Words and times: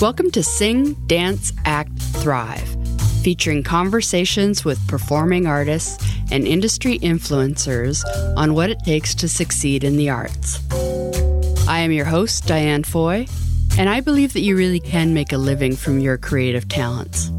Welcome 0.00 0.32
to 0.32 0.42
Sing, 0.42 0.94
Dance, 1.06 1.52
Act, 1.64 1.96
Thrive, 1.98 2.76
featuring 3.22 3.62
conversations 3.62 4.64
with 4.64 4.84
performing 4.88 5.46
artists 5.46 6.04
and 6.32 6.46
industry 6.46 6.98
influencers 6.98 8.04
on 8.36 8.54
what 8.54 8.70
it 8.70 8.80
takes 8.84 9.14
to 9.14 9.28
succeed 9.28 9.84
in 9.84 9.96
the 9.96 10.10
arts. 10.10 10.60
I 11.68 11.78
am 11.78 11.92
your 11.92 12.04
host, 12.04 12.46
Diane 12.46 12.82
Foy, 12.82 13.26
and 13.78 13.88
I 13.88 14.00
believe 14.00 14.32
that 14.32 14.40
you 14.40 14.56
really 14.56 14.80
can 14.80 15.14
make 15.14 15.32
a 15.32 15.38
living 15.38 15.76
from 15.76 16.00
your 16.00 16.18
creative 16.18 16.68
talents. 16.68 17.30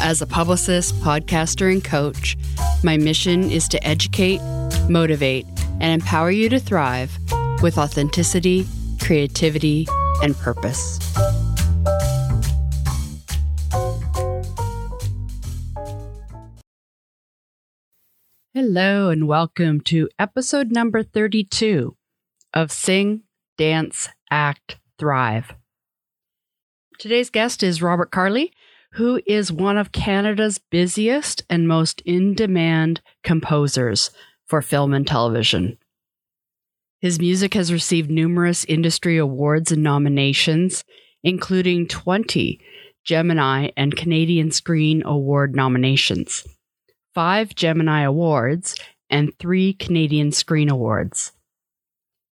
As 0.00 0.22
a 0.22 0.26
publicist, 0.26 0.94
podcaster, 0.96 1.70
and 1.70 1.84
coach, 1.84 2.36
my 2.82 2.96
mission 2.96 3.50
is 3.50 3.68
to 3.68 3.86
educate, 3.86 4.40
motivate, 4.88 5.46
and 5.80 6.00
empower 6.02 6.30
you 6.30 6.48
to 6.48 6.58
thrive 6.58 7.16
with 7.62 7.78
authenticity, 7.78 8.66
creativity, 9.00 9.86
and 10.22 10.36
purpose. 10.36 10.98
Hello, 18.74 19.10
and 19.10 19.28
welcome 19.28 19.82
to 19.82 20.08
episode 20.18 20.72
number 20.72 21.02
32 21.02 21.94
of 22.54 22.72
Sing, 22.72 23.20
Dance, 23.58 24.08
Act, 24.30 24.78
Thrive. 24.98 25.54
Today's 26.98 27.28
guest 27.28 27.62
is 27.62 27.82
Robert 27.82 28.10
Carli, 28.10 28.50
who 28.92 29.20
is 29.26 29.52
one 29.52 29.76
of 29.76 29.92
Canada's 29.92 30.58
busiest 30.58 31.44
and 31.50 31.68
most 31.68 32.00
in 32.06 32.34
demand 32.34 33.02
composers 33.22 34.10
for 34.46 34.62
film 34.62 34.94
and 34.94 35.06
television. 35.06 35.76
His 36.98 37.18
music 37.18 37.52
has 37.52 37.74
received 37.74 38.10
numerous 38.10 38.64
industry 38.64 39.18
awards 39.18 39.70
and 39.70 39.82
nominations, 39.82 40.82
including 41.22 41.88
20 41.88 42.58
Gemini 43.04 43.68
and 43.76 43.94
Canadian 43.94 44.50
Screen 44.50 45.02
Award 45.04 45.54
nominations 45.54 46.46
five 47.14 47.54
Gemini 47.54 48.02
Awards, 48.02 48.74
and 49.10 49.36
three 49.38 49.74
Canadian 49.74 50.32
Screen 50.32 50.70
Awards. 50.70 51.32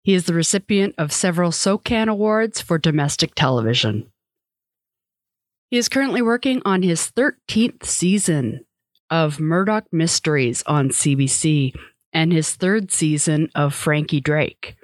He 0.03 0.15
is 0.15 0.25
the 0.25 0.35
recipient 0.35 0.95
of 0.97 1.13
several 1.13 1.53
SOCAN 1.53 2.09
Awards 2.09 2.61
for 2.61 2.79
domestic 2.79 3.35
television. 3.35 4.11
He 5.71 5.77
is 5.77 5.89
currently 5.89 6.23
working 6.23 6.63
on 6.65 6.83
his 6.83 7.13
13th 7.13 7.85
season 7.85 8.65
of 9.11 9.39
Murdoch 9.39 9.85
Mysteries 9.93 10.63
on 10.67 10.89
CBC 10.89 11.75
and 12.13 12.33
his 12.33 12.55
third 12.55 12.91
season 12.91 13.51
of 13.55 13.75
Frankie 13.75 14.21
Drake. 14.21 14.77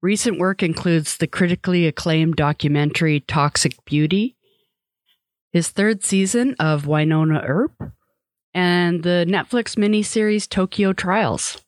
Recent 0.00 0.38
work 0.38 0.62
includes 0.62 1.16
the 1.16 1.26
critically 1.26 1.86
acclaimed 1.86 2.36
documentary 2.36 3.20
Toxic 3.20 3.84
Beauty, 3.84 4.36
his 5.52 5.68
third 5.68 6.04
season 6.04 6.54
of 6.58 6.84
Wynonna 6.84 7.42
Earp, 7.46 7.92
and 8.54 9.02
the 9.02 9.26
Netflix 9.28 9.76
miniseries 9.76 10.48
Tokyo 10.48 10.92
Trials. 10.92 11.62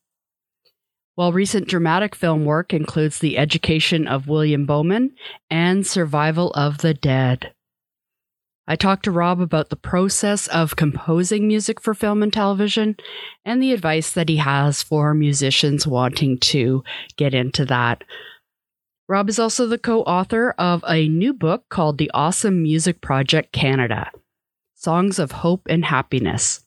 While 1.14 1.32
recent 1.32 1.68
dramatic 1.68 2.14
film 2.14 2.44
work 2.44 2.72
includes 2.72 3.18
The 3.18 3.36
Education 3.36 4.08
of 4.08 4.28
William 4.28 4.64
Bowman 4.64 5.14
and 5.50 5.86
Survival 5.86 6.50
of 6.52 6.78
the 6.78 6.94
Dead. 6.94 7.52
I 8.66 8.76
talked 8.76 9.04
to 9.04 9.10
Rob 9.10 9.40
about 9.40 9.68
the 9.68 9.76
process 9.76 10.46
of 10.46 10.76
composing 10.76 11.48
music 11.48 11.80
for 11.80 11.92
film 11.92 12.22
and 12.22 12.32
television 12.32 12.96
and 13.44 13.60
the 13.60 13.72
advice 13.72 14.12
that 14.12 14.28
he 14.28 14.36
has 14.36 14.82
for 14.82 15.12
musicians 15.12 15.86
wanting 15.86 16.38
to 16.38 16.84
get 17.16 17.34
into 17.34 17.64
that. 17.64 18.04
Rob 19.08 19.28
is 19.28 19.40
also 19.40 19.66
the 19.66 19.76
co 19.76 20.02
author 20.04 20.54
of 20.56 20.84
a 20.88 21.08
new 21.08 21.34
book 21.34 21.64
called 21.68 21.98
The 21.98 22.12
Awesome 22.14 22.62
Music 22.62 23.00
Project 23.00 23.52
Canada 23.52 24.10
Songs 24.76 25.18
of 25.18 25.32
Hope 25.32 25.66
and 25.68 25.84
Happiness 25.84 26.64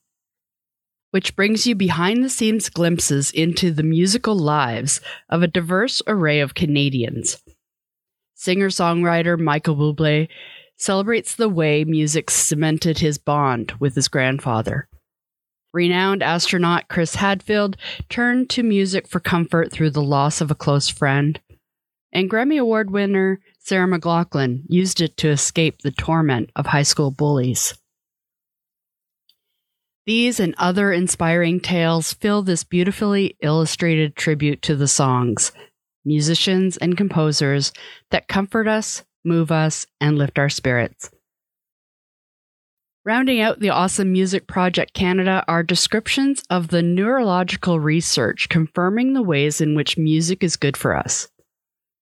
which 1.13 1.35
brings 1.35 1.67
you 1.67 1.75
behind 1.75 2.23
the 2.23 2.29
scenes 2.29 2.69
glimpses 2.69 3.29
into 3.29 3.69
the 3.69 3.83
musical 3.83 4.35
lives 4.35 4.99
of 5.29 5.43
a 5.43 5.47
diverse 5.47 6.01
array 6.07 6.39
of 6.39 6.55
Canadians. 6.55 7.37
Singer 8.33 8.69
songwriter 8.69 9.39
Michael 9.39 9.75
Bublé 9.75 10.27
celebrates 10.75 11.35
the 11.35 11.47
way 11.47 11.83
music 11.83 12.31
cemented 12.31 12.97
his 12.97 13.19
bond 13.19 13.73
with 13.79 13.93
his 13.93 14.07
grandfather. 14.07 14.87
Renowned 15.71 16.23
astronaut 16.23 16.87
Chris 16.87 17.13
Hadfield 17.13 17.77
turned 18.09 18.49
to 18.49 18.63
music 18.63 19.07
for 19.07 19.19
comfort 19.19 19.71
through 19.71 19.91
the 19.91 20.01
loss 20.01 20.41
of 20.41 20.49
a 20.49 20.55
close 20.55 20.89
friend. 20.89 21.39
And 22.11 22.27
Grammy 22.27 22.59
Award 22.59 22.89
winner 22.89 23.39
Sarah 23.59 23.87
McLachlan 23.87 24.63
used 24.67 24.99
it 24.99 25.15
to 25.17 25.29
escape 25.29 25.83
the 25.83 25.91
torment 25.91 26.49
of 26.55 26.65
high 26.65 26.81
school 26.81 27.11
bullies. 27.11 27.75
These 30.05 30.41
and 30.41 30.53
other 30.57 30.91
inspiring 30.91 31.61
tales 31.61 32.13
fill 32.13 32.41
this 32.41 32.65
beautifully 32.65 33.37
illustrated 33.41 34.15
tribute 34.17 34.61
to 34.63 34.75
the 34.75 34.87
songs, 34.87 35.53
musicians, 36.03 36.75
and 36.75 36.97
composers 36.97 37.71
that 38.11 38.27
comfort 38.27 38.67
us, 38.67 39.03
move 39.23 39.49
us, 39.49 39.87
and 40.01 40.17
lift 40.17 40.37
our 40.37 40.49
spirits. 40.49 41.09
Rounding 43.05 43.39
out 43.41 43.59
the 43.59 43.69
Awesome 43.69 44.11
Music 44.11 44.47
Project 44.47 44.93
Canada 44.93 45.43
are 45.47 45.63
descriptions 45.63 46.43
of 46.49 46.67
the 46.69 46.81
neurological 46.81 47.79
research 47.79 48.49
confirming 48.49 49.13
the 49.13 49.21
ways 49.21 49.61
in 49.61 49.75
which 49.75 49.97
music 49.97 50.43
is 50.43 50.57
good 50.57 50.75
for 50.75 50.95
us. 50.95 51.29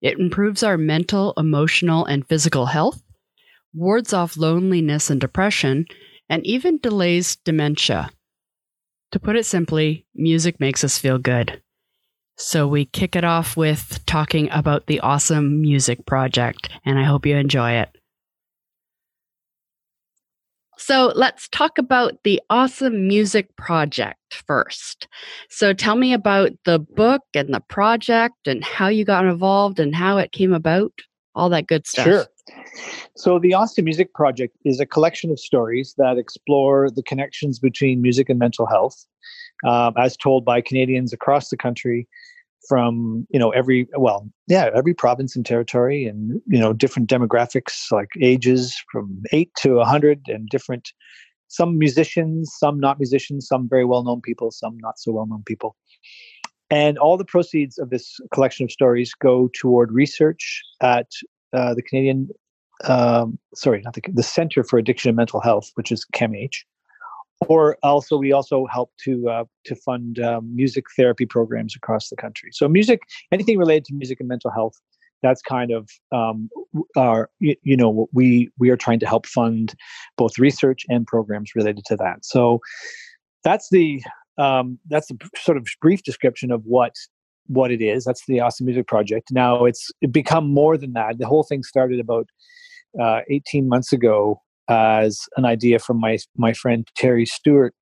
It 0.01 0.19
improves 0.19 0.63
our 0.63 0.79
mental, 0.79 1.35
emotional, 1.37 2.07
and 2.07 2.27
physical 2.27 2.67
health, 2.67 3.03
wards 3.75 4.15
off 4.15 4.39
loneliness 4.39 5.11
and 5.11 5.21
depression, 5.21 5.87
and 6.31 6.47
even 6.47 6.79
delays 6.79 7.37
dementia. 7.37 8.09
To 9.13 9.21
put 9.21 9.37
it 9.37 9.45
simply, 9.45 10.07
music 10.15 10.61
makes 10.61 10.85
us 10.85 10.97
feel 10.97 11.19
good. 11.19 11.61
So 12.39 12.67
we 12.67 12.87
kick 12.87 13.17
it 13.17 13.25
off 13.25 13.57
with 13.57 14.01
talking 14.07 14.49
about 14.51 14.87
the 14.87 15.01
awesome 15.01 15.61
music 15.61 16.07
project, 16.07 16.71
and 16.87 16.99
I 16.99 17.03
hope 17.03 17.27
you 17.27 17.37
enjoy 17.37 17.73
it. 17.73 17.91
So 20.79 21.13
let's 21.15 21.47
talk 21.51 21.77
about 21.77 22.15
the 22.25 22.41
awesome 22.49 23.07
music 23.07 23.55
project 23.57 24.17
first. 24.47 25.09
So 25.51 25.75
tell 25.75 25.95
me 25.95 26.15
about 26.15 26.53
the 26.65 26.79
book 26.79 27.21
and 27.35 27.53
the 27.53 27.61
project 27.61 28.47
and 28.47 28.65
how 28.65 28.89
you 28.89 29.05
got 29.05 29.27
involved 29.27 29.79
and 29.79 29.95
how 29.95 30.17
it 30.17 30.33
came 30.33 30.55
about, 30.55 30.93
all 31.41 31.49
that 31.49 31.67
good 31.67 31.87
stuff. 31.87 32.05
Sure. 32.05 32.27
So, 33.17 33.39
the 33.39 33.55
Awesome 33.55 33.85
Music 33.85 34.13
Project 34.13 34.57
is 34.65 34.79
a 34.79 34.87
collection 34.87 35.31
of 35.31 35.41
stories 35.41 35.95
that 35.97 36.19
explore 36.19 36.91
the 36.91 37.03
connections 37.03 37.59
between 37.59 38.03
music 38.03 38.29
and 38.29 38.39
mental 38.39 38.67
health, 38.67 39.07
um, 39.67 39.95
as 39.97 40.17
told 40.17 40.45
by 40.45 40.61
Canadians 40.61 41.13
across 41.13 41.49
the 41.49 41.57
country 41.57 42.07
from 42.69 43.27
you 43.31 43.39
know 43.39 43.51
every 43.51 43.89
well 43.97 44.29
yeah 44.47 44.69
every 44.75 44.93
province 44.93 45.35
and 45.35 45.47
territory 45.47 46.05
and 46.05 46.43
you 46.47 46.59
know 46.59 46.75
different 46.75 47.09
demographics 47.09 47.91
like 47.91 48.09
ages 48.21 48.79
from 48.93 49.23
8 49.33 49.51
to 49.63 49.77
100 49.77 50.21
and 50.27 50.47
different 50.51 50.93
some 51.49 51.79
musicians 51.79 52.53
some 52.59 52.79
not 52.79 52.99
musicians 52.99 53.49
some 53.49 53.67
very 53.67 53.87
well 53.87 54.05
known 54.05 54.21
people 54.21 54.51
some 54.51 54.77
not 54.83 54.99
so 54.99 55.11
well 55.11 55.27
known 55.27 55.43
people 55.47 55.75
and 56.71 56.99
all 56.99 57.17
the 57.17 57.25
proceeds 57.25 57.79
of 57.79 57.91
this 57.91 58.21
collection 58.33 58.65
of 58.65 58.71
stories 58.71 59.13
go 59.15 59.51
toward 59.55 59.93
research 59.93 60.63
at 60.81 61.09
uh, 61.53 61.75
the 61.75 61.83
Canadian, 61.83 62.29
um, 62.85 63.39
sorry, 63.55 63.83
not 63.83 63.95
the, 63.95 64.03
the 64.13 64.23
Center 64.23 64.63
for 64.63 64.79
Addiction 64.79 65.09
and 65.09 65.17
Mental 65.17 65.41
Health, 65.41 65.71
which 65.75 65.91
is 65.91 66.07
CAMH. 66.15 66.65
Or 67.49 67.77
also, 67.83 68.19
we 68.19 68.33
also 68.33 68.67
help 68.67 68.93
to 69.05 69.29
uh, 69.31 69.45
to 69.65 69.75
fund 69.75 70.19
um, 70.19 70.55
music 70.55 70.85
therapy 70.95 71.25
programs 71.25 71.75
across 71.75 72.11
the 72.11 72.17
country. 72.17 72.51
So, 72.53 72.69
music, 72.69 73.01
anything 73.33 73.57
related 73.57 73.87
to 73.87 73.95
music 73.95 74.21
and 74.21 74.29
mental 74.29 74.51
health, 74.51 74.75
that's 75.23 75.41
kind 75.41 75.71
of 75.71 75.89
um, 76.13 76.51
our 76.99 77.31
you, 77.39 77.57
you 77.63 77.79
know 77.79 78.09
we 78.13 78.51
we 78.59 78.69
are 78.69 78.77
trying 78.77 79.01
to 79.01 79.07
help 79.07 79.25
fund 79.25 79.75
both 80.19 80.39
research 80.39 80.85
and 80.91 81.07
programs 81.07 81.53
related 81.55 81.87
to 81.87 81.97
that. 81.97 82.27
So, 82.27 82.61
that's 83.43 83.71
the 83.71 84.03
um, 84.39 84.79
that's 84.89 85.11
a 85.11 85.15
sort 85.37 85.57
of 85.57 85.67
brief 85.81 86.03
description 86.03 86.51
of 86.51 86.63
what 86.65 86.95
what 87.47 87.73
it 87.73 87.83
is. 87.83 88.05
That's 88.05 88.25
the 88.27 88.41
Awesome 88.41 88.67
Music 88.67 88.87
Project. 88.87 89.29
Now 89.33 89.65
it's 89.65 89.91
become 90.11 90.53
more 90.53 90.77
than 90.77 90.93
that. 90.93 91.19
The 91.19 91.27
whole 91.27 91.43
thing 91.43 91.63
started 91.63 91.99
about 91.99 92.29
uh, 93.01 93.21
18 93.29 93.69
months 93.69 93.93
ago 93.93 94.41
as 94.69 95.21
an 95.37 95.45
idea 95.45 95.79
from 95.79 95.99
my 95.99 96.19
my 96.37 96.53
friend 96.53 96.87
Terry 96.97 97.27
Stewart, 97.27 97.75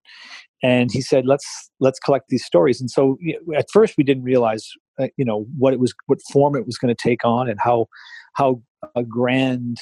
and 0.63 0.91
he 0.91 1.01
said, 1.01 1.27
"Let's 1.27 1.71
let's 1.81 1.99
collect 1.99 2.27
these 2.29 2.45
stories." 2.45 2.81
And 2.81 2.91
so 2.91 3.19
at 3.57 3.67
first 3.73 3.95
we 3.99 4.05
didn't 4.05 4.25
realize, 4.25 4.67
uh, 4.99 5.09
you 5.17 5.25
know, 5.25 5.47
what 5.59 5.73
it 5.73 5.81
was, 5.81 5.95
what 6.07 6.19
form 6.33 6.57
it 6.57 6.67
was 6.67 6.79
going 6.79 6.95
to 6.95 7.09
take 7.09 7.25
on, 7.25 7.49
and 7.49 7.61
how 7.61 7.87
how 8.35 8.63
a 8.97 9.05
grand 9.05 9.79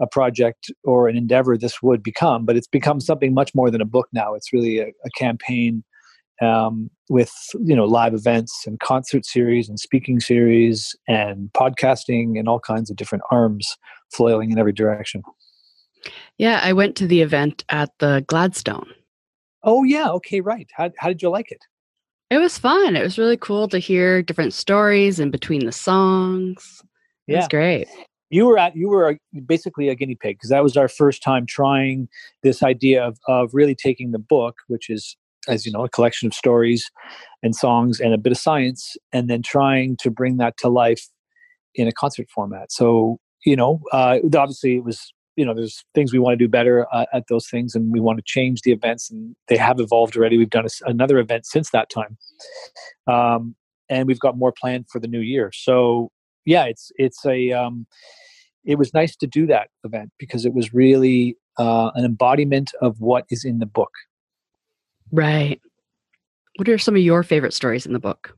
a 0.00 0.06
project 0.06 0.70
or 0.84 1.08
an 1.08 1.16
endeavor 1.16 1.56
this 1.56 1.82
would 1.82 2.02
become. 2.02 2.44
But 2.44 2.56
it's 2.56 2.68
become 2.68 3.00
something 3.00 3.34
much 3.34 3.52
more 3.54 3.70
than 3.70 3.80
a 3.80 3.86
book 3.86 4.08
now. 4.12 4.34
It's 4.34 4.52
really 4.52 4.78
a, 4.78 4.88
a 5.04 5.10
campaign 5.16 5.82
um, 6.40 6.90
with 7.08 7.32
you 7.60 7.74
know 7.74 7.84
live 7.84 8.14
events 8.14 8.64
and 8.66 8.78
concert 8.80 9.24
series 9.24 9.68
and 9.68 9.78
speaking 9.80 10.20
series 10.20 10.94
and 11.06 11.50
podcasting 11.52 12.38
and 12.38 12.48
all 12.48 12.60
kinds 12.60 12.90
of 12.90 12.96
different 12.96 13.24
arms 13.30 13.76
flailing 14.12 14.50
in 14.50 14.58
every 14.58 14.72
direction. 14.72 15.22
Yeah, 16.38 16.60
I 16.62 16.72
went 16.72 16.96
to 16.96 17.06
the 17.06 17.22
event 17.22 17.64
at 17.68 17.90
the 17.98 18.24
Gladstone. 18.28 18.90
Oh 19.62 19.84
yeah, 19.84 20.08
okay, 20.10 20.40
right. 20.40 20.68
How 20.74 20.90
how 20.98 21.08
did 21.08 21.22
you 21.22 21.30
like 21.30 21.50
it? 21.50 21.64
It 22.30 22.38
was 22.38 22.58
fun. 22.58 22.94
It 22.94 23.02
was 23.02 23.18
really 23.18 23.38
cool 23.38 23.68
to 23.68 23.78
hear 23.78 24.22
different 24.22 24.52
stories 24.52 25.18
in 25.18 25.30
between 25.30 25.64
the 25.64 25.72
songs. 25.72 26.82
It 27.26 27.32
yeah. 27.32 27.38
was 27.38 27.48
great. 27.48 27.88
You 28.30 28.46
were 28.46 28.58
at 28.58 28.76
you 28.76 28.88
were 28.88 29.18
basically 29.46 29.88
a 29.88 29.94
guinea 29.94 30.14
pig 30.14 30.36
because 30.36 30.50
that 30.50 30.62
was 30.62 30.76
our 30.76 30.88
first 30.88 31.22
time 31.22 31.46
trying 31.46 32.08
this 32.42 32.62
idea 32.62 33.04
of 33.04 33.18
of 33.26 33.50
really 33.52 33.74
taking 33.74 34.12
the 34.12 34.18
book, 34.18 34.56
which 34.68 34.90
is 34.90 35.16
as 35.46 35.64
you 35.64 35.72
know 35.72 35.84
a 35.84 35.88
collection 35.88 36.26
of 36.26 36.34
stories 36.34 36.90
and 37.42 37.54
songs 37.54 38.00
and 38.00 38.12
a 38.12 38.18
bit 38.18 38.32
of 38.32 38.38
science, 38.38 38.96
and 39.12 39.28
then 39.28 39.42
trying 39.42 39.96
to 40.00 40.10
bring 40.10 40.36
that 40.38 40.56
to 40.58 40.68
life 40.68 41.06
in 41.74 41.86
a 41.86 41.92
concert 41.92 42.28
format. 42.34 42.72
So 42.72 43.18
you 43.44 43.56
know, 43.56 43.80
uh, 43.92 44.18
obviously 44.36 44.76
it 44.76 44.84
was 44.84 45.12
you 45.36 45.44
know 45.44 45.54
there's 45.54 45.84
things 45.94 46.12
we 46.12 46.18
want 46.18 46.36
to 46.38 46.44
do 46.44 46.48
better 46.48 46.86
uh, 46.92 47.06
at 47.12 47.24
those 47.28 47.48
things 47.48 47.74
and 47.74 47.92
we 47.92 48.00
want 48.00 48.18
to 48.18 48.24
change 48.26 48.62
the 48.62 48.72
events 48.72 49.08
and 49.10 49.36
they 49.46 49.56
have 49.56 49.78
evolved 49.78 50.16
already. 50.16 50.36
We've 50.36 50.50
done 50.50 50.66
a, 50.66 50.88
another 50.90 51.18
event 51.18 51.46
since 51.46 51.70
that 51.70 51.88
time 51.90 52.18
um, 53.06 53.54
and 53.88 54.08
we've 54.08 54.18
got 54.18 54.36
more 54.36 54.52
planned 54.52 54.86
for 54.90 54.98
the 54.98 55.08
new 55.08 55.20
year. 55.20 55.50
So 55.54 56.10
yeah 56.44 56.64
it's 56.64 56.90
it's 56.96 57.24
a 57.24 57.52
um, 57.52 57.86
it 58.64 58.78
was 58.78 58.92
nice 58.92 59.14
to 59.16 59.26
do 59.26 59.46
that 59.46 59.68
event 59.84 60.10
because 60.18 60.44
it 60.44 60.54
was 60.54 60.74
really 60.74 61.36
uh, 61.58 61.90
an 61.94 62.04
embodiment 62.04 62.72
of 62.82 63.00
what 63.00 63.24
is 63.30 63.44
in 63.44 63.60
the 63.60 63.66
book 63.66 63.92
right 65.12 65.60
what 66.56 66.68
are 66.68 66.78
some 66.78 66.96
of 66.96 67.02
your 67.02 67.22
favorite 67.22 67.54
stories 67.54 67.86
in 67.86 67.92
the 67.92 67.98
book 67.98 68.36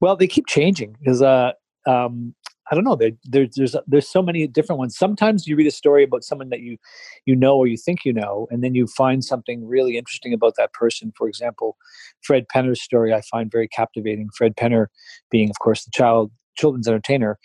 well 0.00 0.16
they 0.16 0.26
keep 0.26 0.46
changing 0.46 0.96
because 0.98 1.22
uh, 1.22 1.52
um, 1.86 2.34
I 2.70 2.74
don't 2.74 2.84
know. 2.84 2.96
There, 2.96 3.12
there, 3.24 3.46
there's 3.56 3.74
there's 3.86 4.08
so 4.08 4.22
many 4.22 4.46
different 4.46 4.78
ones. 4.78 4.96
Sometimes 4.96 5.46
you 5.46 5.56
read 5.56 5.66
a 5.66 5.72
story 5.72 6.04
about 6.04 6.22
someone 6.22 6.50
that 6.50 6.60
you 6.60 6.76
you 7.24 7.34
know 7.34 7.56
or 7.56 7.66
you 7.66 7.76
think 7.76 8.04
you 8.04 8.12
know, 8.12 8.46
and 8.50 8.62
then 8.62 8.74
you 8.74 8.86
find 8.86 9.24
something 9.24 9.66
really 9.66 9.96
interesting 9.96 10.34
about 10.34 10.54
that 10.56 10.72
person. 10.72 11.12
For 11.16 11.28
example, 11.28 11.76
Fred 12.22 12.46
Penner's 12.54 12.82
story 12.82 13.14
I 13.14 13.22
find 13.22 13.50
very 13.50 13.68
captivating. 13.68 14.28
Fred 14.36 14.56
Penner, 14.56 14.86
being 15.30 15.48
of 15.48 15.58
course 15.60 15.84
the 15.84 15.90
child 15.92 16.30
children's 16.56 16.88
entertainer, 16.88 17.38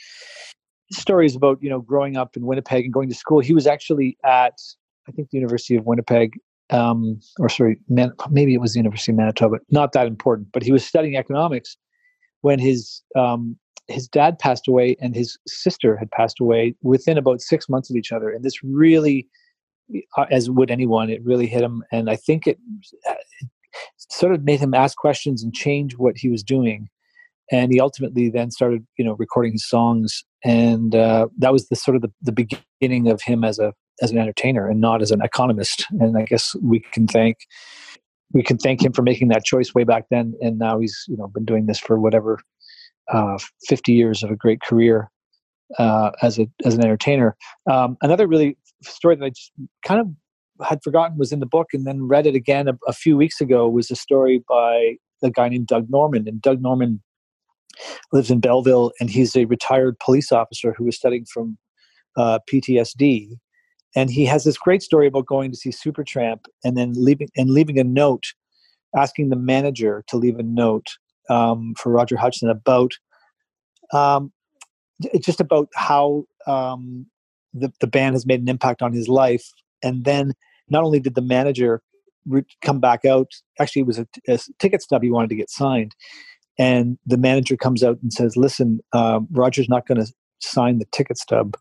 is 0.90 1.36
about 1.36 1.62
you 1.62 1.70
know 1.70 1.80
growing 1.80 2.18
up 2.18 2.36
in 2.36 2.46
Winnipeg 2.46 2.86
and 2.86 2.94
going 2.94 3.10
to 3.10 3.16
school. 3.16 3.40
He 3.40 3.54
was 3.54 3.68
actually 3.68 4.18
at 4.26 4.60
I 5.08 5.12
think 5.12 5.30
the 5.30 5.38
University 5.38 5.76
of 5.76 5.86
Winnipeg, 5.86 6.38
um, 6.70 7.20
or 7.40 7.50
sorry, 7.50 7.78
Man- 7.90 8.14
maybe 8.30 8.54
it 8.54 8.62
was 8.62 8.74
the 8.74 8.80
University 8.80 9.12
of 9.12 9.18
Manitoba. 9.18 9.58
Not 9.70 9.92
that 9.94 10.08
important, 10.08 10.50
but 10.54 10.64
he 10.64 10.72
was 10.72 10.86
studying 10.86 11.16
economics 11.18 11.78
when 12.42 12.60
his 12.60 13.02
um, 13.16 13.58
his 13.88 14.08
dad 14.08 14.40
passed 14.40 14.68
away 14.68 14.96
and 15.02 15.16
his 15.16 15.38
sister 15.48 15.98
had 15.98 16.10
passed 16.12 16.40
away 16.40 16.76
within 16.82 17.18
about 17.18 17.42
six 17.42 17.68
months 17.68 17.90
of 17.90 17.96
each 17.96 18.12
other. 18.12 18.30
And 18.30 18.44
this 18.44 18.64
really, 18.64 19.28
uh, 20.18 20.26
as 20.32 20.50
would 20.50 20.72
anyone, 20.72 21.10
it 21.10 21.24
really 21.24 21.48
hit 21.48 21.62
him. 21.62 21.84
And 21.92 22.10
I 22.10 22.16
think 22.16 22.48
it, 22.48 22.58
it 23.04 23.18
sort 23.98 24.34
of 24.34 24.44
made 24.44 24.60
him 24.60 24.74
ask 24.74 24.98
questions 24.98 25.44
and 25.44 25.54
change 25.54 25.98
what 25.98 26.18
he 26.18 26.30
was 26.30 26.44
doing. 26.44 26.88
And 27.52 27.72
he 27.72 27.80
ultimately 27.80 28.30
then 28.30 28.52
started, 28.52 28.86
you 28.98 29.06
know, 29.06 29.16
recording 29.20 29.54
his 29.54 29.68
songs, 29.68 30.24
and 30.44 30.96
uh, 30.96 31.28
that 31.38 31.52
was 31.52 31.68
the 31.68 31.76
sort 31.76 31.96
of 31.96 32.02
the, 32.02 32.12
the 32.22 32.32
beginning 32.32 33.10
of 33.10 33.22
him 33.22 33.44
as 33.44 33.60
a 33.60 33.74
as 34.02 34.12
an 34.12 34.18
entertainer 34.18 34.68
and 34.68 34.82
not 34.82 35.02
as 35.02 35.12
an 35.12 35.22
economist. 35.22 35.86
And 36.00 36.18
I 36.18 36.24
guess 36.24 36.56
we 36.62 36.80
can 36.80 37.08
thank 37.08 37.38
we 38.32 38.44
can 38.44 38.58
thank 38.58 38.84
him 38.84 38.94
for 38.94 39.04
making 39.04 39.28
that 39.28 39.44
choice 39.44 39.76
way 39.76 39.84
back 39.84 40.06
then. 40.10 40.34
And 40.42 40.58
now 40.58 40.80
he's 40.80 41.06
you 41.08 41.18
know 41.18 41.28
been 41.28 41.46
doing 41.46 41.66
this 41.66 41.80
for 41.80 42.00
whatever 42.00 42.40
uh, 43.12 43.38
50 43.68 43.92
years 43.92 44.24
of 44.24 44.32
a 44.32 44.36
great 44.36 44.62
career 44.62 45.10
uh, 45.78 46.12
as 46.22 46.40
a 46.40 46.48
as 46.66 46.76
an 46.76 46.84
entertainer. 46.84 47.36
Um, 47.70 47.98
another 48.02 48.28
really 48.28 48.58
story 48.82 49.16
that 49.16 49.26
I 49.26 49.30
just 49.30 49.52
kind 49.86 50.02
of 50.02 50.08
had 50.68 50.84
forgotten 50.84 51.18
was 51.18 51.32
in 51.32 51.40
the 51.40 51.46
book, 51.46 51.68
and 51.74 51.86
then 51.86 52.08
read 52.08 52.26
it 52.26 52.36
again 52.36 52.68
a, 52.68 52.78
a 52.88 52.94
few 52.94 53.18
weeks 53.18 53.42
ago. 53.42 53.68
Was 53.68 53.92
a 53.92 53.96
story 53.96 54.44
by 54.48 54.96
a 55.24 55.30
guy 55.30 55.50
named 55.50 55.68
Doug 55.68 55.90
Norman, 55.90 56.28
and 56.28 56.42
Doug 56.42 56.62
Norman 56.62 57.02
lives 58.12 58.32
in 58.32 58.40
Belleville, 58.40 58.92
and 59.00 59.10
he's 59.10 59.36
a 59.36 59.46
retired 59.46 59.98
police 60.00 60.32
officer 60.32 60.74
who 60.78 60.86
was 60.86 60.96
studying 60.96 61.26
from 61.26 61.58
uh, 62.18 62.40
PTSD. 62.52 63.38
And 63.96 64.10
he 64.10 64.26
has 64.26 64.44
this 64.44 64.58
great 64.58 64.82
story 64.82 65.08
about 65.08 65.28
going 65.28 65.52
to 65.52 65.58
see 65.58 65.70
Supertramp 65.70 66.46
and 66.64 66.76
then 66.76 66.94
leaving 66.96 67.30
and 67.38 67.52
leaving 67.52 67.80
a 67.80 67.84
note, 67.84 68.34
asking 68.96 69.30
the 69.30 69.36
manager 69.36 70.04
to 70.08 70.18
leave 70.18 70.40
a 70.40 70.44
note 70.44 70.88
um, 71.30 71.76
for 71.78 71.92
Roger 71.92 72.18
Hodgson 72.18 72.50
about 72.50 72.94
um, 73.94 74.32
just 75.20 75.40
about 75.40 75.70
how 75.76 76.26
um, 76.48 77.06
the, 77.54 77.72
the 77.80 77.88
band 77.88 78.16
has 78.16 78.26
made 78.26 78.42
an 78.42 78.50
impact 78.50 78.82
on 78.82 78.94
his 78.94 79.08
life. 79.08 79.46
And 79.84 80.06
then 80.06 80.34
not 80.70 80.84
only 80.84 81.00
did 81.00 81.16
the 81.16 81.22
manager 81.22 81.82
re- 82.26 82.46
come 82.62 82.80
back 82.80 83.06
out, 83.06 83.32
actually, 83.60 83.82
it 83.82 83.88
was 83.88 84.00
a, 84.00 84.08
a, 84.28 84.40
ticket 84.60 84.82
stub 84.82 85.04
he 85.04 85.12
wanted 85.12 85.30
to 85.30 85.36
get 85.36 85.50
signed. 85.50 85.96
And 86.60 86.98
the 87.06 87.18
manager 87.18 87.58
comes 87.58 87.84
out 87.84 87.98
and 88.02 88.14
says, 88.14 88.38
Listen, 88.38 88.80
uh, 88.94 89.20
Roger's 89.32 89.70
not 89.70 89.88
going 89.88 90.04
to 90.04 90.12
sign 90.40 90.80
the 90.80 90.86
ticket 90.92 91.18
stub 91.18 91.58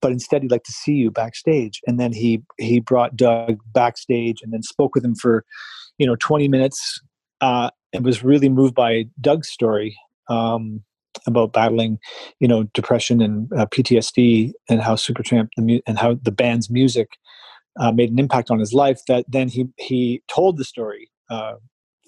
but 0.00 0.12
instead 0.12 0.42
he'd 0.42 0.50
like 0.50 0.62
to 0.62 0.72
see 0.72 0.92
you 0.92 1.10
backstage 1.10 1.80
and 1.86 2.00
then 2.00 2.12
he 2.12 2.42
he 2.56 2.80
brought 2.80 3.16
doug 3.16 3.58
backstage 3.72 4.38
and 4.42 4.52
then 4.52 4.62
spoke 4.62 4.94
with 4.94 5.04
him 5.04 5.14
for 5.14 5.44
you 5.98 6.06
know 6.06 6.16
20 6.16 6.48
minutes 6.48 7.00
uh, 7.40 7.70
and 7.92 8.04
was 8.04 8.24
really 8.24 8.48
moved 8.48 8.74
by 8.74 9.04
Doug's 9.20 9.48
story 9.48 9.96
um, 10.28 10.82
about 11.26 11.52
battling, 11.52 11.98
you 12.40 12.48
know, 12.48 12.64
depression 12.74 13.20
and 13.20 13.52
uh, 13.52 13.66
PTSD, 13.66 14.52
and 14.68 14.80
how 14.80 14.94
Supertramp 14.94 15.48
the 15.56 15.62
mu- 15.62 15.80
and 15.86 15.98
how 15.98 16.14
the 16.22 16.32
band's 16.32 16.70
music 16.70 17.08
uh, 17.80 17.92
made 17.92 18.10
an 18.10 18.18
impact 18.18 18.50
on 18.50 18.58
his 18.58 18.72
life. 18.72 19.00
That 19.08 19.24
then 19.28 19.48
he 19.48 19.66
he 19.76 20.22
told 20.28 20.58
the 20.58 20.64
story 20.64 21.10
uh, 21.30 21.54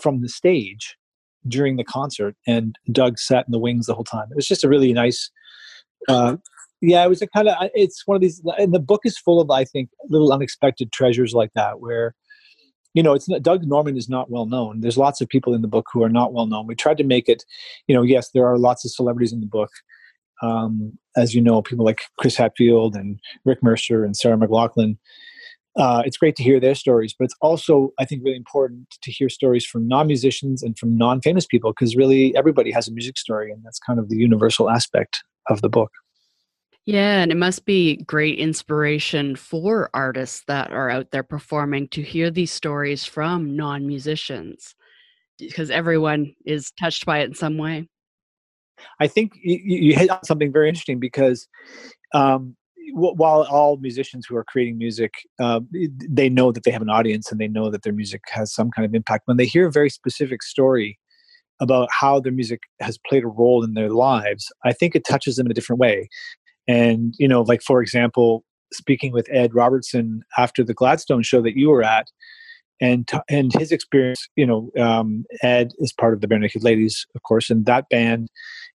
from 0.00 0.20
the 0.20 0.28
stage 0.28 0.96
during 1.48 1.76
the 1.76 1.84
concert, 1.84 2.36
and 2.46 2.76
Doug 2.92 3.18
sat 3.18 3.46
in 3.46 3.52
the 3.52 3.58
wings 3.58 3.86
the 3.86 3.94
whole 3.94 4.04
time. 4.04 4.28
It 4.30 4.36
was 4.36 4.46
just 4.46 4.64
a 4.64 4.68
really 4.68 4.92
nice. 4.92 5.30
Uh, 6.08 6.36
yeah, 6.80 7.04
it 7.04 7.08
was 7.08 7.22
a 7.22 7.26
kind 7.26 7.48
of. 7.48 7.56
It's 7.74 8.06
one 8.06 8.16
of 8.16 8.22
these, 8.22 8.42
and 8.58 8.72
the 8.72 8.80
book 8.80 9.02
is 9.04 9.18
full 9.18 9.40
of, 9.40 9.50
I 9.50 9.64
think, 9.64 9.90
little 10.08 10.32
unexpected 10.32 10.92
treasures 10.92 11.34
like 11.34 11.52
that, 11.54 11.80
where 11.80 12.14
you 12.94 13.02
know, 13.02 13.12
it's 13.12 13.28
not, 13.28 13.42
Doug 13.42 13.64
Norman 13.64 13.96
is 13.96 14.08
not 14.08 14.30
well 14.30 14.46
known. 14.46 14.80
There's 14.80 14.98
lots 14.98 15.20
of 15.20 15.28
people 15.28 15.54
in 15.54 15.62
the 15.62 15.68
book 15.68 15.86
who 15.92 16.02
are 16.02 16.08
not 16.08 16.32
well 16.32 16.46
known. 16.46 16.66
We 16.66 16.74
tried 16.74 16.98
to 16.98 17.04
make 17.04 17.28
it, 17.28 17.44
you 17.86 17.94
know, 17.94 18.02
yes, 18.02 18.30
there 18.30 18.46
are 18.46 18.58
lots 18.58 18.84
of 18.84 18.90
celebrities 18.90 19.32
in 19.32 19.40
the 19.40 19.46
book. 19.46 19.70
Um, 20.42 20.98
as 21.16 21.34
you 21.34 21.40
know, 21.42 21.62
people 21.62 21.84
like 21.84 22.02
Chris 22.18 22.36
Hadfield 22.36 22.96
and 22.96 23.20
Rick 23.44 23.62
Mercer 23.62 24.04
and 24.04 24.16
Sarah 24.16 24.38
McLachlan. 24.38 24.96
Uh, 25.76 26.02
it's 26.04 26.16
great 26.16 26.34
to 26.36 26.42
hear 26.42 26.58
their 26.58 26.74
stories, 26.74 27.14
but 27.16 27.26
it's 27.26 27.36
also, 27.40 27.92
I 27.98 28.04
think, 28.04 28.22
really 28.24 28.36
important 28.36 28.88
to 29.02 29.12
hear 29.12 29.28
stories 29.28 29.64
from 29.64 29.86
non 29.86 30.08
musicians 30.08 30.62
and 30.62 30.76
from 30.76 30.96
non 30.96 31.20
famous 31.20 31.46
people 31.46 31.72
because 31.72 31.94
really 31.94 32.36
everybody 32.36 32.72
has 32.72 32.88
a 32.88 32.92
music 32.92 33.16
story, 33.16 33.52
and 33.52 33.62
that's 33.64 33.78
kind 33.78 33.98
of 33.98 34.08
the 34.08 34.16
universal 34.16 34.68
aspect 34.68 35.22
of 35.48 35.62
the 35.62 35.68
book. 35.68 35.92
Yeah, 36.86 37.22
and 37.22 37.30
it 37.30 37.36
must 37.36 37.66
be 37.66 37.98
great 37.98 38.38
inspiration 38.38 39.36
for 39.36 39.90
artists 39.94 40.42
that 40.48 40.72
are 40.72 40.90
out 40.90 41.12
there 41.12 41.22
performing 41.22 41.88
to 41.88 42.02
hear 42.02 42.30
these 42.30 42.50
stories 42.50 43.04
from 43.04 43.54
non 43.54 43.86
musicians 43.86 44.74
because 45.38 45.70
everyone 45.70 46.34
is 46.44 46.72
touched 46.80 47.06
by 47.06 47.20
it 47.20 47.28
in 47.28 47.34
some 47.34 47.58
way. 47.58 47.88
I 48.98 49.06
think 49.06 49.32
you, 49.42 49.58
you 49.62 49.94
hit 49.94 50.10
on 50.10 50.24
something 50.24 50.52
very 50.52 50.68
interesting 50.68 50.98
because 50.98 51.48
um, 52.14 52.56
while 52.92 53.46
all 53.50 53.76
musicians 53.78 54.26
who 54.26 54.36
are 54.36 54.44
creating 54.44 54.78
music, 54.78 55.12
uh, 55.38 55.60
they 56.08 56.28
know 56.28 56.52
that 56.52 56.64
they 56.64 56.70
have 56.70 56.82
an 56.82 56.90
audience 56.90 57.30
and 57.30 57.40
they 57.40 57.48
know 57.48 57.70
that 57.70 57.82
their 57.82 57.92
music 57.92 58.22
has 58.28 58.52
some 58.52 58.70
kind 58.70 58.86
of 58.86 58.94
impact. 58.94 59.26
When 59.26 59.36
they 59.36 59.46
hear 59.46 59.66
a 59.66 59.72
very 59.72 59.90
specific 59.90 60.42
story 60.42 60.98
about 61.60 61.88
how 61.90 62.20
their 62.20 62.32
music 62.32 62.60
has 62.80 62.98
played 63.06 63.24
a 63.24 63.28
role 63.28 63.62
in 63.64 63.74
their 63.74 63.90
lives, 63.90 64.50
I 64.64 64.72
think 64.72 64.94
it 64.94 65.04
touches 65.06 65.36
them 65.36 65.46
in 65.46 65.50
a 65.50 65.54
different 65.54 65.80
way. 65.80 66.08
And, 66.66 67.14
you 67.18 67.28
know, 67.28 67.42
like 67.42 67.62
for 67.62 67.82
example, 67.82 68.44
speaking 68.72 69.12
with 69.12 69.28
Ed 69.30 69.54
Robertson 69.54 70.22
after 70.38 70.62
the 70.64 70.74
Gladstone 70.74 71.22
show 71.22 71.42
that 71.42 71.56
you 71.56 71.68
were 71.68 71.82
at, 71.82 72.06
and 72.80 73.08
and 73.28 73.52
his 73.52 73.72
experience, 73.72 74.28
you 74.36 74.46
know, 74.46 74.70
um, 74.78 75.24
Ed 75.42 75.72
is 75.78 75.92
part 75.92 76.14
of 76.14 76.20
the 76.20 76.26
Barenaked 76.26 76.62
Ladies, 76.62 77.06
of 77.14 77.22
course, 77.22 77.50
and 77.50 77.66
that 77.66 77.88
band 77.90 78.28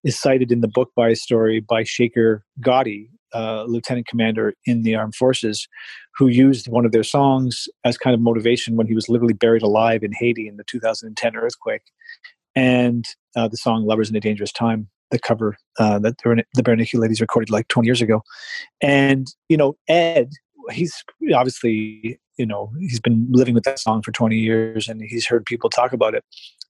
is 0.04 0.18
cited 0.18 0.52
in 0.52 0.60
the 0.60 0.68
book 0.68 0.90
by 0.94 1.08
a 1.08 1.16
story 1.16 1.60
by 1.60 1.82
Shaker 1.82 2.44
Gotti, 2.60 3.08
uh, 3.34 3.64
lieutenant 3.64 4.06
commander 4.06 4.54
in 4.64 4.82
the 4.82 4.94
armed 4.94 5.14
forces, 5.14 5.68
who 6.16 6.28
used 6.28 6.68
one 6.68 6.84
of 6.84 6.92
their 6.92 7.02
songs 7.02 7.68
as 7.84 7.98
kind 7.98 8.14
of 8.14 8.20
motivation 8.20 8.76
when 8.76 8.86
he 8.86 8.94
was 8.94 9.08
literally 9.08 9.34
buried 9.34 9.62
alive 9.62 10.02
in 10.02 10.12
Haiti 10.12 10.48
in 10.48 10.56
the 10.56 10.64
2010 10.64 11.36
earthquake, 11.36 11.82
and 12.54 13.04
uh, 13.36 13.48
the 13.48 13.56
song 13.56 13.84
"Lovers 13.84 14.10
in 14.10 14.16
a 14.16 14.20
Dangerous 14.20 14.52
Time." 14.52 14.88
the 15.12 15.20
cover 15.20 15.56
uh, 15.78 16.00
that 16.00 16.18
the, 16.18 16.62
Barenaked 16.64 16.98
Ladies 16.98 17.20
recorded 17.20 17.48
like 17.48 17.68
20 17.68 17.86
years 17.86 18.02
ago. 18.02 18.24
And, 18.80 19.28
you 19.48 19.56
know, 19.56 19.76
Ed 19.86 20.30
he's 20.70 21.04
obviously 21.34 22.18
you 22.36 22.46
know 22.46 22.72
he's 22.78 23.00
been 23.00 23.26
living 23.30 23.54
with 23.54 23.64
that 23.64 23.78
song 23.78 24.02
for 24.02 24.12
20 24.12 24.36
years 24.36 24.88
and 24.88 25.00
he's 25.02 25.26
heard 25.26 25.44
people 25.44 25.70
talk 25.70 25.92
about 25.92 26.14
it 26.14 26.24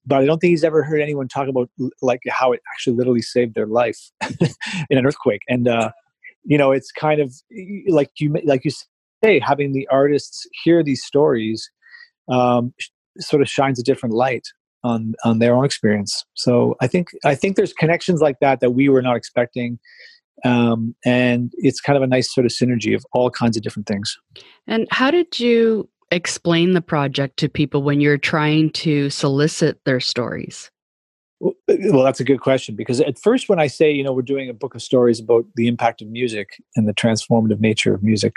but 0.05 0.19
i 0.19 0.25
don't 0.25 0.39
think 0.39 0.51
he's 0.51 0.63
ever 0.63 0.83
heard 0.83 1.01
anyone 1.01 1.27
talk 1.27 1.47
about 1.47 1.69
like 2.01 2.21
how 2.29 2.51
it 2.51 2.61
actually 2.73 2.95
literally 2.95 3.21
saved 3.21 3.55
their 3.55 3.67
life 3.67 4.11
in 4.89 4.97
an 4.97 5.05
earthquake 5.05 5.41
and 5.47 5.67
uh 5.67 5.91
you 6.47 6.57
know 6.57 6.71
it's 6.71 6.91
kind 6.91 7.21
of 7.21 7.33
like 7.87 8.09
you 8.19 8.33
like 8.45 8.65
you 8.65 8.71
say 9.23 9.39
having 9.39 9.73
the 9.73 9.87
artists 9.91 10.47
hear 10.63 10.81
these 10.81 11.03
stories 11.03 11.69
um 12.29 12.73
sort 13.19 13.41
of 13.41 13.49
shines 13.49 13.79
a 13.79 13.83
different 13.83 14.15
light 14.15 14.47
on 14.83 15.13
on 15.23 15.39
their 15.39 15.55
own 15.55 15.65
experience 15.65 16.25
so 16.33 16.75
i 16.81 16.87
think 16.87 17.09
i 17.25 17.35
think 17.35 17.55
there's 17.55 17.73
connections 17.73 18.21
like 18.21 18.37
that 18.39 18.59
that 18.61 18.71
we 18.71 18.89
were 18.89 19.01
not 19.01 19.15
expecting 19.15 19.77
um, 20.45 20.95
and 21.03 21.51
it's 21.57 21.81
kind 21.81 21.97
of 21.97 22.03
a 22.03 22.07
nice 22.07 22.33
sort 22.33 22.45
of 22.45 22.51
synergy 22.51 22.95
of 22.95 23.03
all 23.11 23.29
kinds 23.29 23.57
of 23.57 23.63
different 23.63 23.87
things. 23.87 24.17
And 24.67 24.87
how 24.91 25.09
did 25.11 25.39
you 25.39 25.89
explain 26.11 26.73
the 26.73 26.81
project 26.81 27.37
to 27.37 27.49
people 27.49 27.83
when 27.83 27.99
you're 27.99 28.17
trying 28.17 28.69
to 28.71 29.09
solicit 29.09 29.83
their 29.85 29.99
stories? 29.99 30.69
Uh, 31.43 31.51
well, 31.67 32.03
that's 32.03 32.19
a 32.19 32.23
good 32.23 32.41
question 32.41 32.75
because 32.75 32.99
at 33.01 33.19
first, 33.19 33.49
when 33.49 33.59
I 33.59 33.67
say, 33.67 33.91
you 33.91 34.03
know, 34.03 34.13
we're 34.13 34.21
doing 34.21 34.49
a 34.49 34.53
book 34.53 34.73
of 34.75 34.81
stories 34.81 35.19
about 35.19 35.45
the 35.55 35.67
impact 35.67 36.01
of 36.01 36.07
music 36.07 36.61
and 36.75 36.87
the 36.87 36.93
transformative 36.93 37.59
nature 37.59 37.93
of 37.93 38.01
music, 38.01 38.35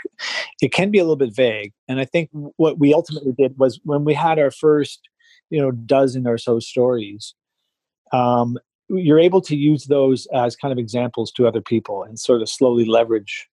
it 0.61 0.71
can 0.71 0.91
be 0.91 0.99
a 0.99 1.03
little 1.03 1.15
bit 1.15 1.33
vague. 1.33 1.73
And 1.87 1.99
I 1.99 2.05
think 2.05 2.29
what 2.31 2.79
we 2.79 2.93
ultimately 2.93 3.31
did 3.31 3.57
was 3.57 3.79
when 3.83 4.05
we 4.05 4.13
had 4.13 4.37
our 4.37 4.51
first, 4.51 4.99
you 5.49 5.59
know, 5.59 5.71
dozen 5.71 6.27
or 6.27 6.37
so 6.37 6.59
stories, 6.59 7.33
um, 8.13 8.57
you're 8.89 9.19
able 9.19 9.41
to 9.41 9.55
use 9.55 9.85
those 9.85 10.27
as 10.33 10.55
kind 10.55 10.71
of 10.71 10.77
examples 10.77 11.31
to 11.31 11.47
other 11.47 11.61
people 11.61 12.03
and 12.03 12.19
sort 12.19 12.41
of 12.41 12.49
slowly 12.49 12.85
leverage 12.85 13.47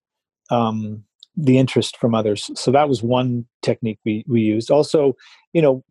um, 0.51 1.03
the 1.35 1.57
interest 1.57 1.97
from 1.97 2.13
others. 2.13 2.49
So 2.55 2.71
that 2.71 2.89
was 2.89 3.01
one 3.01 3.45
technique 3.61 3.99
we 4.05 4.25
we 4.27 4.41
used. 4.41 4.69
Also, 4.69 5.15
you 5.53 5.61
know, 5.61 5.83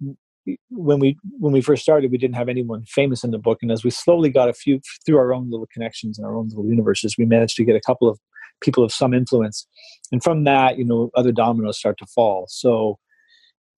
when 0.70 0.98
we 0.98 1.16
when 1.38 1.52
we 1.52 1.60
first 1.60 1.82
started, 1.82 2.10
we 2.10 2.18
didn't 2.18 2.36
have 2.36 2.48
anyone 2.48 2.84
famous 2.86 3.24
in 3.24 3.30
the 3.30 3.38
book, 3.38 3.58
and 3.62 3.72
as 3.72 3.84
we 3.84 3.90
slowly 3.90 4.30
got 4.30 4.48
a 4.48 4.54
few 4.54 4.80
through 5.04 5.18
our 5.18 5.34
own 5.34 5.50
little 5.50 5.68
connections 5.72 6.18
and 6.18 6.26
our 6.26 6.36
own 6.36 6.48
little 6.48 6.66
universes, 6.66 7.16
we 7.18 7.24
managed 7.24 7.56
to 7.56 7.64
get 7.64 7.76
a 7.76 7.80
couple 7.80 8.08
of 8.08 8.18
people 8.60 8.82
of 8.84 8.92
some 8.92 9.14
influence, 9.14 9.66
and 10.12 10.22
from 10.22 10.44
that, 10.44 10.78
you 10.78 10.84
know, 10.84 11.10
other 11.14 11.32
dominoes 11.32 11.78
start 11.78 11.98
to 11.98 12.06
fall. 12.06 12.46
So, 12.48 12.98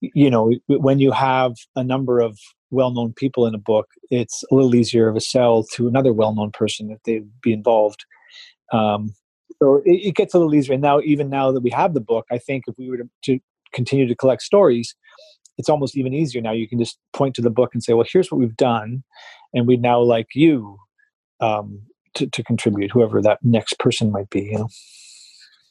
you 0.01 0.29
know, 0.29 0.53
when 0.67 0.99
you 0.99 1.11
have 1.11 1.53
a 1.75 1.83
number 1.83 2.19
of 2.19 2.37
well-known 2.71 3.13
people 3.13 3.45
in 3.45 3.53
a 3.53 3.59
book, 3.59 3.87
it's 4.09 4.43
a 4.51 4.55
little 4.55 4.73
easier 4.75 5.09
of 5.09 5.15
a 5.15 5.21
sell 5.21 5.63
to 5.73 5.87
another 5.87 6.13
well-known 6.13 6.51
person 6.51 6.89
if 6.89 6.99
they'd 7.03 7.29
be 7.41 7.53
involved. 7.53 8.05
Um, 8.71 9.13
so 9.61 9.81
it, 9.85 10.07
it, 10.07 10.15
gets 10.15 10.33
a 10.33 10.37
little 10.37 10.55
easier. 10.55 10.73
And 10.73 10.81
now, 10.81 11.01
even 11.01 11.29
now 11.29 11.51
that 11.51 11.61
we 11.61 11.69
have 11.71 11.93
the 11.93 12.01
book, 12.01 12.25
I 12.31 12.37
think 12.37 12.63
if 12.67 12.75
we 12.77 12.89
were 12.89 12.97
to, 12.97 13.09
to 13.25 13.39
continue 13.73 14.07
to 14.07 14.15
collect 14.15 14.41
stories, 14.41 14.95
it's 15.57 15.69
almost 15.69 15.97
even 15.97 16.13
easier 16.13 16.41
now. 16.41 16.51
You 16.51 16.67
can 16.67 16.79
just 16.79 16.97
point 17.13 17.35
to 17.35 17.41
the 17.41 17.49
book 17.49 17.71
and 17.73 17.83
say, 17.83 17.93
"Well, 17.93 18.07
here's 18.11 18.31
what 18.31 18.39
we've 18.39 18.57
done," 18.57 19.03
and 19.53 19.67
we'd 19.67 19.81
now 19.81 20.01
like 20.01 20.29
you 20.33 20.77
um, 21.39 21.81
to, 22.15 22.27
to 22.27 22.43
contribute, 22.43 22.91
whoever 22.91 23.21
that 23.21 23.39
next 23.43 23.79
person 23.79 24.11
might 24.11 24.29
be. 24.29 24.43
You 24.43 24.59
know. 24.59 24.69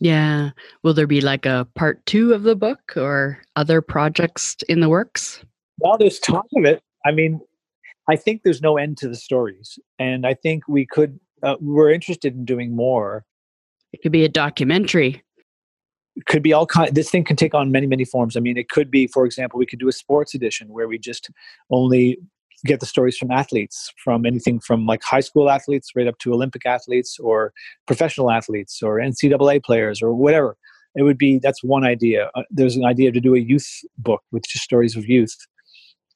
Yeah. 0.01 0.51
Will 0.83 0.95
there 0.95 1.07
be 1.07 1.21
like 1.21 1.45
a 1.45 1.69
part 1.75 2.05
two 2.07 2.33
of 2.33 2.43
the 2.43 2.57
book 2.57 2.97
or 2.97 3.43
other 3.57 3.83
projects 3.83 4.57
in 4.69 4.81
the 4.81 4.89
works? 4.89 5.45
Well, 5.79 5.99
there's 5.99 6.19
talk 6.19 6.47
of 6.57 6.65
it. 6.65 6.83
I 7.05 7.13
mean, 7.13 7.41
I 8.09 8.17
think 8.17 8.43
there's 8.43 8.63
no 8.63 8.79
end 8.79 8.97
to 8.99 9.09
the 9.09 9.15
stories, 9.15 9.79
and 9.99 10.27
I 10.27 10.35
think 10.35 10.67
we 10.69 10.87
could. 10.87 11.21
Uh, 11.43 11.57
we're 11.61 11.91
interested 11.91 12.35
in 12.35 12.45
doing 12.45 12.75
more. 12.75 13.25
It 13.93 14.03
could 14.03 14.13
be 14.13 14.25
a 14.25 14.29
documentary. 14.29 15.23
Could 16.27 16.43
be 16.43 16.53
all 16.53 16.67
kind. 16.67 16.95
This 16.95 17.11
thing 17.11 17.25
can 17.25 17.37
take 17.37 17.55
on 17.55 17.71
many, 17.71 17.87
many 17.87 18.05
forms. 18.05 18.37
I 18.37 18.41
mean, 18.41 18.57
it 18.57 18.69
could 18.69 18.91
be, 18.91 19.07
for 19.07 19.25
example, 19.25 19.59
we 19.59 19.67
could 19.67 19.79
do 19.79 19.89
a 19.89 19.93
sports 19.93 20.35
edition 20.35 20.69
where 20.69 20.89
we 20.89 20.99
just 20.99 21.31
only 21.71 22.19
get 22.65 22.81
the 22.81 22.87
stories 22.87 23.17
from 23.17 23.31
athletes, 23.31 23.93
from 24.03 24.27
anything 24.27 24.61
from 24.61 24.87
like 24.87 25.03
high 25.03 25.21
school 25.21 25.49
athletes 25.49 25.91
right 25.95 26.07
up 26.07 26.19
to 26.19 26.33
Olympic 26.33 26.67
athletes 26.67 27.19
or 27.19 27.53
professional 27.87 28.31
athletes 28.31 28.83
or 28.83 28.99
NCAA 28.99 29.65
players 29.65 30.03
or 30.03 30.15
whatever. 30.15 30.57
It 30.97 31.03
would 31.03 31.19
be 31.19 31.39
that's 31.39 31.63
one 31.63 31.85
idea. 31.85 32.31
Uh, 32.35 32.43
there's 32.51 32.77
an 32.77 32.85
idea 32.85 33.13
to 33.13 33.21
do 33.21 33.35
a 33.35 33.39
youth 33.39 33.69
book 33.97 34.23
with 34.33 34.43
just 34.49 34.65
stories 34.65 34.97
of 34.97 35.07
youth 35.07 35.37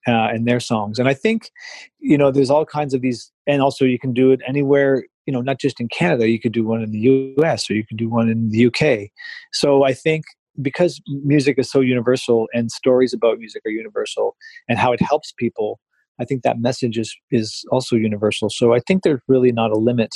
uh, 0.07 0.29
and 0.33 0.47
their 0.47 0.61
songs. 0.61 0.99
And 0.99 1.09
I 1.09 1.15
think, 1.15 1.51
you 1.99 2.19
know, 2.19 2.31
there's 2.31 2.51
all 2.51 2.65
kinds 2.65 2.95
of 2.95 3.01
these, 3.01 3.31
and 3.47 3.63
also 3.63 3.85
you 3.85 3.99
can 3.99 4.13
do 4.13 4.33
it 4.33 4.41
anywhere, 4.47 5.05
you 5.27 5.33
know, 5.33 5.41
not 5.41 5.59
just 5.59 5.81
in 5.81 5.89
Canada, 5.89 6.29
you 6.29 6.41
could 6.41 6.53
do 6.53 6.65
one 6.65 6.83
in 6.83 6.91
the 6.91 7.35
US 7.39 7.71
or 7.71 7.75
you 7.75 7.87
could 7.87 7.97
do 7.97 8.09
one 8.09 8.29
in 8.29 8.51
the 8.51 8.67
UK. 8.67 9.11
So 9.53 9.85
I 9.85 9.95
think 9.95 10.25
because 10.61 11.01
music 11.07 11.59
is 11.59 11.71
so 11.71 11.81
universal 11.81 12.47
and 12.55 12.71
stories 12.71 13.13
about 13.13 13.39
music 13.39 13.63
are 13.67 13.71
universal 13.71 14.37
and 14.69 14.79
how 14.79 14.93
it 14.93 15.01
helps 15.01 15.33
people, 15.37 15.81
I 16.21 16.25
think 16.25 16.43
that 16.43 16.61
message 16.61 16.99
is, 16.99 17.17
is 17.31 17.65
also 17.71 17.97
universal. 17.97 18.49
So 18.51 18.73
I 18.73 18.79
think 18.81 19.03
there's 19.03 19.21
really 19.27 19.51
not 19.51 19.71
a 19.71 19.77
limit 19.77 20.11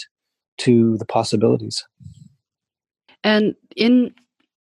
to 0.58 0.96
the 0.98 1.06
possibilities. 1.06 1.82
And 3.24 3.54
in 3.76 4.14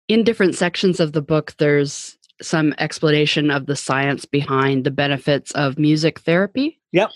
in 0.09 0.25
different 0.25 0.55
sections 0.55 1.01
of 1.01 1.13
the 1.13 1.23
book, 1.23 1.55
there's 1.59 2.18
some 2.41 2.75
explanation 2.79 3.51
of 3.51 3.67
the 3.67 3.77
science 3.77 4.25
behind 4.25 4.85
the 4.85 4.91
benefits 4.91 5.51
of 5.53 5.79
music 5.79 6.21
therapy. 6.21 6.81
Yep. 6.93 7.11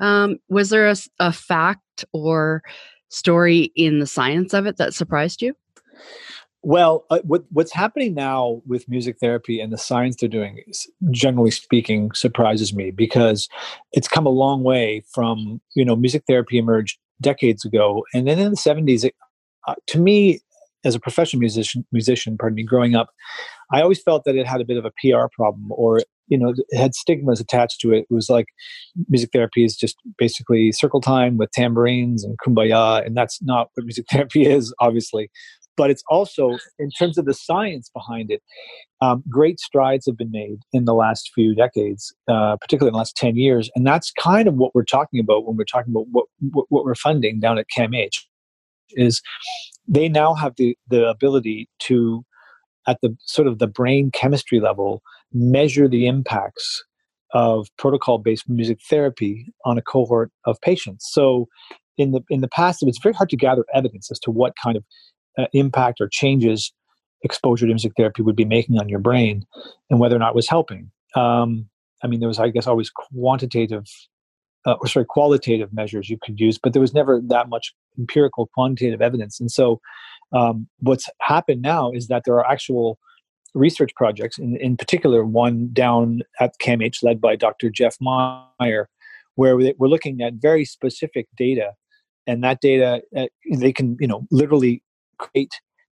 Um, 0.00 0.38
was 0.48 0.70
there 0.70 0.88
a, 0.88 0.96
a 1.18 1.32
fact 1.32 2.04
or 2.12 2.62
story 3.08 3.72
in 3.74 3.98
the 3.98 4.06
science 4.06 4.52
of 4.52 4.66
it 4.66 4.76
that 4.76 4.94
surprised 4.94 5.40
you? 5.42 5.54
Well, 6.62 7.04
uh, 7.10 7.20
what, 7.22 7.44
what's 7.52 7.72
happening 7.72 8.14
now 8.14 8.60
with 8.66 8.88
music 8.88 9.18
therapy 9.20 9.60
and 9.60 9.72
the 9.72 9.78
science 9.78 10.16
they're 10.18 10.28
doing, 10.28 10.60
is, 10.66 10.90
generally 11.12 11.52
speaking, 11.52 12.10
surprises 12.12 12.74
me 12.74 12.90
because 12.90 13.48
it's 13.92 14.08
come 14.08 14.26
a 14.26 14.30
long 14.30 14.64
way 14.64 15.04
from 15.14 15.60
you 15.76 15.84
know 15.84 15.94
music 15.94 16.24
therapy 16.26 16.58
emerged 16.58 16.98
decades 17.20 17.64
ago, 17.64 18.04
and 18.12 18.26
then 18.26 18.40
in 18.40 18.50
the 18.50 18.56
seventies, 18.56 19.04
uh, 19.68 19.74
to 19.86 20.00
me, 20.00 20.40
as 20.86 20.94
a 20.94 21.00
professional 21.00 21.40
musician, 21.40 21.84
musician, 21.92 22.36
pardon 22.38 22.54
me, 22.54 22.62
growing 22.62 22.94
up, 22.94 23.08
I 23.72 23.82
always 23.82 24.00
felt 24.00 24.24
that 24.24 24.36
it 24.36 24.46
had 24.46 24.60
a 24.60 24.64
bit 24.64 24.78
of 24.78 24.84
a 24.84 24.92
PR 25.00 25.26
problem, 25.34 25.66
or 25.70 26.00
you 26.28 26.38
know, 26.38 26.54
it 26.56 26.76
had 26.76 26.94
stigmas 26.94 27.40
attached 27.40 27.80
to 27.80 27.92
it. 27.92 28.06
It 28.10 28.14
was 28.14 28.28
like 28.28 28.46
music 29.08 29.30
therapy 29.32 29.64
is 29.64 29.76
just 29.76 29.96
basically 30.18 30.72
circle 30.72 31.00
time 31.00 31.36
with 31.36 31.50
tambourines 31.52 32.24
and 32.24 32.38
kumbaya, 32.38 33.04
and 33.04 33.16
that's 33.16 33.42
not 33.42 33.70
what 33.74 33.84
music 33.84 34.06
therapy 34.10 34.46
is, 34.46 34.72
obviously. 34.80 35.30
But 35.76 35.90
it's 35.90 36.02
also, 36.08 36.56
in 36.78 36.90
terms 36.90 37.18
of 37.18 37.26
the 37.26 37.34
science 37.34 37.90
behind 37.92 38.30
it, 38.30 38.42
um, 39.02 39.22
great 39.28 39.60
strides 39.60 40.06
have 40.06 40.16
been 40.16 40.30
made 40.30 40.60
in 40.72 40.86
the 40.86 40.94
last 40.94 41.30
few 41.34 41.54
decades, 41.54 42.14
uh, 42.28 42.56
particularly 42.56 42.88
in 42.88 42.92
the 42.94 42.98
last 42.98 43.14
10 43.16 43.36
years. 43.36 43.70
And 43.74 43.86
that's 43.86 44.10
kind 44.12 44.48
of 44.48 44.54
what 44.54 44.74
we're 44.74 44.84
talking 44.84 45.20
about 45.20 45.46
when 45.46 45.58
we're 45.58 45.64
talking 45.64 45.92
about 45.92 46.06
what, 46.10 46.26
what, 46.52 46.64
what 46.70 46.86
we're 46.86 46.94
funding 46.94 47.40
down 47.40 47.58
at 47.58 47.66
CAMH 47.76 48.24
is 48.92 49.20
they 49.88 50.08
now 50.08 50.34
have 50.34 50.54
the, 50.56 50.76
the 50.88 51.08
ability 51.08 51.68
to 51.80 52.24
at 52.88 52.98
the 53.02 53.16
sort 53.24 53.48
of 53.48 53.58
the 53.58 53.66
brain 53.66 54.10
chemistry 54.12 54.60
level 54.60 55.02
measure 55.32 55.88
the 55.88 56.06
impacts 56.06 56.84
of 57.32 57.68
protocol 57.76 58.18
based 58.18 58.48
music 58.48 58.78
therapy 58.88 59.46
on 59.64 59.76
a 59.76 59.82
cohort 59.82 60.30
of 60.44 60.60
patients. 60.60 61.08
So 61.10 61.48
in 61.98 62.12
the 62.12 62.20
in 62.30 62.40
the 62.40 62.48
past 62.48 62.82
it 62.82 62.86
was 62.86 62.98
very 63.02 63.14
hard 63.14 63.30
to 63.30 63.36
gather 63.36 63.64
evidence 63.74 64.10
as 64.10 64.18
to 64.20 64.30
what 64.30 64.54
kind 64.62 64.76
of 64.76 64.84
uh, 65.38 65.46
impact 65.52 66.00
or 66.00 66.08
changes 66.10 66.72
exposure 67.22 67.66
to 67.66 67.72
music 67.72 67.92
therapy 67.96 68.22
would 68.22 68.36
be 68.36 68.44
making 68.44 68.78
on 68.78 68.88
your 68.88 69.00
brain 69.00 69.44
and 69.90 69.98
whether 69.98 70.14
or 70.14 70.18
not 70.18 70.30
it 70.30 70.34
was 70.36 70.48
helping. 70.48 70.90
Um, 71.14 71.68
i 72.02 72.06
mean 72.06 72.20
there 72.20 72.28
was 72.28 72.38
i 72.38 72.48
guess 72.48 72.66
always 72.66 72.90
quantitative 72.90 73.84
uh, 74.66 74.74
or 74.80 74.88
sorry, 74.88 75.06
qualitative 75.06 75.72
measures 75.72 76.10
you 76.10 76.18
could 76.20 76.38
use, 76.40 76.58
but 76.58 76.72
there 76.72 76.82
was 76.82 76.92
never 76.92 77.20
that 77.28 77.48
much 77.48 77.72
empirical 77.98 78.50
quantitative 78.52 79.00
evidence. 79.00 79.40
And 79.40 79.50
so, 79.50 79.80
um, 80.32 80.68
what's 80.80 81.08
happened 81.20 81.62
now 81.62 81.92
is 81.92 82.08
that 82.08 82.22
there 82.24 82.34
are 82.34 82.46
actual 82.46 82.98
research 83.54 83.94
projects, 83.94 84.38
in, 84.38 84.56
in 84.56 84.76
particular, 84.76 85.24
one 85.24 85.70
down 85.72 86.20
at 86.40 86.58
CAMH 86.60 87.02
led 87.02 87.20
by 87.20 87.36
Dr. 87.36 87.70
Jeff 87.70 87.96
Meyer, 88.00 88.88
where 89.36 89.56
we're 89.56 89.74
looking 89.78 90.20
at 90.20 90.34
very 90.34 90.64
specific 90.64 91.28
data, 91.36 91.72
and 92.26 92.42
that 92.42 92.60
data 92.60 93.02
uh, 93.16 93.26
they 93.54 93.72
can, 93.72 93.96
you 94.00 94.08
know, 94.08 94.26
literally 94.30 94.82
create 95.18 95.52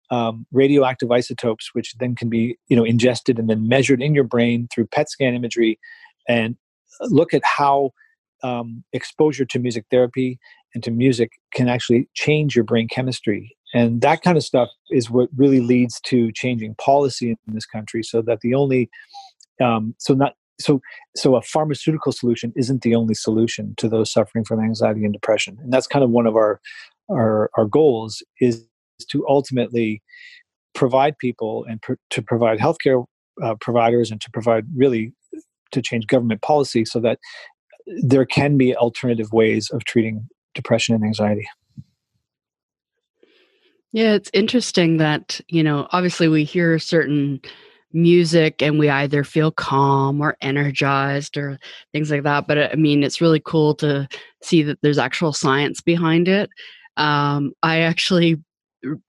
um, 0.10 0.46
radioactive 0.52 1.12
isotopes, 1.12 1.70
which 1.74 1.94
then 2.00 2.16
can 2.16 2.30
be, 2.30 2.58
you 2.68 2.76
know, 2.76 2.84
ingested 2.84 3.38
and 3.38 3.50
then 3.50 3.68
measured 3.68 4.02
in 4.02 4.16
your 4.16 4.24
brain 4.24 4.68
through 4.74 4.88
PET 4.88 5.10
scan 5.10 5.36
imagery, 5.36 5.80
and 6.28 6.56
look 7.02 7.34
at 7.34 7.44
how 7.46 7.92
um, 8.44 8.84
exposure 8.94 9.46
to 9.46 9.60
music 9.60 9.86
therapy 9.90 10.40
and 10.74 10.84
to 10.84 10.92
music 10.92 11.32
can 11.54 11.68
actually 11.70 12.10
change 12.14 12.56
your 12.56 12.66
brain 12.66 12.88
chemistry. 12.88 13.56
And 13.74 14.02
that 14.02 14.22
kind 14.22 14.38
of 14.38 14.44
stuff 14.44 14.70
is 14.92 15.10
what 15.10 15.30
really 15.36 15.60
leads 15.60 16.00
to 16.02 16.32
changing 16.34 16.76
policy 16.76 17.32
in 17.32 17.54
this 17.54 17.66
country 17.66 18.04
so 18.04 18.22
that 18.22 18.42
the 18.42 18.54
only, 18.54 18.90
um, 19.62 19.96
so 19.98 20.14
not, 20.14 20.36
so 20.60 20.82
so 21.16 21.36
a 21.36 21.42
pharmaceutical 21.42 22.12
solution 22.12 22.54
isn't 22.56 22.84
the 22.84 22.94
only 22.94 23.16
solution 23.16 23.74
to 23.78 23.90
those 23.90 24.12
suffering 24.12 24.46
from 24.46 24.60
anxiety 24.60 25.04
and 25.04 25.12
depression 25.12 25.58
and 25.62 25.74
that's 25.74 25.88
kind 25.88 26.04
of 26.04 26.12
one 26.12 26.28
of 26.28 26.36
our 26.36 26.62
our, 27.10 27.50
our 27.58 27.66
goals 27.66 28.24
is 28.40 28.66
to 29.10 29.26
ultimately 29.28 30.02
provide 30.74 31.18
people 31.18 31.66
and 31.68 31.82
pr- 31.82 31.94
to 32.10 32.22
provide 32.22 32.60
healthcare 32.60 33.04
uh, 33.42 33.56
providers 33.60 34.12
and 34.12 34.22
to 34.22 34.30
provide 34.32 34.66
really 34.76 35.12
to 35.72 35.82
change 35.82 36.08
government 36.08 36.42
policy 36.42 36.86
so 36.86 37.00
that 37.00 37.20
there 37.86 38.26
can 38.26 38.58
be 38.58 38.76
alternative 38.76 39.32
ways 39.32 39.70
of 39.70 39.84
treating 39.86 40.28
depression 40.54 40.96
and 40.96 41.04
anxiety. 41.04 41.48
Yeah, 43.92 44.14
it's 44.14 44.32
interesting 44.34 44.98
that, 44.98 45.40
you 45.48 45.64
know, 45.64 45.88
obviously 45.92 46.28
we 46.28 46.44
hear 46.44 46.80
certain 46.80 47.40
music 47.92 48.62
and 48.62 48.80
we 48.80 48.90
either 48.90 49.24
feel 49.24 49.52
calm 49.52 50.20
or 50.20 50.36
energized 50.42 51.38
or 51.38 51.60
things 51.92 52.10
like 52.10 52.24
that. 52.24 52.48
But 52.48 52.72
I 52.72 52.76
mean, 52.76 53.04
it's 53.04 53.22
really 53.22 53.42
cool 53.46 53.76
to 53.76 54.08
see 54.42 54.64
that 54.64 54.80
there's 54.82 54.98
actual 54.98 55.32
science 55.32 55.80
behind 55.80 56.28
it. 56.28 56.50
Um, 56.98 57.54
I 57.62 57.82
actually 57.82 58.42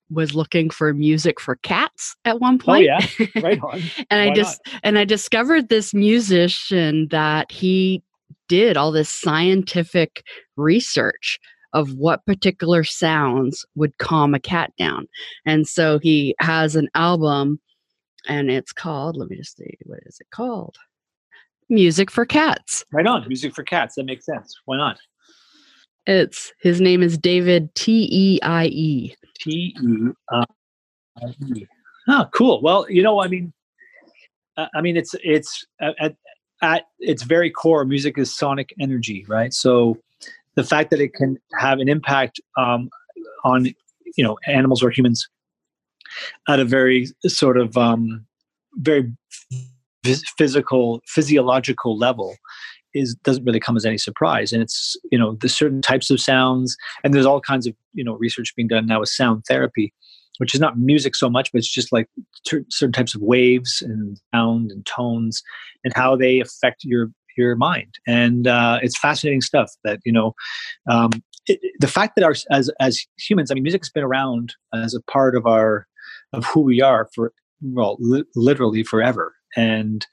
was 0.09 0.35
looking 0.35 0.69
for 0.69 0.93
music 0.93 1.39
for 1.41 1.55
cats 1.57 2.15
at 2.23 2.39
one 2.39 2.57
point. 2.59 2.87
Oh 2.89 3.25
yeah, 3.25 3.41
right 3.41 3.59
on. 3.63 3.81
and 4.09 4.27
Why 4.27 4.31
I 4.31 4.33
just 4.33 4.61
not? 4.67 4.79
and 4.83 4.97
I 4.97 5.03
discovered 5.03 5.69
this 5.69 5.93
musician 5.93 7.07
that 7.09 7.51
he 7.51 8.03
did 8.47 8.77
all 8.77 8.91
this 8.91 9.09
scientific 9.09 10.23
research 10.55 11.39
of 11.73 11.93
what 11.95 12.25
particular 12.25 12.83
sounds 12.83 13.65
would 13.75 13.97
calm 13.97 14.33
a 14.33 14.39
cat 14.39 14.71
down. 14.77 15.07
And 15.45 15.67
so 15.67 15.99
he 15.99 16.33
has 16.39 16.75
an 16.75 16.87
album 16.95 17.59
and 18.27 18.49
it's 18.49 18.71
called, 18.71 19.17
let 19.17 19.29
me 19.29 19.35
just 19.35 19.57
see, 19.57 19.77
what 19.83 19.99
is 20.05 20.17
it 20.19 20.27
called? 20.31 20.77
Music 21.69 22.09
for 22.09 22.25
Cats. 22.25 22.85
Right 22.91 23.05
on, 23.05 23.27
Music 23.27 23.53
for 23.53 23.63
Cats. 23.63 23.95
That 23.95 24.05
makes 24.05 24.25
sense. 24.25 24.55
Why 24.65 24.77
not? 24.77 24.99
It's 26.07 26.53
his 26.61 26.79
name 26.79 27.01
is 27.01 27.17
David 27.17 27.73
T 27.75 28.07
E 28.11 28.39
I 28.41 28.65
E. 28.67 29.15
T 29.39 29.75
E 29.81 30.11
I 30.31 30.45
E. 31.47 31.67
Oh, 32.07 32.25
cool. 32.33 32.61
Well, 32.61 32.85
you 32.89 33.01
know, 33.01 33.19
I 33.19 33.27
mean, 33.27 33.51
I 34.57 34.81
mean, 34.81 34.95
it's 34.95 35.15
it's 35.23 35.65
at, 35.81 36.15
at 36.61 36.85
its 36.99 37.23
very 37.23 37.49
core, 37.49 37.85
music 37.85 38.17
is 38.17 38.35
sonic 38.35 38.73
energy, 38.79 39.25
right? 39.27 39.53
So 39.53 39.97
the 40.55 40.63
fact 40.63 40.89
that 40.91 40.99
it 40.99 41.13
can 41.13 41.37
have 41.59 41.79
an 41.79 41.89
impact 41.89 42.39
um, 42.57 42.89
on 43.43 43.67
you 44.17 44.23
know 44.23 44.37
animals 44.47 44.81
or 44.83 44.89
humans 44.89 45.27
at 46.47 46.59
a 46.59 46.65
very 46.65 47.07
sort 47.25 47.57
of 47.57 47.77
um, 47.77 48.25
very 48.75 49.11
physical 50.37 51.01
physiological 51.07 51.97
level 51.97 52.35
is 52.93 53.15
doesn't 53.23 53.43
really 53.43 53.59
come 53.59 53.75
as 53.75 53.85
any 53.85 53.97
surprise 53.97 54.53
and 54.53 54.61
it's 54.61 54.95
you 55.11 55.17
know 55.17 55.35
the 55.41 55.49
certain 55.49 55.81
types 55.81 56.09
of 56.09 56.21
sounds 56.21 56.77
and 57.03 57.13
there's 57.13 57.25
all 57.25 57.41
kinds 57.41 57.67
of 57.67 57.75
you 57.93 58.03
know 58.03 58.13
research 58.13 58.53
being 58.55 58.67
done 58.67 58.85
now 58.85 58.99
with 58.99 59.09
sound 59.09 59.43
therapy 59.47 59.91
which 60.37 60.53
is 60.53 60.61
not 60.61 60.77
music 60.77 61.15
so 61.15 61.29
much 61.29 61.51
but 61.51 61.59
it's 61.59 61.71
just 61.71 61.91
like 61.91 62.07
certain 62.69 62.91
types 62.91 63.15
of 63.15 63.21
waves 63.21 63.81
and 63.81 64.19
sound 64.33 64.71
and 64.71 64.85
tones 64.85 65.41
and 65.83 65.93
how 65.95 66.15
they 66.15 66.39
affect 66.39 66.83
your 66.83 67.09
your 67.37 67.55
mind. 67.55 67.95
And 68.07 68.47
uh, 68.47 68.79
it's 68.81 68.97
fascinating 68.97 69.41
stuff 69.41 69.71
that 69.83 69.99
you 70.05 70.11
know 70.11 70.33
um, 70.89 71.11
it, 71.47 71.59
the 71.79 71.87
fact 71.87 72.15
that 72.15 72.23
our 72.23 72.35
as 72.51 72.71
as 72.79 73.05
humans 73.17 73.51
i 73.51 73.53
mean 73.53 73.63
music 73.63 73.83
has 73.83 73.89
been 73.89 74.03
around 74.03 74.55
as 74.73 74.93
a 74.93 75.01
part 75.03 75.35
of 75.35 75.45
our 75.45 75.87
of 76.33 76.45
who 76.45 76.61
we 76.61 76.81
are 76.81 77.07
for 77.13 77.33
well 77.61 77.97
li- 77.99 78.25
literally 78.35 78.83
forever. 78.83 79.33
And 79.57 80.05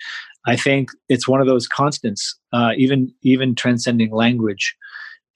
i 0.46 0.56
think 0.56 0.90
it's 1.08 1.28
one 1.28 1.40
of 1.40 1.46
those 1.46 1.66
constants 1.66 2.38
uh, 2.52 2.72
even 2.76 3.12
even 3.22 3.54
transcending 3.54 4.10
language 4.10 4.74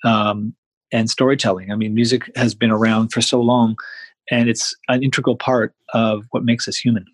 um, 0.05 0.55
and 0.93 1.11
storytelling. 1.11 1.73
I 1.73 1.77
mean 1.77 1.95
music 1.95 2.31
has 2.37 2.55
been 2.55 2.71
around 2.71 3.13
for 3.13 3.21
so 3.21 3.41
long 3.41 3.77
and 4.31 4.49
it's 4.49 4.75
an 4.89 5.03
integral 5.03 5.37
part 5.37 5.75
of 5.95 6.25
what 6.31 6.45
makes 6.45 6.69
us 6.69 6.77
human. 6.77 7.05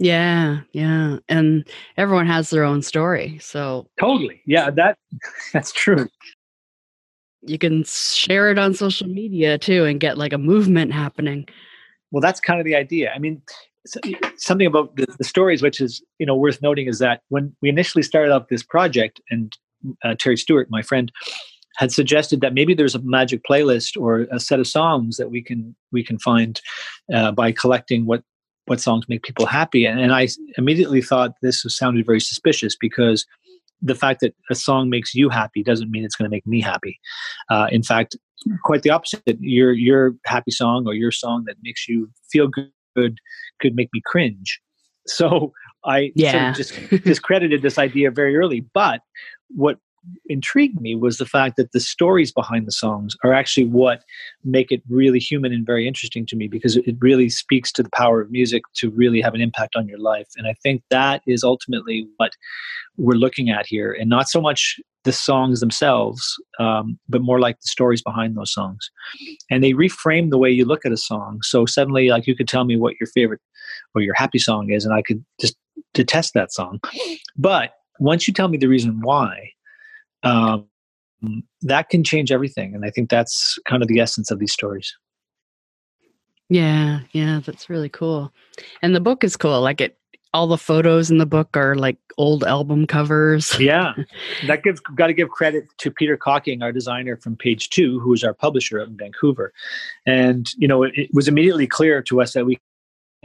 Yeah 0.00 0.60
yeah 0.72 1.18
and 1.28 1.66
everyone 1.96 2.26
has 2.26 2.50
their 2.50 2.64
own 2.64 2.82
story 2.82 3.38
so 3.40 3.86
totally 3.98 4.42
yeah 4.44 4.70
that 4.70 4.98
that's 5.52 5.72
true. 5.72 6.08
You 7.42 7.58
can 7.58 7.84
share 7.84 8.50
it 8.50 8.58
on 8.58 8.74
social 8.74 9.06
media 9.06 9.58
too 9.58 9.84
and 9.84 10.00
get 10.00 10.18
like 10.18 10.32
a 10.32 10.38
movement 10.38 10.92
happening. 10.92 11.46
Well 12.10 12.20
that's 12.20 12.40
kind 12.40 12.58
of 12.58 12.64
the 12.64 12.74
idea. 12.74 13.12
I 13.14 13.18
mean 13.18 13.40
something 14.36 14.66
about 14.66 14.96
the, 14.96 15.06
the, 15.18 15.24
stories 15.24 15.62
which 15.62 15.80
is 15.80 16.02
you 16.18 16.26
know 16.26 16.34
worth 16.34 16.60
noting 16.62 16.86
is 16.88 16.98
that 16.98 17.20
when 17.28 17.54
we 17.60 17.68
initially 17.68 18.02
started 18.02 18.32
out 18.32 18.48
this 18.48 18.62
project 18.62 19.20
and 19.30 19.56
uh, 20.02 20.14
terry 20.18 20.38
stewart 20.38 20.68
my 20.70 20.80
friend 20.80 21.12
had 21.76 21.92
suggested 21.92 22.40
that 22.40 22.54
maybe 22.54 22.74
there's 22.74 22.94
a 22.94 23.02
magic 23.02 23.42
playlist 23.48 24.00
or 24.00 24.26
a 24.30 24.40
set 24.40 24.60
of 24.60 24.66
songs 24.66 25.16
that 25.16 25.30
we 25.30 25.42
can 25.42 25.74
we 25.92 26.04
can 26.04 26.18
find 26.18 26.60
uh, 27.12 27.32
by 27.32 27.52
collecting 27.52 28.06
what 28.06 28.22
what 28.66 28.80
songs 28.80 29.04
make 29.08 29.22
people 29.22 29.46
happy 29.46 29.84
and, 29.84 30.00
and 30.00 30.12
i 30.12 30.26
immediately 30.56 31.02
thought 31.02 31.34
this 31.42 31.64
sounded 31.68 32.06
very 32.06 32.20
suspicious 32.20 32.76
because 32.76 33.26
the 33.82 33.94
fact 33.94 34.20
that 34.20 34.34
a 34.50 34.54
song 34.54 34.88
makes 34.88 35.14
you 35.14 35.28
happy 35.28 35.62
doesn't 35.62 35.90
mean 35.90 36.04
it's 36.04 36.16
going 36.16 36.24
to 36.24 36.34
make 36.34 36.46
me 36.46 36.60
happy 36.60 36.98
uh, 37.50 37.66
in 37.70 37.82
fact 37.82 38.16
quite 38.62 38.82
the 38.82 38.90
opposite. 38.90 39.22
Your 39.40 39.72
your 39.72 40.14
happy 40.26 40.50
song 40.50 40.86
or 40.86 40.94
your 40.94 41.10
song 41.10 41.44
that 41.46 41.56
makes 41.62 41.88
you 41.88 42.10
feel 42.30 42.48
good 42.48 43.18
could 43.60 43.74
make 43.74 43.88
me 43.92 44.00
cringe. 44.04 44.60
So 45.06 45.52
I 45.84 46.12
yeah. 46.14 46.52
sort 46.52 46.70
of 46.70 46.90
just 46.90 47.04
discredited 47.04 47.62
this 47.62 47.78
idea 47.78 48.10
very 48.10 48.36
early. 48.36 48.64
But 48.72 49.00
what 49.50 49.78
intrigued 50.26 50.80
me 50.80 50.94
was 50.94 51.18
the 51.18 51.26
fact 51.26 51.56
that 51.56 51.72
the 51.72 51.80
stories 51.80 52.32
behind 52.32 52.66
the 52.66 52.72
songs 52.72 53.14
are 53.24 53.32
actually 53.32 53.66
what 53.66 54.02
make 54.44 54.70
it 54.70 54.82
really 54.88 55.18
human 55.18 55.52
and 55.52 55.66
very 55.66 55.86
interesting 55.86 56.26
to 56.26 56.36
me 56.36 56.48
because 56.48 56.76
it 56.76 56.96
really 57.00 57.28
speaks 57.28 57.70
to 57.72 57.82
the 57.82 57.90
power 57.90 58.20
of 58.20 58.30
music 58.30 58.62
to 58.74 58.90
really 58.90 59.20
have 59.20 59.34
an 59.34 59.40
impact 59.40 59.76
on 59.76 59.88
your 59.88 59.98
life. 59.98 60.28
And 60.36 60.46
I 60.46 60.54
think 60.62 60.82
that 60.90 61.22
is 61.26 61.44
ultimately 61.44 62.08
what 62.16 62.32
we're 62.96 63.14
looking 63.14 63.50
at 63.50 63.66
here, 63.66 63.92
and 63.92 64.08
not 64.08 64.28
so 64.28 64.40
much 64.40 64.80
the 65.04 65.12
songs 65.12 65.60
themselves, 65.60 66.34
um, 66.58 66.98
but 67.08 67.20
more 67.20 67.38
like 67.38 67.56
the 67.60 67.66
stories 67.66 68.02
behind 68.02 68.36
those 68.36 68.52
songs. 68.52 68.90
And 69.50 69.62
they 69.62 69.72
reframe 69.72 70.30
the 70.30 70.38
way 70.38 70.50
you 70.50 70.64
look 70.64 70.86
at 70.86 70.92
a 70.92 70.96
song. 70.96 71.40
So 71.42 71.66
suddenly, 71.66 72.08
like 72.08 72.26
you 72.26 72.34
could 72.34 72.48
tell 72.48 72.64
me 72.64 72.76
what 72.76 72.94
your 73.00 73.08
favorite 73.08 73.40
or 73.94 74.00
your 74.00 74.14
happy 74.14 74.38
song 74.38 74.70
is, 74.70 74.84
and 74.84 74.94
I 74.94 75.02
could 75.02 75.24
just 75.40 75.56
detest 75.92 76.34
that 76.34 76.52
song. 76.52 76.80
But 77.36 77.72
once 78.00 78.26
you 78.26 78.34
tell 78.34 78.48
me 78.48 78.58
the 78.58 78.66
reason 78.66 79.00
why, 79.02 79.50
um, 80.24 80.66
that 81.62 81.88
can 81.88 82.04
change 82.04 82.30
everything. 82.30 82.74
And 82.74 82.84
I 82.84 82.90
think 82.90 83.10
that's 83.10 83.58
kind 83.66 83.82
of 83.82 83.88
the 83.88 84.00
essence 84.00 84.30
of 84.30 84.38
these 84.38 84.52
stories. 84.52 84.94
Yeah, 86.48 87.00
yeah, 87.12 87.40
that's 87.44 87.70
really 87.70 87.88
cool. 87.88 88.32
And 88.82 88.94
the 88.94 89.00
book 89.00 89.24
is 89.24 89.36
cool. 89.36 89.60
Like 89.60 89.80
it 89.80 89.98
all 90.34 90.48
the 90.48 90.58
photos 90.58 91.12
in 91.12 91.18
the 91.18 91.26
book 91.26 91.56
are 91.56 91.76
like 91.76 91.96
old 92.18 92.42
album 92.42 92.86
covers. 92.86 93.56
yeah. 93.60 93.94
That 94.48 94.64
gives 94.64 94.80
got 94.80 95.06
to 95.06 95.14
give 95.14 95.30
credit 95.30 95.66
to 95.78 95.90
Peter 95.90 96.16
Cocking, 96.16 96.60
our 96.60 96.72
designer 96.72 97.16
from 97.16 97.36
Page 97.36 97.70
2, 97.70 98.00
who 98.00 98.12
is 98.12 98.24
our 98.24 98.34
publisher 98.34 98.80
up 98.80 98.88
in 98.88 98.96
Vancouver. 98.96 99.52
And 100.06 100.50
you 100.58 100.68
know, 100.68 100.82
it, 100.82 100.92
it 100.96 101.10
was 101.14 101.28
immediately 101.28 101.66
clear 101.66 102.02
to 102.02 102.20
us 102.20 102.32
that 102.32 102.44
we 102.44 102.58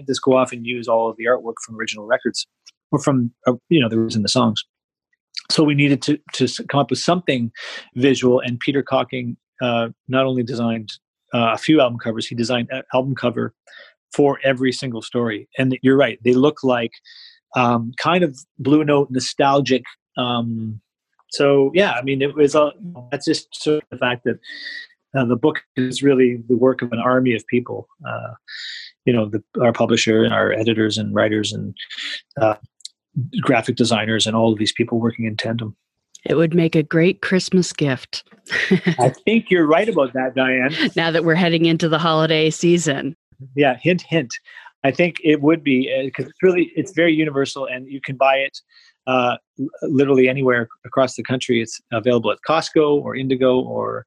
just 0.07 0.21
go 0.21 0.37
off 0.37 0.53
and 0.53 0.65
use 0.65 0.87
all 0.87 1.09
of 1.09 1.17
the 1.17 1.25
artwork 1.25 1.55
from 1.65 1.77
original 1.77 2.05
records 2.05 2.45
or 2.91 2.99
from 2.99 3.33
uh, 3.47 3.53
you 3.69 3.81
know, 3.81 3.89
the 3.89 3.97
was 3.97 4.15
in 4.15 4.21
the 4.21 4.29
songs 4.29 4.63
so 5.49 5.63
we 5.63 5.75
needed 5.75 6.01
to 6.01 6.19
to 6.33 6.47
come 6.65 6.79
up 6.79 6.89
with 6.89 6.99
something 6.99 7.51
visual 7.95 8.39
and 8.39 8.59
peter 8.59 8.83
cocking 8.83 9.37
uh, 9.61 9.89
not 10.07 10.25
only 10.25 10.43
designed 10.43 10.93
uh, 11.33 11.51
a 11.53 11.57
few 11.57 11.81
album 11.81 11.99
covers 11.99 12.27
he 12.27 12.35
designed 12.35 12.67
an 12.71 12.83
album 12.93 13.15
cover 13.15 13.53
for 14.13 14.39
every 14.43 14.71
single 14.71 15.01
story. 15.01 15.47
And 15.57 15.77
you're 15.81 15.97
right 15.97 16.19
they 16.23 16.33
look 16.33 16.63
like 16.63 16.91
um, 17.55 17.91
kind 17.97 18.23
of 18.23 18.37
blue 18.57 18.83
note 18.83 19.09
nostalgic 19.11 19.83
um, 20.17 20.79
so 21.31 21.71
yeah 21.73 21.91
i 21.91 22.01
mean 22.01 22.21
it 22.21 22.35
was 22.35 22.55
a 22.55 22.71
that's 23.11 23.25
just 23.25 23.53
sort 23.55 23.83
of 23.83 23.89
the 23.91 23.97
fact 23.97 24.23
that 24.23 24.39
uh, 25.15 25.25
the 25.25 25.35
book 25.35 25.61
is 25.75 26.03
really 26.03 26.43
the 26.47 26.57
work 26.57 26.81
of 26.81 26.91
an 26.91 26.99
army 26.99 27.35
of 27.35 27.45
people 27.47 27.87
uh, 28.07 28.33
you 29.05 29.13
know 29.13 29.27
the, 29.27 29.43
our 29.61 29.71
publisher 29.71 30.23
and 30.23 30.33
our 30.33 30.51
editors 30.51 30.97
and 30.97 31.13
writers 31.13 31.51
and 31.51 31.75
uh, 32.41 32.55
graphic 33.41 33.75
designers 33.75 34.27
and 34.27 34.35
all 34.35 34.51
of 34.51 34.59
these 34.59 34.73
people 34.73 34.99
working 34.99 35.25
in 35.25 35.35
tandem. 35.35 35.75
It 36.25 36.35
would 36.35 36.53
make 36.53 36.75
a 36.75 36.83
great 36.83 37.21
Christmas 37.21 37.71
gift. 37.71 38.23
I 38.71 39.13
think 39.25 39.49
you're 39.49 39.67
right 39.67 39.87
about 39.87 40.13
that, 40.13 40.35
Diane. 40.35 40.73
Now 40.95 41.11
that 41.11 41.23
we're 41.23 41.35
heading 41.35 41.65
into 41.65 41.87
the 41.87 41.99
holiday 41.99 42.49
season. 42.49 43.15
Yeah, 43.55 43.77
hint, 43.81 44.01
hint. 44.01 44.33
I 44.83 44.91
think 44.91 45.17
it 45.23 45.41
would 45.41 45.63
be 45.63 45.91
because 46.05 46.25
uh, 46.25 46.29
it's 46.29 46.43
really 46.43 46.71
it's 46.75 46.91
very 46.93 47.13
universal, 47.13 47.65
and 47.65 47.87
you 47.87 48.01
can 48.01 48.15
buy 48.15 48.35
it 48.35 48.57
uh, 49.07 49.37
literally 49.81 50.29
anywhere 50.29 50.67
across 50.85 51.15
the 51.15 51.23
country. 51.23 51.61
It's 51.61 51.79
available 51.91 52.31
at 52.31 52.39
Costco 52.47 53.01
or 53.01 53.15
Indigo 53.15 53.59
or 53.59 54.05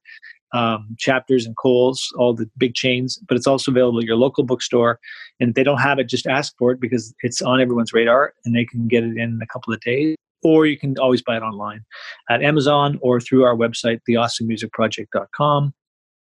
um, 0.53 0.97
chapters 0.99 1.47
and 1.47 1.57
Coles, 1.57 2.13
all 2.19 2.35
the 2.35 2.49
big 2.57 2.75
chains, 2.75 3.19
but 3.29 3.37
it's 3.37 3.47
also 3.47 3.71
available 3.71 3.99
at 3.99 4.05
your 4.05 4.17
local 4.17 4.45
bookstore. 4.45 4.99
And 5.41 5.51
if 5.51 5.55
they 5.55 5.65
don't 5.65 5.79
have 5.79 5.99
it, 5.99 6.09
just 6.09 6.27
ask 6.27 6.55
for 6.59 6.73
it 6.73 6.81
because 6.81 7.15
it's 7.21 7.43
on 7.43 7.61
everyone's 7.61 7.93
radar 7.93 8.35
and 8.45 8.55
they 8.55 8.65
can 8.65 8.89
get 8.89 9.05
it 9.05 9.17
in 9.17 9.41
a 9.43 9.47
couple 9.47 9.73
of 9.73 9.81
days. 9.81 10.17
Or 10.45 10.67
you 10.67 10.77
can 10.77 10.99
always 10.99 11.23
buy 11.23 11.37
it 11.37 11.43
online 11.43 11.85
at 12.29 12.43
Amazon 12.43 12.99
or 13.01 13.21
through 13.21 13.45
our 13.45 13.55
website, 13.55 14.01
theawesomemusicproject.com, 14.09 15.73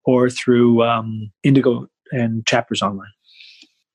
or 0.05 0.29
through 0.29 0.83
um, 0.83 1.31
Indigo 1.43 1.87
and 2.11 2.45
Chapters 2.45 2.83
Online. 2.83 3.09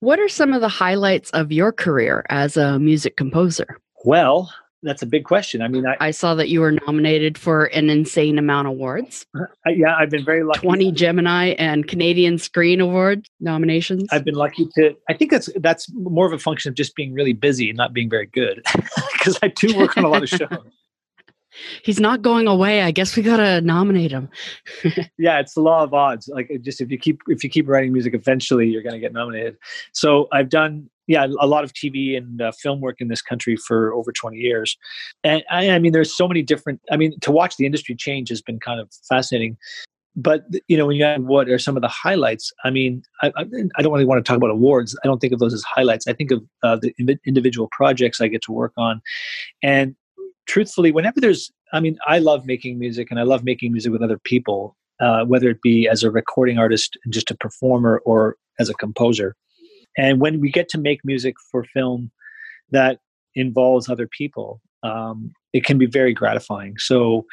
What 0.01 0.19
are 0.19 0.29
some 0.29 0.53
of 0.53 0.63
the 0.63 0.69
highlights 0.69 1.31
of 1.31 1.53
your 1.53 1.73
career 1.73 2.25
as 2.29 2.57
a 2.57 2.79
music 2.79 3.17
composer? 3.17 3.79
Well, 4.05 4.53
that's 4.83 5.03
a 5.03 5.07
big 5.07 5.25
question. 5.25 5.62
I 5.62 5.69
mean, 5.69 5.87
I, 5.87 5.97
I 6.01 6.11
saw 6.11 6.35
that 6.35 6.49
you 6.49 6.61
were 6.61 6.73
nominated 6.73 7.37
for 7.37 7.66
an 7.66 7.90
insane 7.90 8.38
amount 8.38 8.66
of 8.66 8.73
awards. 8.73 9.27
Uh, 9.38 9.45
I, 9.66 9.71
yeah, 9.71 9.97
I've 9.97 10.11
been 10.11 10.25
very 10.25 10.43
lucky. 10.43 10.61
20 10.61 10.93
Gemini 10.93 11.49
and 11.59 11.87
Canadian 11.87 12.38
Screen 12.38 12.81
Award 12.81 13.27
nominations. 13.40 14.09
I've 14.11 14.25
been 14.25 14.35
lucky 14.35 14.69
to 14.77 14.95
I 15.09 15.14
think 15.14 15.31
that's 15.31 15.49
that's 15.61 15.90
more 15.93 16.27
of 16.27 16.33
a 16.33 16.38
function 16.38 16.71
of 16.71 16.75
just 16.75 16.95
being 16.95 17.12
really 17.12 17.33
busy 17.33 17.69
and 17.69 17.77
not 17.77 17.93
being 17.93 18.11
very 18.11 18.27
good. 18.27 18.64
Because 19.21 19.38
I 19.43 19.49
do 19.49 19.77
work 19.77 19.99
on 19.99 20.05
a 20.05 20.09
lot 20.09 20.23
of 20.23 20.29
shows. 20.31 20.49
He's 21.85 22.01
not 22.01 22.23
going 22.23 22.46
away. 22.46 22.83
I 22.83 22.90
guess 22.90 23.16
we 23.16 23.23
gotta 23.23 23.61
nominate 23.61 24.11
him. 24.11 24.29
yeah, 25.18 25.40
it's 25.40 25.55
the 25.55 25.61
law 25.61 25.83
of 25.83 25.94
odds. 25.94 26.29
Like 26.29 26.51
just 26.62 26.81
if 26.81 26.90
you 26.90 26.99
keep 26.99 27.20
if 27.29 27.44
you 27.44 27.51
keep 27.51 27.68
writing 27.68 27.92
music, 27.92 28.14
eventually 28.14 28.68
you're 28.68 28.83
gonna 28.83 29.01
get 29.01 29.12
nominated. 29.12 29.57
So 29.92 30.29
I've 30.33 30.49
done 30.49 30.88
yeah, 31.11 31.27
a 31.40 31.46
lot 31.49 31.64
of 31.64 31.73
TV 31.73 32.16
and 32.16 32.40
uh, 32.40 32.53
film 32.53 32.81
work 32.81 33.01
in 33.01 33.09
this 33.09 33.20
country 33.20 33.57
for 33.57 33.92
over 33.94 34.12
20 34.12 34.37
years. 34.37 34.79
And 35.25 35.42
I, 35.51 35.70
I, 35.70 35.79
mean, 35.81 35.90
there's 35.90 36.16
so 36.16 36.29
many 36.29 36.40
different, 36.40 36.81
I 36.88 36.96
mean, 36.96 37.18
to 37.23 37.33
watch 37.33 37.57
the 37.57 37.66
industry 37.66 37.96
change 37.96 38.29
has 38.29 38.40
been 38.40 38.61
kind 38.61 38.79
of 38.79 38.88
fascinating. 39.09 39.57
But, 40.14 40.44
you 40.68 40.77
know, 40.77 40.87
when 40.87 40.94
you 40.94 41.05
add 41.05 41.25
what 41.25 41.49
are 41.49 41.59
some 41.59 41.75
of 41.75 41.83
the 41.83 41.88
highlights, 41.88 42.53
I 42.64 42.70
mean, 42.70 43.03
I, 43.23 43.33
I 43.37 43.83
don't 43.83 43.92
really 43.92 44.05
want 44.05 44.25
to 44.25 44.29
talk 44.29 44.37
about 44.37 44.51
awards. 44.51 44.96
I 45.03 45.09
don't 45.09 45.18
think 45.18 45.33
of 45.33 45.40
those 45.40 45.53
as 45.53 45.64
highlights. 45.64 46.07
I 46.07 46.12
think 46.12 46.31
of 46.31 46.44
uh, 46.62 46.77
the 46.77 46.94
individual 47.27 47.68
projects 47.73 48.20
I 48.20 48.29
get 48.29 48.42
to 48.42 48.53
work 48.53 48.73
on. 48.77 49.03
And 49.64 49.96
truthfully, 50.51 50.91
whenever 50.91 51.21
there's, 51.21 51.53
I 51.73 51.79
mean, 51.79 51.97
I 52.09 52.19
love 52.19 52.45
making 52.45 52.77
music 52.77 53.09
and 53.11 53.21
I 53.21 53.23
love 53.23 53.45
making 53.45 53.71
music 53.71 53.93
with 53.93 54.03
other 54.03 54.19
people, 54.19 54.77
uh, 54.99 55.25
whether 55.25 55.49
it 55.49 55.63
be 55.63 55.89
as 55.89 56.03
a 56.03 56.11
recording 56.11 56.59
artist 56.59 56.99
and 57.05 57.15
just 57.15 57.31
a 57.31 57.37
performer 57.37 58.03
or 58.05 58.37
as 58.59 58.69
a 58.69 58.75
composer. 58.75 59.37
And 59.97 60.21
when 60.21 60.41
we 60.41 60.51
get 60.51 60.69
to 60.71 60.79
make 60.79 61.05
music 61.05 61.37
for 61.53 61.63
film 61.63 62.11
that 62.73 62.99
involves 63.37 63.89
other 63.89 64.09
people, 64.09 64.61
um, 64.83 65.31
it 65.53 65.65
can 65.65 65.79
be 65.79 65.87
very 65.87 66.13
gratifying. 66.13 66.75
So, 66.79 67.27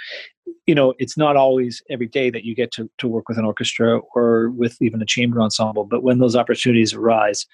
you 0.67 0.75
know, 0.75 0.93
it's 0.99 1.17
not 1.17 1.35
always 1.35 1.81
every 1.89 2.07
day 2.07 2.29
that 2.29 2.43
you 2.43 2.53
get 2.53 2.71
to, 2.73 2.87
to 2.99 3.07
work 3.07 3.27
with 3.27 3.39
an 3.39 3.45
orchestra 3.45 3.99
or 4.13 4.51
with 4.51 4.79
even 4.79 5.01
a 5.01 5.05
chamber 5.05 5.41
ensemble, 5.41 5.85
but 5.85 6.03
when 6.03 6.19
those 6.19 6.35
opportunities 6.35 6.93
arise, 6.93 7.47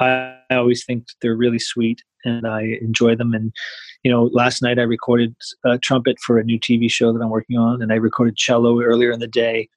I, 0.00 0.34
always 0.50 0.84
think 0.84 1.06
they're 1.22 1.36
really 1.36 1.58
sweet 1.58 2.02
and 2.24 2.46
I 2.46 2.78
enjoy 2.80 3.16
them. 3.16 3.34
And, 3.34 3.52
you 4.02 4.10
know, 4.10 4.30
last 4.32 4.62
night 4.62 4.78
I 4.78 4.82
recorded 4.82 5.34
a 5.64 5.78
trumpet 5.78 6.18
for 6.20 6.38
a 6.38 6.44
new 6.44 6.58
TV 6.58 6.90
show 6.90 7.12
that 7.12 7.20
I'm 7.20 7.30
working 7.30 7.56
on, 7.56 7.82
and 7.82 7.92
I 7.92 7.96
recorded 7.96 8.36
cello 8.36 8.80
earlier 8.80 9.10
in 9.10 9.20
the 9.20 9.26
day. 9.26 9.68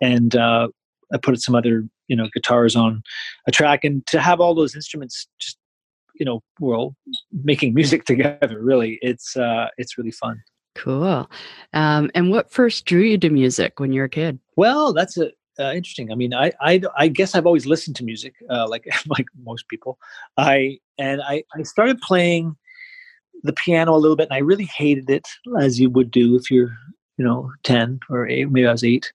And 0.00 0.34
uh, 0.34 0.68
I 1.12 1.18
put 1.18 1.40
some 1.40 1.54
other 1.54 1.84
you 2.08 2.16
know 2.16 2.28
guitars 2.32 2.76
on 2.76 3.02
a 3.46 3.50
track, 3.50 3.84
and 3.84 4.06
to 4.08 4.20
have 4.20 4.40
all 4.40 4.54
those 4.54 4.74
instruments 4.74 5.26
just 5.38 5.58
you 6.14 6.26
know 6.26 6.42
well 6.60 6.94
making 7.32 7.74
music 7.74 8.04
together 8.12 8.60
really 8.60 8.98
it's 9.00 9.36
uh 9.36 9.68
it's 9.78 9.96
really 9.96 10.10
fun 10.10 10.42
cool 10.74 11.30
um 11.72 12.10
and 12.14 12.30
what 12.30 12.50
first 12.50 12.84
drew 12.84 13.00
you 13.00 13.18
to 13.18 13.30
music 13.30 13.80
when 13.80 13.92
you 13.92 14.00
were 14.00 14.06
a 14.06 14.10
kid 14.10 14.38
well 14.56 14.92
that's 14.92 15.16
a 15.16 15.30
uh, 15.58 15.72
interesting. 15.72 16.10
I 16.10 16.14
mean, 16.14 16.34
I, 16.34 16.52
I 16.60 16.80
I 16.96 17.08
guess 17.08 17.34
I've 17.34 17.46
always 17.46 17.66
listened 17.66 17.96
to 17.96 18.04
music, 18.04 18.34
uh, 18.50 18.68
like 18.68 18.86
like 19.06 19.26
most 19.42 19.68
people. 19.68 19.98
I 20.36 20.78
and 20.98 21.20
I 21.22 21.44
I 21.54 21.62
started 21.62 22.00
playing 22.00 22.56
the 23.42 23.52
piano 23.52 23.94
a 23.94 23.98
little 23.98 24.16
bit, 24.16 24.28
and 24.30 24.36
I 24.36 24.40
really 24.40 24.66
hated 24.66 25.10
it, 25.10 25.26
as 25.60 25.80
you 25.80 25.90
would 25.90 26.10
do 26.10 26.36
if 26.36 26.50
you're 26.50 26.72
you 27.18 27.24
know 27.24 27.50
ten 27.64 28.00
or 28.10 28.28
eight. 28.28 28.50
Maybe 28.50 28.66
I 28.66 28.72
was 28.72 28.84
eight, 28.84 29.12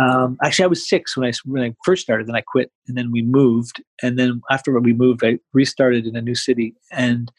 um, 0.00 0.38
actually, 0.42 0.64
I 0.64 0.68
was 0.68 0.88
six 0.88 1.16
when 1.16 1.28
I 1.28 1.32
when 1.44 1.62
I 1.62 1.74
first 1.84 2.02
started. 2.02 2.26
Then 2.26 2.36
I 2.36 2.40
quit, 2.40 2.70
and 2.88 2.96
then 2.96 3.12
we 3.12 3.22
moved. 3.22 3.82
And 4.02 4.18
then 4.18 4.40
after 4.50 4.78
we 4.78 4.92
moved, 4.92 5.24
I 5.24 5.38
restarted 5.52 6.06
in 6.06 6.16
a 6.16 6.22
new 6.22 6.34
city 6.34 6.74
and 6.90 7.30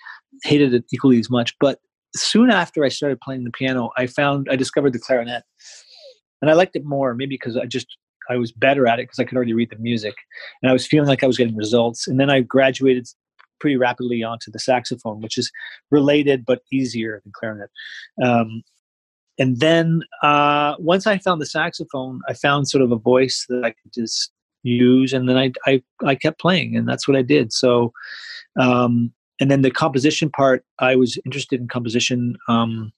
hated 0.43 0.73
it 0.73 0.85
equally 0.93 1.19
as 1.19 1.29
much. 1.29 1.55
But 1.59 1.79
soon 2.15 2.51
after 2.51 2.83
I 2.83 2.89
started 2.89 3.21
playing 3.21 3.43
the 3.43 3.51
piano, 3.51 3.89
I 3.97 4.07
found 4.07 4.47
I 4.51 4.55
discovered 4.55 4.93
the 4.93 4.99
clarinet, 4.99 5.43
and 6.41 6.51
I 6.51 6.53
liked 6.53 6.75
it 6.75 6.85
more. 6.85 7.15
Maybe 7.15 7.35
because 7.35 7.57
I 7.57 7.65
just 7.65 7.87
I 8.29 8.37
was 8.37 8.51
better 8.51 8.87
at 8.87 8.99
it 8.99 9.03
because 9.03 9.19
I 9.19 9.23
could 9.23 9.35
already 9.35 9.53
read 9.53 9.69
the 9.69 9.77
music, 9.77 10.15
and 10.61 10.69
I 10.69 10.73
was 10.73 10.87
feeling 10.87 11.07
like 11.07 11.23
I 11.23 11.27
was 11.27 11.37
getting 11.37 11.55
results. 11.55 12.07
And 12.07 12.19
then 12.19 12.29
I 12.29 12.41
graduated 12.41 13.07
pretty 13.59 13.77
rapidly 13.77 14.23
onto 14.23 14.51
the 14.51 14.59
saxophone, 14.59 15.21
which 15.21 15.37
is 15.37 15.51
related 15.89 16.45
but 16.45 16.61
easier 16.71 17.21
than 17.23 17.31
clarinet. 17.33 17.69
Um, 18.21 18.61
and 19.39 19.59
then 19.59 20.01
uh, 20.21 20.75
once 20.79 21.07
I 21.07 21.17
found 21.17 21.41
the 21.41 21.45
saxophone, 21.45 22.21
I 22.27 22.33
found 22.33 22.67
sort 22.67 22.83
of 22.83 22.91
a 22.91 22.97
voice 22.97 23.45
that 23.49 23.63
I 23.63 23.71
could 23.71 23.93
just 23.93 24.31
use, 24.63 25.13
and 25.13 25.27
then 25.27 25.37
I 25.37 25.51
I, 25.65 25.81
I 26.03 26.15
kept 26.15 26.39
playing, 26.39 26.75
and 26.75 26.87
that's 26.87 27.07
what 27.07 27.17
I 27.17 27.21
did. 27.21 27.51
So, 27.51 27.93
um, 28.59 29.11
and 29.39 29.49
then 29.49 29.61
the 29.61 29.71
composition 29.71 30.29
part, 30.29 30.63
I 30.79 30.95
was 30.95 31.17
interested 31.25 31.59
in 31.59 31.67
composition. 31.67 32.37
Um, 32.47 32.91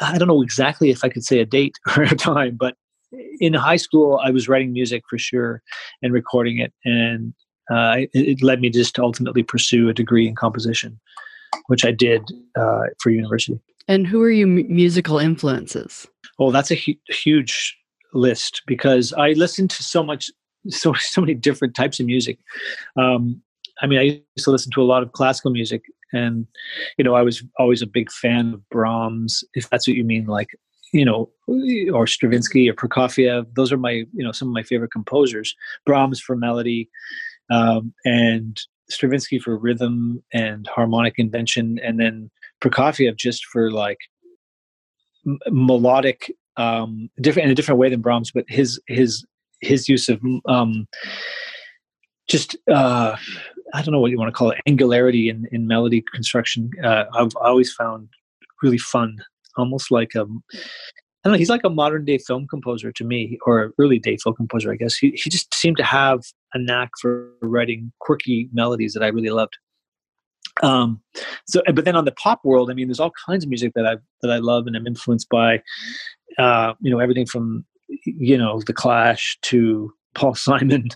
I 0.00 0.18
don't 0.18 0.28
know 0.28 0.42
exactly 0.42 0.90
if 0.90 1.04
I 1.04 1.08
could 1.08 1.24
say 1.24 1.40
a 1.40 1.46
date 1.46 1.78
or 1.96 2.04
a 2.04 2.14
time, 2.14 2.56
but 2.56 2.76
in 3.40 3.54
high 3.54 3.76
school, 3.76 4.20
I 4.22 4.30
was 4.30 4.48
writing 4.48 4.72
music 4.72 5.02
for 5.08 5.18
sure 5.18 5.62
and 6.02 6.12
recording 6.12 6.58
it, 6.58 6.72
and 6.84 7.34
uh, 7.70 7.96
it, 7.98 8.10
it, 8.12 8.42
led 8.42 8.60
me 8.60 8.70
just 8.70 8.94
to 8.96 9.02
ultimately 9.02 9.42
pursue 9.42 9.88
a 9.88 9.94
degree 9.94 10.28
in 10.28 10.34
composition, 10.34 11.00
which 11.66 11.84
I 11.84 11.92
did 11.92 12.22
uh, 12.56 12.82
for 13.00 13.10
university. 13.10 13.58
And 13.88 14.06
who 14.06 14.22
are 14.22 14.30
your 14.30 14.48
m- 14.48 14.66
musical 14.68 15.18
influences? 15.18 16.06
Oh, 16.38 16.50
that's 16.50 16.70
a 16.70 16.74
hu- 16.74 16.94
huge 17.08 17.76
list 18.12 18.62
because 18.66 19.12
I 19.14 19.32
listen 19.32 19.68
to 19.68 19.82
so 19.82 20.02
much, 20.02 20.30
so 20.68 20.92
so 20.94 21.20
many 21.20 21.34
different 21.34 21.74
types 21.74 22.00
of 22.00 22.06
music. 22.06 22.38
Um, 22.96 23.42
I 23.82 23.86
mean, 23.86 23.98
I 23.98 24.02
used 24.36 24.44
to 24.44 24.50
listen 24.50 24.72
to 24.72 24.82
a 24.82 24.84
lot 24.84 25.02
of 25.02 25.12
classical 25.12 25.50
music, 25.50 25.82
and 26.12 26.46
you 26.98 27.04
know, 27.04 27.14
I 27.14 27.22
was 27.22 27.42
always 27.58 27.82
a 27.82 27.86
big 27.86 28.10
fan 28.10 28.54
of 28.54 28.68
Brahms, 28.68 29.42
if 29.54 29.68
that's 29.70 29.88
what 29.88 29.96
you 29.96 30.04
mean, 30.04 30.26
like 30.26 30.48
you 30.94 31.04
know, 31.04 31.28
or 31.92 32.06
Stravinsky 32.06 32.70
or 32.70 32.72
Prokofiev. 32.72 33.46
Those 33.56 33.72
are 33.72 33.76
my, 33.76 33.90
you 33.90 34.24
know, 34.24 34.30
some 34.30 34.48
of 34.48 34.54
my 34.54 34.62
favorite 34.62 34.92
composers. 34.92 35.54
Brahms 35.84 36.20
for 36.20 36.36
melody, 36.36 36.88
um, 37.50 37.92
and 38.04 38.58
Stravinsky 38.88 39.40
for 39.40 39.58
rhythm 39.58 40.22
and 40.32 40.68
harmonic 40.68 41.14
invention, 41.18 41.80
and 41.82 41.98
then 41.98 42.30
Prokofiev 42.62 43.16
just 43.16 43.44
for 43.46 43.72
like 43.72 43.98
m- 45.26 45.38
melodic, 45.50 46.32
um, 46.56 47.10
different 47.20 47.46
in 47.46 47.52
a 47.52 47.56
different 47.56 47.80
way 47.80 47.90
than 47.90 48.00
Brahms, 48.00 48.30
but 48.32 48.44
his 48.48 48.80
his 48.86 49.24
his 49.60 49.88
use 49.88 50.08
of 50.08 50.20
um, 50.46 50.86
just 52.28 52.56
uh, 52.70 53.16
I 53.74 53.82
don't 53.82 53.92
know 53.92 54.00
what 54.00 54.12
you 54.12 54.18
want 54.18 54.28
to 54.28 54.38
call 54.38 54.50
it 54.50 54.60
angularity 54.68 55.28
in, 55.28 55.48
in 55.50 55.66
melody 55.66 56.04
construction. 56.14 56.70
Uh, 56.84 57.06
I've 57.12 57.34
always 57.34 57.72
found 57.72 58.08
really 58.62 58.78
fun, 58.78 59.18
almost 59.56 59.90
like 59.90 60.14
a 60.14 60.26
I 61.24 61.28
don't 61.28 61.32
know. 61.32 61.38
He's 61.38 61.48
like 61.48 61.64
a 61.64 61.70
modern 61.70 62.04
day 62.04 62.18
film 62.18 62.46
composer 62.46 62.92
to 62.92 63.04
me, 63.04 63.38
or 63.46 63.72
early 63.80 63.98
day 63.98 64.18
film 64.22 64.34
composer, 64.34 64.70
I 64.70 64.76
guess. 64.76 64.94
He 64.94 65.10
he 65.12 65.30
just 65.30 65.54
seemed 65.54 65.78
to 65.78 65.84
have 65.84 66.20
a 66.52 66.58
knack 66.58 66.90
for 67.00 67.30
writing 67.40 67.92
quirky 68.00 68.50
melodies 68.52 68.92
that 68.92 69.02
I 69.02 69.08
really 69.08 69.30
loved. 69.30 69.56
Um, 70.62 71.00
so, 71.46 71.62
but 71.74 71.86
then 71.86 71.96
on 71.96 72.04
the 72.04 72.12
pop 72.12 72.44
world, 72.44 72.70
I 72.70 72.74
mean, 72.74 72.88
there's 72.88 73.00
all 73.00 73.12
kinds 73.26 73.42
of 73.44 73.48
music 73.48 73.72
that 73.74 73.86
I 73.86 73.96
that 74.20 74.30
I 74.30 74.36
love 74.36 74.66
and 74.66 74.76
I'm 74.76 74.86
influenced 74.86 75.30
by. 75.30 75.62
Uh, 76.38 76.74
you 76.80 76.90
know, 76.90 76.98
everything 76.98 77.26
from 77.26 77.64
you 78.04 78.36
know 78.36 78.60
the 78.66 78.74
Clash 78.74 79.38
to 79.42 79.90
Paul 80.14 80.34
Simon. 80.34 80.88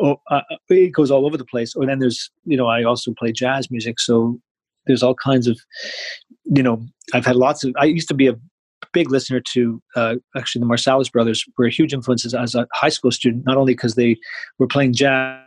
Oh, 0.00 0.16
uh, 0.30 0.42
it 0.68 0.92
goes 0.92 1.12
all 1.12 1.26
over 1.26 1.36
the 1.36 1.44
place. 1.44 1.76
Or 1.76 1.86
then 1.86 2.00
there's 2.00 2.28
you 2.44 2.56
know 2.56 2.66
I 2.66 2.82
also 2.82 3.14
play 3.16 3.30
jazz 3.30 3.70
music, 3.70 4.00
so 4.00 4.40
there's 4.86 5.02
all 5.02 5.14
kinds 5.14 5.46
of 5.46 5.58
you 6.44 6.62
know 6.62 6.84
I've 7.12 7.26
had 7.26 7.36
lots 7.36 7.64
of. 7.64 7.74
I 7.78 7.84
used 7.84 8.08
to 8.08 8.14
be 8.14 8.28
a 8.28 8.36
big 8.92 9.10
listener 9.10 9.40
to 9.40 9.82
uh, 9.94 10.14
actually 10.36 10.60
the 10.60 10.66
Marsalis 10.66 11.10
brothers 11.10 11.44
were 11.58 11.68
huge 11.68 11.92
influences 11.92 12.34
as 12.34 12.54
a 12.54 12.66
high 12.72 12.88
school 12.88 13.10
student, 13.10 13.44
not 13.46 13.56
only 13.56 13.74
because 13.74 13.94
they 13.94 14.16
were 14.58 14.66
playing 14.66 14.92
jazz 14.94 15.42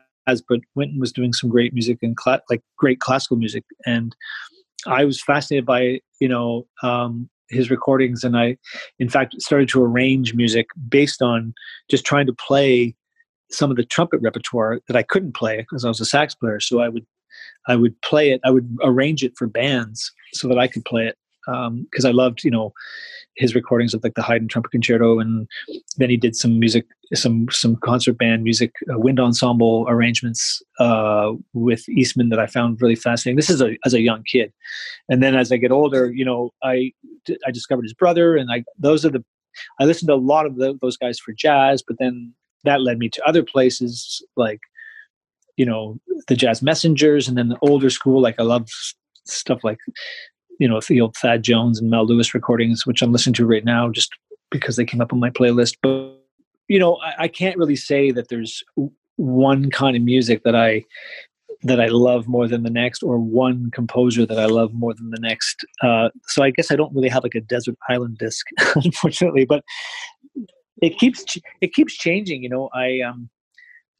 but 0.47 0.59
Wynton 0.75 0.99
was 0.99 1.11
doing 1.11 1.33
some 1.33 1.49
great 1.49 1.73
music 1.73 1.97
and 2.03 2.15
like 2.49 2.61
great 2.77 2.99
classical 2.99 3.37
music, 3.37 3.63
and 3.85 4.15
I 4.85 5.05
was 5.05 5.21
fascinated 5.21 5.65
by 5.65 5.99
you 6.19 6.27
know 6.27 6.67
um, 6.83 7.29
his 7.49 7.69
recordings, 7.69 8.23
and 8.23 8.37
I, 8.37 8.57
in 8.99 9.09
fact, 9.09 9.41
started 9.41 9.69
to 9.69 9.83
arrange 9.83 10.33
music 10.33 10.67
based 10.87 11.21
on 11.21 11.53
just 11.89 12.05
trying 12.05 12.27
to 12.27 12.33
play 12.33 12.95
some 13.51 13.71
of 13.71 13.77
the 13.77 13.83
trumpet 13.83 14.21
repertoire 14.21 14.79
that 14.87 14.95
I 14.95 15.03
couldn't 15.03 15.35
play 15.35 15.57
because 15.57 15.83
I 15.83 15.87
was 15.87 15.99
a 15.99 16.05
sax 16.05 16.35
player. 16.35 16.59
So 16.59 16.79
I 16.79 16.89
would 16.89 17.05
I 17.67 17.75
would 17.75 17.99
play 18.01 18.31
it. 18.31 18.41
I 18.43 18.51
would 18.51 18.77
arrange 18.83 19.23
it 19.23 19.33
for 19.37 19.47
bands 19.47 20.11
so 20.33 20.47
that 20.47 20.57
I 20.57 20.67
could 20.67 20.85
play 20.85 21.07
it 21.07 21.17
because 21.45 22.05
um, 22.05 22.09
I 22.09 22.11
loved 22.11 22.43
you 22.43 22.51
know 22.51 22.73
his 23.35 23.55
recordings 23.55 23.93
of 23.93 24.03
like 24.03 24.15
the 24.15 24.21
Haydn 24.21 24.47
trumpet 24.47 24.71
concerto, 24.71 25.19
and 25.19 25.47
then 25.97 26.09
he 26.09 26.17
did 26.17 26.35
some 26.35 26.59
music, 26.59 26.85
some 27.13 27.47
some 27.49 27.75
concert 27.77 28.17
band 28.17 28.43
music, 28.43 28.71
uh, 28.93 28.99
wind 28.99 29.19
ensemble 29.19 29.85
arrangements 29.87 30.61
uh, 30.79 31.31
with 31.53 31.87
Eastman 31.89 32.29
that 32.29 32.39
I 32.39 32.47
found 32.47 32.81
really 32.81 32.95
fascinating. 32.95 33.37
This 33.37 33.49
is 33.49 33.61
a, 33.61 33.77
as 33.85 33.93
a 33.93 34.01
young 34.01 34.23
kid, 34.23 34.51
and 35.07 35.23
then 35.23 35.35
as 35.35 35.51
I 35.51 35.57
get 35.57 35.71
older, 35.71 36.11
you 36.11 36.25
know, 36.25 36.51
I 36.63 36.91
I 37.45 37.51
discovered 37.51 37.83
his 37.83 37.93
brother, 37.93 38.35
and 38.35 38.51
I 38.51 38.63
those 38.77 39.05
are 39.05 39.09
the 39.09 39.23
I 39.79 39.85
listened 39.85 40.09
to 40.09 40.13
a 40.13 40.15
lot 40.15 40.45
of 40.45 40.57
the, 40.57 40.77
those 40.81 40.97
guys 40.97 41.19
for 41.19 41.33
jazz, 41.33 41.83
but 41.85 41.97
then 41.99 42.33
that 42.65 42.81
led 42.81 42.99
me 42.99 43.09
to 43.09 43.27
other 43.27 43.43
places 43.43 44.21
like 44.35 44.59
you 45.59 45.65
know 45.65 45.99
the 46.29 46.35
jazz 46.35 46.61
messengers 46.61 47.27
and 47.27 47.37
then 47.37 47.49
the 47.49 47.57
older 47.61 47.89
school 47.89 48.21
like 48.21 48.39
i 48.39 48.43
love 48.43 48.67
stuff 49.25 49.59
like 49.61 49.77
you 50.57 50.67
know 50.67 50.79
the 50.87 51.01
old 51.01 51.15
thad 51.17 51.43
jones 51.43 51.79
and 51.79 51.89
mel 51.89 52.07
lewis 52.07 52.33
recordings 52.33 52.87
which 52.87 53.01
i'm 53.01 53.11
listening 53.11 53.33
to 53.33 53.45
right 53.45 53.65
now 53.65 53.89
just 53.89 54.09
because 54.51 54.77
they 54.77 54.85
came 54.85 55.01
up 55.01 55.11
on 55.11 55.19
my 55.19 55.29
playlist 55.29 55.75
but 55.83 56.17
you 56.69 56.79
know 56.79 56.95
I, 57.03 57.23
I 57.23 57.27
can't 57.27 57.57
really 57.57 57.75
say 57.75 58.09
that 58.11 58.29
there's 58.29 58.63
one 59.17 59.69
kind 59.69 59.97
of 59.97 60.01
music 60.01 60.43
that 60.45 60.55
i 60.55 60.85
that 61.63 61.81
I 61.81 61.87
love 61.87 62.25
more 62.25 62.47
than 62.47 62.63
the 62.63 62.69
next, 62.69 63.03
or 63.03 63.19
one 63.19 63.69
composer 63.71 64.25
that 64.25 64.39
I 64.39 64.45
love 64.45 64.73
more 64.73 64.93
than 64.93 65.09
the 65.09 65.19
next. 65.19 65.65
Uh, 65.83 66.07
so 66.27 66.41
I 66.41 66.51
guess 66.51 66.71
I 66.71 66.77
don't 66.77 66.95
really 66.95 67.09
have 67.09 67.23
like 67.23 67.35
a 67.35 67.41
desert 67.41 67.75
island 67.89 68.17
disc, 68.17 68.45
unfortunately. 68.75 69.43
But 69.43 69.65
it 70.81 70.97
keeps 70.97 71.37
it 71.59 71.73
keeps 71.73 71.97
changing. 71.97 72.43
You 72.43 72.49
know, 72.49 72.69
I 72.73 73.01
um, 73.01 73.29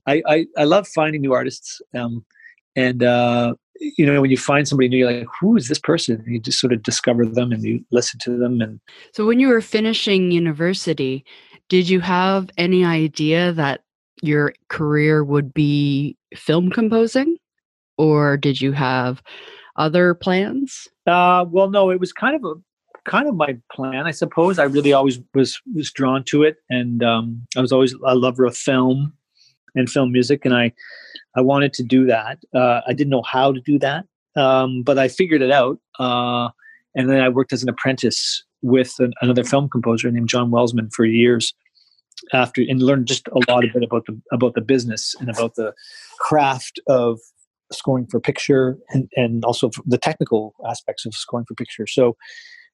I, 0.09 0.21
I, 0.27 0.45
I 0.57 0.63
love 0.63 0.87
finding 0.87 1.21
new 1.21 1.33
artists. 1.33 1.81
Um, 1.95 2.25
and, 2.75 3.03
uh, 3.03 3.53
you 3.79 4.05
know, 4.05 4.21
when 4.21 4.31
you 4.31 4.37
find 4.37 4.67
somebody 4.67 4.89
new, 4.89 4.97
you're 4.97 5.11
like, 5.11 5.27
who 5.39 5.55
is 5.55 5.67
this 5.67 5.79
person? 5.79 6.21
And 6.25 6.33
you 6.33 6.39
just 6.39 6.59
sort 6.59 6.73
of 6.73 6.83
discover 6.83 7.25
them 7.25 7.51
and 7.51 7.63
you 7.63 7.83
listen 7.91 8.19
to 8.23 8.37
them. 8.37 8.61
And 8.61 8.79
so 9.13 9.25
when 9.25 9.39
you 9.39 9.47
were 9.47 9.61
finishing 9.61 10.31
university, 10.31 11.23
did 11.69 11.89
you 11.89 11.99
have 12.01 12.49
any 12.57 12.83
idea 12.83 13.53
that 13.53 13.81
your 14.21 14.53
career 14.67 15.23
would 15.23 15.53
be 15.53 16.17
film 16.35 16.71
composing? 16.71 17.37
Or 17.97 18.37
did 18.37 18.61
you 18.61 18.71
have 18.73 19.21
other 19.75 20.13
plans? 20.13 20.87
Uh, 21.05 21.45
well, 21.47 21.69
no, 21.69 21.89
it 21.89 21.99
was 21.99 22.13
kind 22.13 22.35
of 22.35 22.43
a 22.43 22.55
kind 23.09 23.27
of 23.27 23.35
my 23.35 23.57
plan, 23.71 24.05
I 24.05 24.11
suppose. 24.11 24.59
I 24.59 24.63
really 24.63 24.93
always 24.93 25.19
was 25.33 25.59
was 25.73 25.91
drawn 25.91 26.23
to 26.25 26.43
it, 26.43 26.57
and 26.69 27.03
um, 27.03 27.47
I 27.57 27.61
was 27.61 27.71
always 27.71 27.93
a 28.05 28.15
lover 28.15 28.45
of 28.45 28.55
film 28.55 29.13
and 29.75 29.89
film 29.89 30.11
music, 30.11 30.45
and 30.45 30.55
I 30.55 30.71
I 31.35 31.41
wanted 31.41 31.73
to 31.73 31.83
do 31.83 32.05
that. 32.07 32.39
Uh, 32.53 32.81
I 32.87 32.93
didn't 32.93 33.09
know 33.09 33.23
how 33.23 33.51
to 33.51 33.61
do 33.61 33.79
that, 33.79 34.05
um, 34.35 34.83
but 34.83 34.97
I 34.97 35.07
figured 35.07 35.41
it 35.41 35.51
out. 35.51 35.79
Uh, 35.99 36.49
and 36.95 37.09
then 37.09 37.21
I 37.21 37.29
worked 37.29 37.53
as 37.53 37.63
an 37.63 37.69
apprentice 37.69 38.43
with 38.61 38.95
an, 38.99 39.13
another 39.21 39.43
film 39.43 39.69
composer 39.69 40.11
named 40.11 40.29
John 40.29 40.51
Welsman 40.51 40.91
for 40.93 41.05
years 41.05 41.53
after, 42.33 42.61
and 42.61 42.81
learned 42.81 43.07
just 43.07 43.27
a 43.29 43.51
lot 43.51 43.63
of 43.63 43.71
bit 43.73 43.83
about 43.83 44.05
the 44.05 44.19
about 44.31 44.53
the 44.53 44.61
business 44.61 45.15
and 45.19 45.29
about 45.29 45.55
the 45.55 45.73
craft 46.19 46.79
of 46.87 47.19
scoring 47.71 48.07
for 48.07 48.19
picture 48.19 48.77
and, 48.89 49.07
and 49.15 49.45
also 49.45 49.69
the 49.85 49.97
technical 49.97 50.55
aspects 50.67 51.05
of 51.05 51.13
scoring 51.13 51.45
for 51.47 51.53
picture. 51.53 51.85
So 51.85 52.17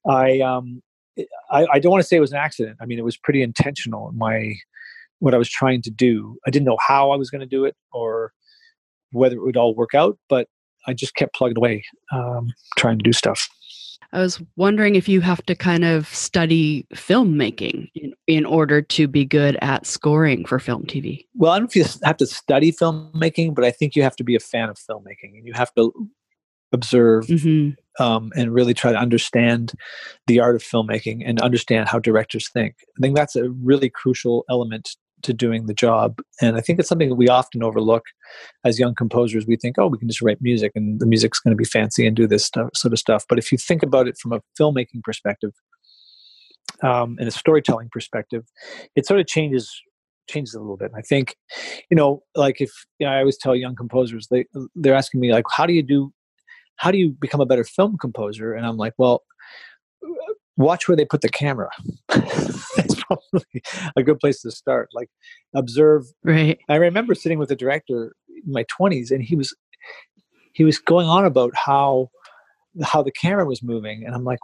I 0.10 0.40
um, 0.40 0.82
I, 1.52 1.66
I, 1.74 1.80
don't 1.80 1.92
want 1.92 2.02
to 2.02 2.08
say 2.08 2.18
it 2.18 2.22
was 2.22 2.32
an 2.32 2.38
accident. 2.38 2.78
I 2.82 2.86
mean, 2.86 3.00
it 3.00 3.06
was 3.06 3.18
pretty 3.18 3.42
intentional. 3.42 4.12
My 4.14 4.56
what 5.20 5.34
I 5.34 5.38
was 5.38 5.50
trying 5.50 5.82
to 5.84 5.92
do. 5.92 6.38
I 6.46 6.50
didn't 6.50 6.66
know 6.66 6.78
how 6.86 7.12
I 7.12 7.16
was 7.16 7.30
going 7.30 7.42
to 7.42 7.48
do 7.48 7.66
it 7.66 7.76
or 7.92 8.32
whether 9.12 9.36
it 9.36 9.44
would 9.44 9.58
all 9.58 9.76
work 9.76 9.94
out, 9.96 10.18
but 10.30 10.48
I 10.88 10.94
just 10.94 11.16
kept 11.16 11.36
plugging 11.36 11.58
away, 11.58 11.84
um, 12.12 12.52
trying 12.78 12.98
to 13.00 13.04
do 13.04 13.14
stuff. 13.14 13.48
I 14.14 14.20
was 14.20 14.42
wondering 14.56 14.96
if 14.96 15.10
you 15.10 15.22
have 15.22 15.46
to 15.46 15.56
kind 15.56 15.84
of 15.84 16.08
study 16.14 16.86
filmmaking 16.94 17.90
in, 17.96 18.14
in 18.28 18.46
order 18.46 18.82
to 18.82 19.08
be 19.08 19.26
good 19.26 19.58
at 19.62 19.86
scoring 19.86 20.46
for 20.46 20.60
film 20.60 20.84
TV. 20.84 21.26
Well, 21.34 21.52
I 21.52 21.56
don't 21.56 21.64
know 21.64 21.70
if 21.70 21.76
you 21.76 22.00
have 22.04 22.18
to 22.18 22.28
study 22.28 22.72
filmmaking, 22.72 23.56
but 23.56 23.66
I 23.66 23.72
think 23.72 23.96
you 23.96 24.04
have 24.04 24.16
to 24.18 24.24
be 24.24 24.36
a 24.36 24.40
fan 24.40 24.70
of 24.70 24.78
filmmaking 24.78 25.38
and 25.38 25.46
you 25.46 25.54
have 25.54 25.74
to 25.76 25.92
observe 26.72 27.28
mm-hmm. 27.28 28.04
um, 28.04 28.32
and 28.36 28.54
really 28.54 28.74
try 28.74 28.92
to 28.92 28.98
understand 28.98 29.74
the 30.28 30.40
art 30.40 30.56
of 30.56 30.64
filmmaking 30.64 31.24
and 31.26 31.42
understand 31.42 31.90
how 31.90 32.00
directors 32.00 32.50
think. 32.50 32.76
I 32.98 33.02
think 33.02 33.16
that's 33.16 33.36
a 33.36 33.50
really 33.50 33.90
crucial 33.90 34.46
element 34.50 34.96
to 35.26 35.34
doing 35.34 35.66
the 35.66 35.74
job. 35.74 36.20
And 36.42 36.56
I 36.56 36.62
think 36.62 36.80
it's 36.80 36.88
something 36.88 37.10
that 37.10 37.16
we 37.16 37.28
often 37.28 37.64
overlook 37.64 38.04
as 38.64 38.80
young 38.80 38.96
composers. 38.96 39.46
We 39.48 39.56
think, 39.56 39.78
oh, 39.78 39.88
we 39.88 39.98
can 39.98 40.08
just 40.08 40.22
write 40.22 40.38
music 40.42 40.72
and 40.76 41.00
the 41.00 41.06
music's 41.06 41.40
going 41.40 41.52
to 41.52 41.58
be 41.58 41.66
fancy 41.66 42.06
and 42.06 42.16
do 42.16 42.28
this 42.28 42.46
stuff, 42.46 42.70
sort 42.76 42.94
of 42.94 43.00
stuff. 43.00 43.26
But 43.28 43.40
if 43.40 43.52
you 43.52 43.58
think 43.58 43.84
about 43.84 44.08
it 44.08 44.18
from 44.18 44.34
a 44.34 44.42
filmmaking 44.60 45.04
perspective 45.04 45.52
um, 46.84 47.18
and 47.20 47.28
a 47.28 47.32
storytelling 47.32 47.90
perspective, 47.92 48.46
it 48.96 49.06
sort 49.06 49.20
of 49.20 49.28
changes 49.28 49.82
changes 50.28 50.56
a 50.56 50.60
little 50.60 50.78
bit. 50.78 50.92
I 50.96 51.02
think, 51.02 51.36
you 51.90 51.96
know, 51.96 52.24
like 52.36 52.60
if 52.60 52.72
you 53.00 53.06
know, 53.06 53.14
I 53.14 53.20
always 53.20 53.38
tell 53.38 53.56
young 53.56 53.76
composers, 53.76 54.28
they 54.30 54.46
they're 54.76 54.96
asking 54.96 55.22
me 55.22 55.32
like, 55.32 55.46
how 55.52 55.66
do 55.66 55.74
you 55.74 55.84
do, 55.84 56.12
how 56.78 56.92
do 56.92 56.98
you 56.98 57.16
become 57.20 57.42
a 57.42 57.46
better 57.46 57.64
film 57.64 57.98
composer? 58.00 58.54
And 58.54 58.66
I'm 58.66 58.78
like, 58.78 58.94
well, 58.98 59.24
watch 60.58 60.88
where 60.88 60.96
they 60.96 61.06
put 61.06 61.22
the 61.22 61.30
camera. 61.30 61.70
Probably 63.08 63.62
a 63.96 64.04
good 64.04 64.20
place 64.20 64.42
to 64.42 64.52
start. 64.52 64.90
Like 64.94 65.10
observe. 65.56 66.06
Right. 66.24 66.60
I 66.70 66.76
remember 66.76 67.16
sitting 67.16 67.40
with 67.40 67.52
a 67.52 67.56
director 67.56 68.16
in 68.30 68.52
my 68.52 68.66
twenties, 68.70 69.12
and 69.12 69.24
he 69.24 69.36
was 69.36 69.56
he 70.54 70.64
was 70.64 70.80
going 70.80 71.08
on 71.08 71.26
about 71.26 71.56
how 71.56 72.10
how 72.84 73.02
the 73.02 73.12
camera 73.12 73.46
was 73.46 73.64
moving, 73.64 74.06
and 74.06 74.16
I'm 74.16 74.24
like, 74.24 74.40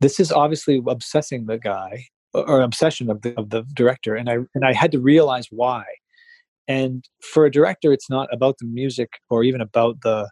this 0.00 0.18
is 0.20 0.32
obviously 0.32 0.82
obsessing 0.86 1.46
the 1.46 1.58
guy 1.58 2.06
or 2.32 2.60
obsession 2.60 3.10
of 3.10 3.22
the 3.22 3.38
of 3.38 3.50
the 3.50 3.64
director, 3.74 4.14
and 4.14 4.28
I 4.28 4.38
and 4.54 4.64
I 4.64 4.72
had 4.72 4.92
to 4.92 5.00
realize 5.00 5.46
why. 5.50 5.84
And 6.66 7.04
for 7.20 7.44
a 7.44 7.50
director, 7.50 7.92
it's 7.92 8.08
not 8.08 8.32
about 8.32 8.56
the 8.58 8.64
music 8.64 9.10
or 9.28 9.44
even 9.44 9.60
about 9.60 10.00
the 10.02 10.30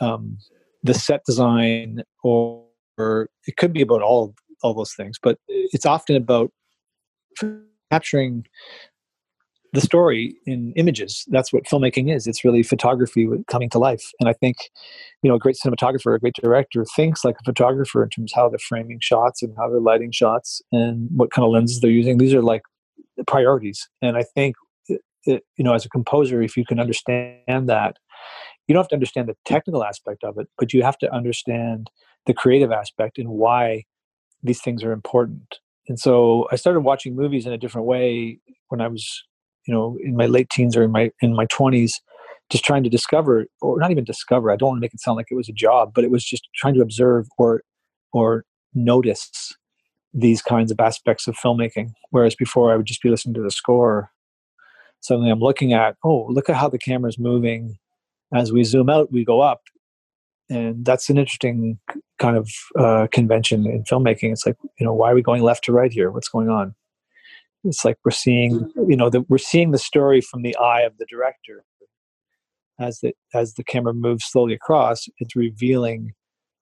um, 0.00 0.38
the 0.82 0.94
set 0.94 1.22
design 1.24 2.02
or 2.22 2.64
or 2.98 3.30
it 3.46 3.56
could 3.56 3.72
be 3.72 3.82
about 3.82 4.02
all 4.02 4.34
all 4.62 4.74
those 4.74 4.94
things 4.94 5.18
but 5.22 5.38
it's 5.48 5.86
often 5.86 6.16
about 6.16 6.50
capturing 7.90 8.46
the 9.74 9.80
story 9.80 10.34
in 10.46 10.72
images. 10.76 11.26
That's 11.28 11.52
what 11.52 11.64
filmmaking 11.64 12.14
is. 12.14 12.26
It's 12.26 12.44
really 12.44 12.62
photography 12.62 13.28
coming 13.48 13.68
to 13.70 13.78
life. 13.78 14.10
And 14.18 14.28
i 14.28 14.32
think 14.32 14.56
you 15.22 15.28
know 15.28 15.36
a 15.36 15.38
great 15.38 15.56
cinematographer 15.62 16.14
a 16.14 16.18
great 16.18 16.34
director 16.42 16.84
thinks 16.96 17.24
like 17.24 17.36
a 17.40 17.44
photographer 17.44 18.02
in 18.02 18.08
terms 18.10 18.32
of 18.32 18.36
how 18.36 18.48
they're 18.48 18.58
framing 18.58 18.98
shots 19.00 19.42
and 19.42 19.54
how 19.56 19.68
they're 19.68 19.80
lighting 19.80 20.12
shots 20.12 20.62
and 20.72 21.08
what 21.14 21.30
kind 21.30 21.44
of 21.44 21.52
lenses 21.52 21.80
they're 21.80 21.90
using. 21.90 22.18
These 22.18 22.34
are 22.34 22.42
like 22.42 22.62
priorities. 23.26 23.88
And 24.00 24.16
i 24.16 24.22
think 24.22 24.56
it, 24.88 25.02
it, 25.24 25.42
you 25.56 25.64
know 25.64 25.74
as 25.74 25.84
a 25.84 25.90
composer 25.90 26.40
if 26.40 26.56
you 26.56 26.64
can 26.64 26.80
understand 26.80 27.68
that 27.68 27.96
you 28.66 28.74
don't 28.74 28.82
have 28.82 28.88
to 28.88 28.94
understand 28.94 29.28
the 29.28 29.36
technical 29.44 29.84
aspect 29.84 30.24
of 30.24 30.38
it 30.38 30.48
but 30.58 30.72
you 30.72 30.82
have 30.82 30.98
to 30.98 31.12
understand 31.12 31.90
the 32.28 32.34
creative 32.34 32.70
aspect 32.70 33.18
and 33.18 33.28
why 33.28 33.84
these 34.42 34.60
things 34.60 34.84
are 34.84 34.92
important. 34.92 35.58
And 35.88 35.98
so 35.98 36.46
I 36.52 36.56
started 36.56 36.80
watching 36.80 37.16
movies 37.16 37.46
in 37.46 37.52
a 37.52 37.58
different 37.58 37.86
way 37.86 38.38
when 38.68 38.80
I 38.80 38.88
was, 38.88 39.24
you 39.66 39.74
know, 39.74 39.96
in 40.02 40.16
my 40.16 40.26
late 40.26 40.50
teens 40.50 40.76
or 40.76 40.82
in 40.82 40.92
my 40.92 41.10
in 41.22 41.34
my 41.34 41.46
twenties, 41.46 42.00
just 42.50 42.64
trying 42.64 42.84
to 42.84 42.90
discover, 42.90 43.46
or 43.62 43.78
not 43.78 43.90
even 43.90 44.04
discover. 44.04 44.50
I 44.50 44.56
don't 44.56 44.70
want 44.70 44.78
to 44.78 44.80
make 44.80 44.94
it 44.94 45.00
sound 45.00 45.16
like 45.16 45.28
it 45.30 45.34
was 45.36 45.48
a 45.48 45.52
job, 45.52 45.92
but 45.94 46.04
it 46.04 46.10
was 46.10 46.24
just 46.24 46.48
trying 46.54 46.74
to 46.74 46.82
observe 46.82 47.26
or 47.38 47.62
or 48.12 48.44
notice 48.74 49.54
these 50.14 50.42
kinds 50.42 50.70
of 50.70 50.80
aspects 50.80 51.26
of 51.26 51.36
filmmaking. 51.36 51.92
Whereas 52.10 52.34
before, 52.34 52.72
I 52.72 52.76
would 52.76 52.86
just 52.86 53.02
be 53.02 53.10
listening 53.10 53.34
to 53.34 53.42
the 53.42 53.50
score. 53.50 54.10
Suddenly, 55.00 55.30
I'm 55.30 55.40
looking 55.40 55.72
at, 55.72 55.96
oh, 56.04 56.26
look 56.28 56.48
at 56.48 56.56
how 56.56 56.68
the 56.68 56.78
camera's 56.78 57.18
moving. 57.18 57.78
As 58.34 58.52
we 58.52 58.64
zoom 58.64 58.90
out, 58.90 59.12
we 59.12 59.24
go 59.24 59.40
up, 59.40 59.62
and 60.50 60.84
that's 60.84 61.10
an 61.10 61.18
interesting 61.18 61.78
kind 62.18 62.36
of 62.36 62.50
uh, 62.78 63.06
convention 63.12 63.66
in 63.66 63.84
filmmaking. 63.84 64.32
It's 64.32 64.46
like 64.46 64.56
you 64.78 64.86
know 64.86 64.94
why 64.94 65.10
are 65.10 65.14
we 65.14 65.22
going 65.22 65.42
left 65.42 65.64
to 65.64 65.72
right 65.72 65.92
here? 65.92 66.10
What's 66.10 66.28
going 66.28 66.48
on? 66.48 66.74
It's 67.64 67.84
like 67.84 67.98
we're 68.04 68.10
seeing 68.10 68.70
you 68.88 68.96
know 68.96 69.10
that 69.10 69.28
we're 69.28 69.38
seeing 69.38 69.72
the 69.72 69.78
story 69.78 70.20
from 70.20 70.42
the 70.42 70.56
eye 70.56 70.82
of 70.82 70.96
the 70.98 71.06
director. 71.06 71.64
As 72.80 73.00
the 73.00 73.12
as 73.34 73.54
the 73.54 73.64
camera 73.64 73.92
moves 73.92 74.24
slowly 74.24 74.54
across, 74.54 75.08
it's 75.18 75.36
revealing 75.36 76.12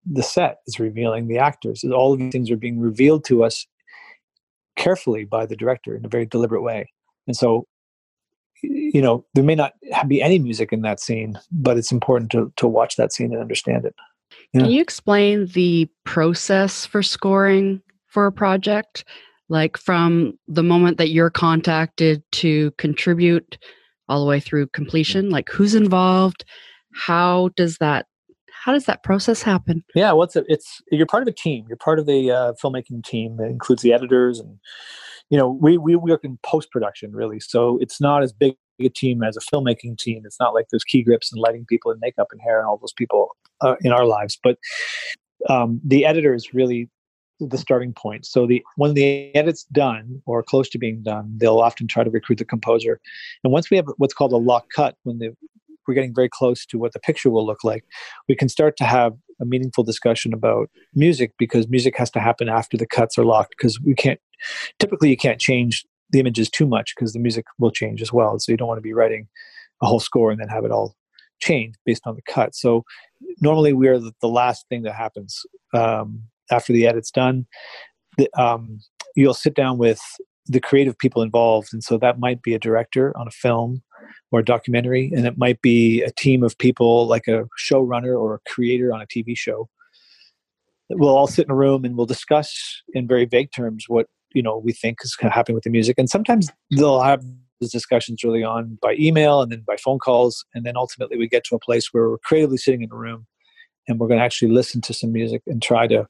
the 0.04 0.22
set. 0.22 0.58
It's 0.66 0.80
revealing 0.80 1.28
the 1.28 1.38
actors. 1.38 1.84
All 1.84 2.12
of 2.12 2.18
these 2.18 2.32
things 2.32 2.50
are 2.50 2.56
being 2.56 2.80
revealed 2.80 3.24
to 3.26 3.44
us 3.44 3.66
carefully 4.76 5.24
by 5.24 5.46
the 5.46 5.56
director 5.56 5.96
in 5.96 6.04
a 6.04 6.08
very 6.08 6.26
deliberate 6.26 6.62
way. 6.62 6.90
And 7.26 7.36
so 7.36 7.66
you 8.70 9.02
know 9.02 9.24
there 9.34 9.44
may 9.44 9.54
not 9.54 9.72
be 10.06 10.22
any 10.22 10.38
music 10.38 10.72
in 10.72 10.82
that 10.82 11.00
scene 11.00 11.38
but 11.50 11.76
it's 11.76 11.92
important 11.92 12.30
to 12.30 12.52
to 12.56 12.66
watch 12.66 12.96
that 12.96 13.12
scene 13.12 13.32
and 13.32 13.40
understand 13.40 13.84
it. 13.84 13.94
Yeah. 14.52 14.62
can 14.62 14.70
you 14.70 14.80
explain 14.80 15.46
the 15.46 15.88
process 16.04 16.86
for 16.86 17.02
scoring 17.02 17.82
for 18.06 18.26
a 18.26 18.32
project? 18.32 19.04
Like 19.48 19.76
from 19.76 20.38
the 20.48 20.62
moment 20.62 20.98
that 20.98 21.10
you're 21.10 21.30
contacted 21.30 22.22
to 22.32 22.72
contribute 22.72 23.58
all 24.08 24.20
the 24.20 24.28
way 24.28 24.40
through 24.40 24.68
completion 24.68 25.30
like 25.30 25.48
who's 25.48 25.74
involved? 25.74 26.44
How 26.92 27.50
does 27.56 27.78
that 27.78 28.06
how 28.48 28.72
does 28.72 28.86
that 28.86 29.04
process 29.04 29.42
happen? 29.42 29.84
Yeah 29.94 30.12
what's 30.12 30.34
well, 30.34 30.44
it 30.48 30.54
it's 30.54 30.82
you're 30.90 31.06
part 31.06 31.22
of 31.22 31.28
a 31.28 31.32
team. 31.32 31.66
You're 31.68 31.76
part 31.76 31.98
of 31.98 32.06
the 32.06 32.30
uh, 32.30 32.52
filmmaking 32.62 33.04
team 33.04 33.36
that 33.36 33.46
includes 33.46 33.82
the 33.82 33.92
editors 33.92 34.40
and 34.40 34.58
you 35.30 35.38
know, 35.38 35.50
we, 35.50 35.76
we 35.76 35.96
work 35.96 36.24
in 36.24 36.38
post 36.44 36.70
production 36.70 37.12
really. 37.12 37.40
So 37.40 37.78
it's 37.80 38.00
not 38.00 38.22
as 38.22 38.32
big 38.32 38.54
a 38.80 38.88
team 38.88 39.22
as 39.22 39.36
a 39.36 39.40
filmmaking 39.40 39.98
team. 39.98 40.22
It's 40.24 40.38
not 40.38 40.54
like 40.54 40.66
there's 40.70 40.84
key 40.84 41.02
grips 41.02 41.32
and 41.32 41.40
lighting 41.40 41.64
people 41.66 41.90
and 41.90 42.00
makeup 42.00 42.28
and 42.30 42.40
hair 42.40 42.58
and 42.58 42.68
all 42.68 42.76
those 42.76 42.92
people 42.92 43.34
uh, 43.62 43.76
in 43.80 43.92
our 43.92 44.04
lives. 44.04 44.38
But 44.42 44.58
um, 45.48 45.80
the 45.84 46.04
editor 46.04 46.34
is 46.34 46.52
really 46.52 46.88
the 47.40 47.58
starting 47.58 47.92
point. 47.92 48.26
So 48.26 48.46
the 48.46 48.62
when 48.76 48.94
the 48.94 49.34
edit's 49.34 49.64
done 49.64 50.22
or 50.26 50.42
close 50.42 50.68
to 50.70 50.78
being 50.78 51.02
done, 51.02 51.34
they'll 51.36 51.60
often 51.60 51.86
try 51.86 52.04
to 52.04 52.10
recruit 52.10 52.38
the 52.38 52.44
composer. 52.44 53.00
And 53.44 53.52
once 53.52 53.70
we 53.70 53.76
have 53.76 53.86
what's 53.98 54.14
called 54.14 54.32
a 54.32 54.38
lock 54.38 54.70
cut, 54.74 54.96
when 55.04 55.18
the 55.18 55.36
we're 55.86 55.94
getting 55.94 56.14
very 56.14 56.28
close 56.28 56.66
to 56.66 56.78
what 56.78 56.92
the 56.92 57.00
picture 57.00 57.30
will 57.30 57.46
look 57.46 57.64
like, 57.64 57.84
we 58.28 58.36
can 58.36 58.48
start 58.48 58.76
to 58.78 58.84
have 58.84 59.14
a 59.40 59.44
meaningful 59.44 59.84
discussion 59.84 60.32
about 60.32 60.70
music 60.94 61.32
because 61.38 61.68
music 61.68 61.96
has 61.96 62.10
to 62.10 62.20
happen 62.20 62.48
after 62.48 62.76
the 62.76 62.86
cuts 62.86 63.18
are 63.18 63.24
locked 63.24 63.50
because 63.50 63.80
we 63.80 63.94
can't 63.94 64.20
typically 64.78 65.10
you 65.10 65.16
can't 65.16 65.40
change 65.40 65.84
the 66.10 66.20
images 66.20 66.48
too 66.48 66.66
much 66.66 66.94
because 66.94 67.12
the 67.12 67.18
music 67.18 67.44
will 67.58 67.70
change 67.70 68.00
as 68.00 68.12
well. 68.12 68.38
So 68.38 68.52
you 68.52 68.58
don't 68.58 68.68
want 68.68 68.78
to 68.78 68.82
be 68.82 68.92
writing 68.92 69.28
a 69.82 69.86
whole 69.86 70.00
score 70.00 70.30
and 70.30 70.40
then 70.40 70.48
have 70.48 70.64
it 70.64 70.70
all 70.70 70.94
change 71.40 71.74
based 71.84 72.02
on 72.06 72.14
the 72.14 72.22
cut. 72.22 72.54
So 72.54 72.84
normally 73.40 73.72
we 73.72 73.88
are 73.88 73.98
the, 73.98 74.12
the 74.20 74.28
last 74.28 74.66
thing 74.68 74.82
that 74.82 74.94
happens 74.94 75.42
um, 75.74 76.22
after 76.50 76.72
the 76.72 76.86
edit's 76.86 77.10
done. 77.10 77.46
The, 78.16 78.30
um, 78.40 78.80
you'll 79.14 79.34
sit 79.34 79.54
down 79.54 79.78
with 79.78 80.00
the 80.48 80.60
creative 80.60 80.98
people 80.98 81.22
involved, 81.22 81.68
and 81.72 81.82
so 81.82 81.98
that 81.98 82.18
might 82.18 82.42
be 82.42 82.54
a 82.54 82.58
director 82.58 83.16
on 83.16 83.26
a 83.26 83.30
film 83.30 83.82
or 84.30 84.40
a 84.40 84.44
documentary, 84.44 85.10
and 85.14 85.26
it 85.26 85.38
might 85.38 85.60
be 85.62 86.02
a 86.02 86.10
team 86.10 86.42
of 86.42 86.56
people 86.58 87.06
like 87.06 87.26
a 87.26 87.44
showrunner 87.58 88.18
or 88.18 88.34
a 88.34 88.50
creator 88.50 88.92
on 88.92 89.00
a 89.00 89.06
TV 89.06 89.36
show. 89.36 89.68
We'll 90.88 91.16
all 91.16 91.26
sit 91.26 91.46
in 91.46 91.50
a 91.50 91.56
room 91.56 91.84
and 91.84 91.96
we'll 91.96 92.06
discuss 92.06 92.82
in 92.94 93.08
very 93.08 93.24
vague 93.24 93.50
terms 93.52 93.86
what 93.88 94.06
you 94.32 94.42
know 94.42 94.58
we 94.58 94.72
think 94.72 94.98
is 95.02 95.16
happening 95.20 95.54
with 95.54 95.64
the 95.64 95.70
music, 95.70 95.96
and 95.98 96.08
sometimes 96.08 96.48
they'll 96.70 97.00
have 97.00 97.24
those 97.60 97.72
discussions 97.72 98.22
early 98.24 98.44
on 98.44 98.78
by 98.82 98.94
email 98.98 99.40
and 99.40 99.50
then 99.50 99.64
by 99.66 99.76
phone 99.76 99.98
calls, 99.98 100.44
and 100.54 100.64
then 100.64 100.76
ultimately 100.76 101.16
we 101.16 101.28
get 101.28 101.44
to 101.44 101.56
a 101.56 101.60
place 101.60 101.88
where 101.92 102.10
we're 102.10 102.18
creatively 102.18 102.58
sitting 102.58 102.82
in 102.82 102.92
a 102.92 102.96
room 102.96 103.26
and 103.88 103.98
we're 103.98 104.08
going 104.08 104.18
to 104.18 104.24
actually 104.24 104.50
listen 104.50 104.80
to 104.82 104.92
some 104.92 105.12
music 105.12 105.42
and 105.46 105.62
try 105.62 105.86
to 105.86 106.06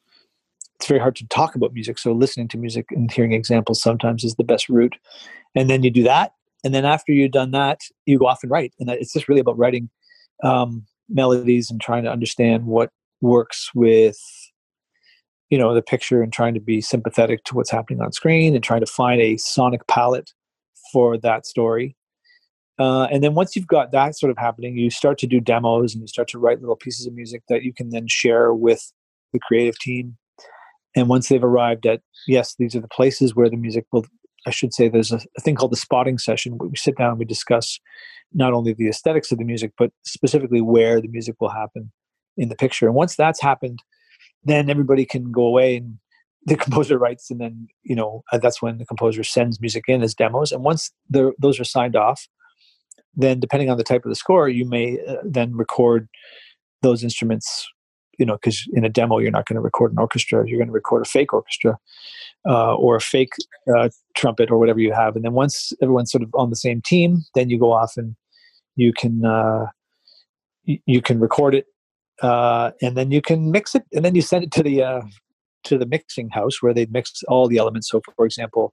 it's 0.79 0.89
very 0.89 1.01
hard 1.01 1.17
to 1.17 1.27
talk 1.29 1.55
about 1.55 1.73
music 1.73 1.99
so 1.99 2.12
listening 2.12 2.49
to 2.49 2.59
music 2.59 2.87
and 2.91 3.11
hearing 3.11 3.33
examples 3.33 3.81
sometimes 3.81 4.25
is 4.25 4.35
the 4.35 4.45
best 4.45 4.69
route. 4.69 4.97
And 5.55 5.71
then 5.71 5.83
you 5.83 5.91
do 5.91 6.03
that 6.03 6.33
and 6.65 6.75
then 6.75 6.85
after 6.85 7.12
you've 7.12 7.33
done 7.33 7.53
that 7.53 7.81
you 8.05 8.19
go 8.19 8.27
off 8.27 8.43
and 8.43 8.51
write. 8.51 8.75
And 8.79 8.91
it's 8.91 9.12
just 9.12 9.29
really 9.29 9.41
about 9.41 9.59
writing 9.59 9.89
um, 10.43 10.85
melodies 11.09 11.71
and 11.71 11.81
trying 11.81 12.05
to 12.05 12.11
understand 12.11 12.67
what 12.67 12.91
works 13.23 13.71
with 13.75 14.19
you 15.49 15.57
know 15.57 15.73
the 15.75 15.83
picture 15.83 16.23
and 16.23 16.33
trying 16.33 16.55
to 16.55 16.61
be 16.61 16.81
sympathetic 16.81 17.45
to 17.45 17.55
what's 17.55 17.71
happening 17.71 18.03
on 18.03 18.12
screen 18.12 18.55
and 18.55 18.62
trying 18.62 18.81
to 18.81 18.87
find 18.87 19.21
a 19.21 19.37
sonic 19.39 19.87
palette 19.87 20.33
for 20.93 21.17
that 21.17 21.47
story. 21.47 21.97
Uh, 22.79 23.05
and 23.05 23.25
then 23.25 23.35
once 23.35 23.57
you've 23.57 23.67
got 23.67 23.91
that 23.93 24.19
sort 24.19 24.31
of 24.31 24.37
happening 24.37 24.77
you 24.77 24.91
start 24.91 25.17
to 25.17 25.27
do 25.27 25.41
demos 25.41 25.95
and 25.95 26.03
you 26.03 26.07
start 26.07 26.29
to 26.29 26.39
write 26.39 26.61
little 26.61 26.77
pieces 26.77 27.07
of 27.07 27.15
music 27.15 27.43
that 27.49 27.62
you 27.62 27.73
can 27.73 27.89
then 27.89 28.07
share 28.07 28.53
with 28.53 28.93
the 29.33 29.39
creative 29.39 29.79
team 29.79 30.19
and 30.96 31.09
once 31.09 31.28
they've 31.28 31.44
arrived 31.44 31.87
at 31.87 32.00
yes 32.26 32.56
these 32.59 32.74
are 32.74 32.80
the 32.80 32.88
places 32.88 33.37
where 33.37 33.48
the 33.48 33.56
music 33.56 33.85
will 33.92 34.04
i 34.46 34.50
should 34.50 34.74
say 34.74 34.88
there's 34.88 35.12
a, 35.12 35.20
a 35.37 35.40
thing 35.40 35.54
called 35.54 35.72
the 35.72 35.76
spotting 35.76 36.18
session 36.18 36.56
where 36.59 36.68
we 36.68 36.76
sit 36.76 36.96
down 36.96 37.11
and 37.11 37.18
we 37.18 37.24
discuss 37.24 37.78
not 38.32 38.52
only 38.52 38.72
the 38.72 38.88
aesthetics 38.88 39.32
of 39.32 39.38
the 39.38 39.44
music 39.44 39.72
but 39.78 39.90
specifically 40.04 40.61
where 40.61 41.00
the 41.00 41.09
music 41.09 41.37
will 41.40 41.48
happen 41.48 41.92
in 42.37 42.48
the 42.48 42.56
picture. 42.56 42.87
And 42.87 42.94
once 42.94 43.16
that's 43.16 43.40
happened 43.40 43.80
then 44.44 44.70
everybody 44.70 45.04
can 45.04 45.32
go 45.32 45.46
away 45.46 45.76
and 45.76 45.98
the 46.44 46.56
composer 46.64 46.98
writes 46.98 47.30
and 47.30 47.40
then 47.40 47.68
you 47.82 47.94
know 47.94 48.22
uh, 48.32 48.38
that's 48.38 48.62
when 48.62 48.78
the 48.78 48.87
composer 48.87 49.24
sends 49.24 49.61
music 49.61 49.85
in 49.88 50.02
as 50.02 50.14
demos. 50.14 50.52
And 50.52 50.62
once 50.62 50.90
those 51.09 51.61
are 51.61 51.64
signed 51.64 51.96
off 51.96 52.26
then 53.18 53.40
depending 53.40 53.70
on 53.70 53.78
the 53.78 53.85
type 53.85 54.04
of 54.04 54.11
the 54.11 54.16
score 54.16 54.48
you 54.48 54.68
may 54.68 54.98
uh, 55.09 55.16
then 55.24 55.54
record 55.56 56.09
those 56.82 57.02
instruments 57.02 57.66
you 58.18 58.26
know 58.26 58.35
because 58.35 58.68
in 58.72 58.85
a 58.85 58.88
demo 58.88 59.18
you're 59.18 59.31
not 59.31 59.46
going 59.46 59.57
to 59.57 59.61
record 59.61 59.92
an 59.92 59.98
orchestra 59.98 60.44
you're 60.46 60.59
going 60.59 60.68
to 60.68 60.72
record 60.72 61.02
a 61.02 61.09
fake 61.09 61.33
orchestra 61.33 61.79
uh, 62.48 62.74
or 62.74 62.96
a 62.96 63.00
fake 63.00 63.33
uh, 63.76 63.88
trumpet 64.14 64.50
or 64.50 64.59
whatever 64.59 64.79
you 64.79 64.92
have. 64.92 65.16
And 65.16 65.24
then 65.24 65.33
once 65.33 65.72
everyone's 65.83 66.12
sort 66.12 66.22
of 66.22 66.31
on 66.35 66.50
the 66.50 66.57
same 66.57 66.81
team 66.81 67.22
then 67.35 67.50
you 67.50 67.59
go 67.59 67.72
off 67.72 67.96
and 67.96 68.14
you 68.76 68.92
can 68.92 69.24
uh, 69.24 69.66
you 70.64 71.00
can 71.00 71.20
record 71.20 71.55
it 71.55 71.66
uh, 72.22 72.72
and 72.83 72.96
then 72.96 73.11
you 73.11 73.20
can 73.20 73.50
mix 73.50 73.74
it 73.74 73.85
and 73.92 74.05
then 74.05 74.14
you 74.14 74.22
send 74.22 74.44
it 74.44 74.52
to 74.52 74.62
the 74.62 74.83
uh, 74.83 75.02
to 75.64 75.79
the 75.79 75.87
mixing 75.87 76.29
house 76.31 76.62
where 76.62 76.74
they 76.74 76.87
mix 76.87 77.22
all 77.29 77.48
the 77.48 77.59
elements. 77.59 77.88
So 77.88 78.00
for 78.16 78.24
example 78.24 78.72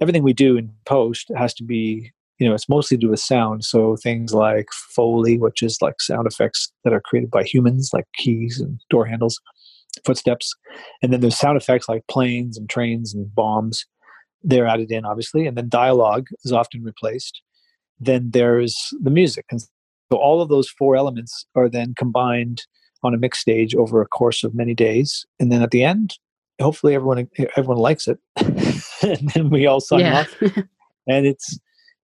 everything 0.00 0.22
we 0.22 0.32
do 0.32 0.56
in 0.56 0.72
post 0.86 1.30
has 1.36 1.52
to 1.54 1.64
be 1.64 2.10
you 2.40 2.48
know, 2.48 2.54
it's 2.54 2.68
mostly 2.70 2.96
to 2.96 3.00
do 3.02 3.10
with 3.10 3.20
sound. 3.20 3.64
So 3.64 3.96
things 3.96 4.32
like 4.32 4.68
Foley, 4.72 5.38
which 5.38 5.62
is 5.62 5.80
like 5.82 6.00
sound 6.00 6.26
effects 6.26 6.72
that 6.84 6.92
are 6.94 7.02
created 7.02 7.30
by 7.30 7.44
humans, 7.44 7.90
like 7.92 8.06
keys 8.16 8.58
and 8.58 8.80
door 8.88 9.04
handles, 9.04 9.38
footsteps. 10.06 10.54
And 11.02 11.12
then 11.12 11.20
there's 11.20 11.38
sound 11.38 11.58
effects 11.58 11.86
like 11.86 12.06
planes 12.08 12.56
and 12.56 12.68
trains 12.68 13.14
and 13.14 13.32
bombs. 13.34 13.84
They're 14.42 14.66
added 14.66 14.90
in, 14.90 15.04
obviously. 15.04 15.46
And 15.46 15.56
then 15.56 15.68
dialogue 15.68 16.28
is 16.42 16.50
often 16.50 16.82
replaced. 16.82 17.42
Then 18.00 18.30
there's 18.30 18.88
the 19.02 19.10
music. 19.10 19.44
And 19.50 19.60
so 19.60 19.68
all 20.12 20.40
of 20.40 20.48
those 20.48 20.70
four 20.70 20.96
elements 20.96 21.44
are 21.54 21.68
then 21.68 21.94
combined 21.94 22.62
on 23.02 23.12
a 23.12 23.18
mix 23.18 23.38
stage 23.38 23.74
over 23.74 24.00
a 24.00 24.08
course 24.08 24.44
of 24.44 24.54
many 24.54 24.74
days. 24.74 25.26
And 25.38 25.52
then 25.52 25.60
at 25.62 25.72
the 25.72 25.84
end, 25.84 26.14
hopefully 26.58 26.94
everyone 26.94 27.28
everyone 27.58 27.76
likes 27.76 28.08
it. 28.08 28.18
and 29.02 29.28
then 29.34 29.50
we 29.50 29.66
all 29.66 29.80
sign 29.80 30.00
yeah. 30.00 30.20
off. 30.20 30.34
and 31.06 31.26
it's 31.26 31.58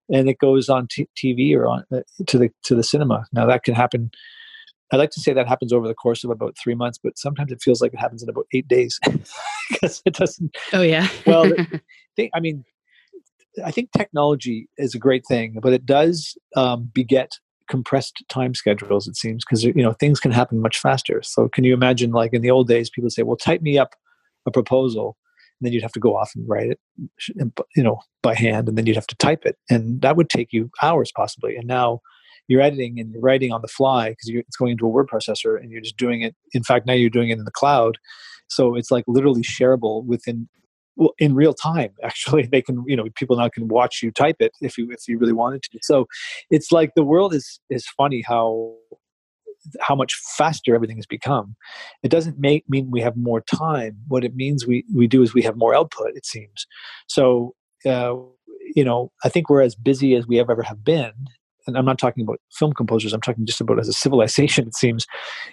and 0.08 0.28
it 0.28 0.38
goes 0.38 0.68
on 0.68 0.88
t- 0.90 1.08
TV 1.16 1.54
or 1.56 1.66
on 1.66 1.84
uh, 1.92 2.00
to 2.26 2.38
the 2.38 2.50
to 2.64 2.74
the 2.74 2.82
cinema. 2.82 3.26
Now 3.32 3.46
that 3.46 3.64
can 3.64 3.74
happen. 3.74 4.10
I 4.92 4.96
like 4.96 5.10
to 5.10 5.20
say 5.20 5.32
that 5.32 5.48
happens 5.48 5.72
over 5.72 5.88
the 5.88 5.94
course 5.94 6.22
of 6.22 6.30
about 6.30 6.56
three 6.56 6.76
months, 6.76 6.98
but 7.02 7.18
sometimes 7.18 7.50
it 7.50 7.60
feels 7.60 7.82
like 7.82 7.92
it 7.92 7.98
happens 7.98 8.22
in 8.22 8.28
about 8.28 8.46
eight 8.54 8.68
days 8.68 9.00
because 9.68 10.00
it 10.04 10.14
doesn't. 10.14 10.56
Oh 10.72 10.82
yeah. 10.82 11.08
well, 11.26 11.50
they, 12.16 12.30
I 12.34 12.38
mean, 12.38 12.64
I 13.64 13.72
think 13.72 13.90
technology 13.90 14.68
is 14.78 14.94
a 14.94 14.98
great 14.98 15.24
thing, 15.26 15.58
but 15.60 15.72
it 15.72 15.86
does 15.86 16.36
um, 16.54 16.90
beget 16.94 17.32
compressed 17.68 18.22
time 18.28 18.54
schedules. 18.54 19.08
It 19.08 19.16
seems 19.16 19.44
because 19.44 19.64
you 19.64 19.74
know 19.74 19.92
things 19.92 20.20
can 20.20 20.30
happen 20.30 20.60
much 20.60 20.78
faster. 20.78 21.20
So 21.22 21.48
can 21.48 21.64
you 21.64 21.74
imagine, 21.74 22.12
like 22.12 22.32
in 22.32 22.42
the 22.42 22.50
old 22.50 22.68
days, 22.68 22.90
people 22.90 23.10
say, 23.10 23.22
"Well, 23.22 23.36
type 23.36 23.62
me 23.62 23.78
up 23.78 23.94
a 24.46 24.50
proposal," 24.50 25.16
then 25.60 25.72
you'd 25.72 25.82
have 25.82 25.92
to 25.92 26.00
go 26.00 26.16
off 26.16 26.32
and 26.34 26.48
write 26.48 26.70
it 26.70 26.80
you 27.76 27.82
know 27.82 27.98
by 28.22 28.34
hand 28.34 28.68
and 28.68 28.76
then 28.76 28.86
you'd 28.86 28.96
have 28.96 29.06
to 29.06 29.16
type 29.16 29.44
it. 29.44 29.56
And 29.70 30.00
that 30.02 30.16
would 30.16 30.30
take 30.30 30.52
you 30.52 30.70
hours 30.82 31.12
possibly. 31.14 31.56
And 31.56 31.66
now 31.66 32.00
you're 32.48 32.60
editing 32.60 32.98
and 33.00 33.12
you're 33.12 33.22
writing 33.22 33.52
on 33.52 33.62
the 33.62 33.68
fly 33.68 34.10
because 34.10 34.28
it's 34.28 34.56
going 34.56 34.72
into 34.72 34.86
a 34.86 34.88
word 34.88 35.08
processor 35.08 35.58
and 35.58 35.70
you're 35.70 35.80
just 35.80 35.96
doing 35.96 36.22
it 36.22 36.34
in 36.52 36.62
fact 36.62 36.86
now 36.86 36.92
you're 36.92 37.10
doing 37.10 37.30
it 37.30 37.38
in 37.38 37.44
the 37.44 37.50
cloud. 37.50 37.98
So 38.48 38.76
it's 38.76 38.90
like 38.90 39.04
literally 39.08 39.42
shareable 39.42 40.04
within 40.04 40.48
well, 40.96 41.12
in 41.18 41.34
real 41.34 41.54
time 41.54 41.92
actually. 42.02 42.46
They 42.46 42.62
can 42.62 42.84
you 42.86 42.96
know 42.96 43.04
people 43.14 43.36
now 43.36 43.48
can 43.48 43.68
watch 43.68 44.02
you 44.02 44.10
type 44.10 44.36
it 44.40 44.52
if 44.60 44.76
you 44.78 44.88
if 44.90 45.08
you 45.08 45.18
really 45.18 45.32
wanted 45.32 45.62
to. 45.64 45.78
So 45.82 46.06
it's 46.50 46.72
like 46.72 46.92
the 46.96 47.04
world 47.04 47.34
is 47.34 47.60
is 47.70 47.86
funny 47.96 48.22
how 48.26 48.74
how 49.80 49.94
much 49.94 50.14
faster 50.36 50.74
everything 50.74 50.96
has 50.96 51.06
become. 51.06 51.56
It 52.02 52.10
doesn't 52.10 52.38
make 52.38 52.68
mean 52.68 52.90
we 52.90 53.00
have 53.00 53.16
more 53.16 53.40
time. 53.40 53.96
What 54.08 54.24
it 54.24 54.34
means 54.34 54.66
we 54.66 54.84
we 54.94 55.06
do 55.06 55.22
is 55.22 55.34
we 55.34 55.42
have 55.42 55.56
more 55.56 55.74
output. 55.74 56.12
It 56.14 56.26
seems 56.26 56.66
so. 57.06 57.54
Uh, 57.84 58.16
you 58.74 58.84
know, 58.84 59.12
I 59.24 59.28
think 59.28 59.48
we're 59.48 59.62
as 59.62 59.74
busy 59.74 60.14
as 60.16 60.26
we 60.26 60.40
ever 60.40 60.62
have 60.62 60.84
been. 60.84 61.12
And 61.66 61.76
I'm 61.76 61.84
not 61.84 61.98
talking 61.98 62.24
about 62.24 62.40
film 62.52 62.72
composers. 62.72 63.12
I'm 63.12 63.20
talking 63.20 63.46
just 63.46 63.60
about 63.60 63.78
as 63.78 63.88
a 63.88 63.92
civilization. 63.92 64.66
It 64.68 64.74
seems, 64.74 65.06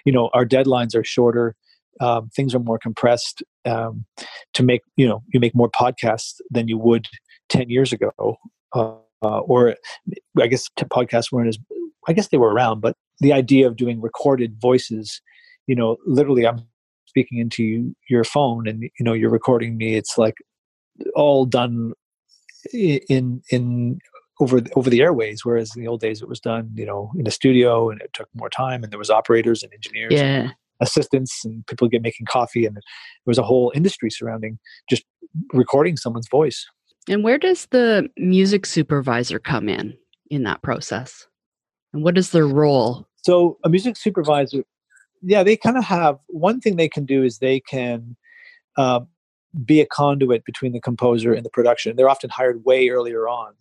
you 0.06 0.12
know, 0.12 0.30
our 0.34 0.46
deadlines 0.46 0.96
are 0.96 1.04
shorter. 1.04 1.56
Um, 2.02 2.30
things 2.36 2.56
are 2.56 2.60
more 2.60 2.80
compressed. 2.80 3.44
Um, 3.66 4.06
to 4.54 4.64
make 4.64 4.82
you 4.98 5.08
know, 5.08 5.24
you 5.34 5.40
make 5.40 5.56
more 5.56 5.70
podcasts 5.70 6.42
than 6.50 6.68
you 6.68 6.78
would 6.78 7.08
ten 7.50 7.70
years 7.70 7.94
ago. 7.94 8.38
Uh, 8.74 8.96
uh, 9.24 9.40
or 9.40 9.76
I 10.40 10.48
guess 10.48 10.68
podcasts 10.78 11.32
weren't 11.32 11.50
as 11.50 11.58
I 12.08 12.14
guess 12.14 12.28
they 12.28 12.38
were 12.38 12.54
around, 12.54 12.82
but 12.82 12.96
the 13.20 13.34
idea 13.34 13.68
of 13.68 13.76
doing 13.76 14.02
recorded 14.02 14.58
voices, 14.62 15.22
you 15.68 15.76
know, 15.76 15.98
literally 16.06 16.48
I'm 16.48 16.62
speaking 17.06 17.38
into 17.38 17.94
your 18.10 18.24
phone 18.24 18.68
and 18.68 18.84
you 18.84 19.06
know 19.06 19.14
you're 19.14 19.30
recording 19.30 19.78
me. 19.78 19.96
It's 19.96 20.18
like 20.18 20.36
all 21.16 21.46
done 21.46 21.94
in 22.72 23.42
in 23.50 24.00
over 24.40 24.62
over 24.76 24.90
the 24.90 25.02
airways 25.02 25.46
whereas 25.46 25.76
in 25.76 25.82
the 25.82 25.88
old 25.88 26.02
days 26.02 26.22
it 26.22 26.28
was 26.28 26.40
done 26.40 26.70
you 26.76 26.86
know 26.86 27.12
in 27.18 27.28
a 27.28 27.32
studio 27.32 27.90
and 27.90 28.02
it 28.02 28.12
took 28.14 28.28
more 28.34 28.50
time 28.50 28.84
and 28.84 28.92
there 28.92 29.00
was 29.00 29.10
operators 29.10 29.64
and 29.64 29.72
engineers 29.74 30.14
yeah. 30.14 30.22
and 30.22 30.54
assistants 30.82 31.42
and 31.46 31.66
people 31.68 31.88
get 31.88 32.02
making 32.02 32.26
coffee 32.26 32.66
and 32.66 32.76
there 32.76 32.82
was 33.26 33.38
a 33.38 33.44
whole 33.44 33.72
industry 33.76 34.10
surrounding 34.10 34.58
just 34.90 35.04
recording 35.54 35.96
someone's 35.96 36.28
voice 36.30 36.66
and 37.08 37.24
where 37.24 37.38
does 37.38 37.68
the 37.68 38.10
music 38.18 38.66
supervisor 38.66 39.40
come 39.40 39.70
in 39.70 39.96
in 40.30 40.44
that 40.44 40.62
process 40.62 41.28
and 41.94 42.04
what 42.04 42.18
is 42.18 42.32
their 42.32 42.48
role? 42.48 43.08
So, 43.24 43.58
a 43.64 43.70
music 43.70 43.96
supervisor, 43.96 44.64
yeah, 45.22 45.44
they 45.44 45.56
kind 45.56 45.78
of 45.78 45.84
have 45.86 46.18
one 46.28 46.60
thing 46.60 46.76
they 46.76 46.90
can 46.90 47.06
do 47.06 47.24
is 47.24 47.38
they 47.38 47.60
can 47.62 48.16
uh, 48.78 49.02
be 49.66 49.80
a 49.80 49.86
conduit 49.86 50.44
between 50.46 50.74
the 50.74 50.82
composer 50.82 51.34
and 51.34 51.46
the 51.46 51.50
production. 51.50 51.96
They're 51.96 52.10
often 52.10 52.30
hired 52.30 52.66
way 52.66 52.90
earlier 52.90 53.28
on 53.28 53.54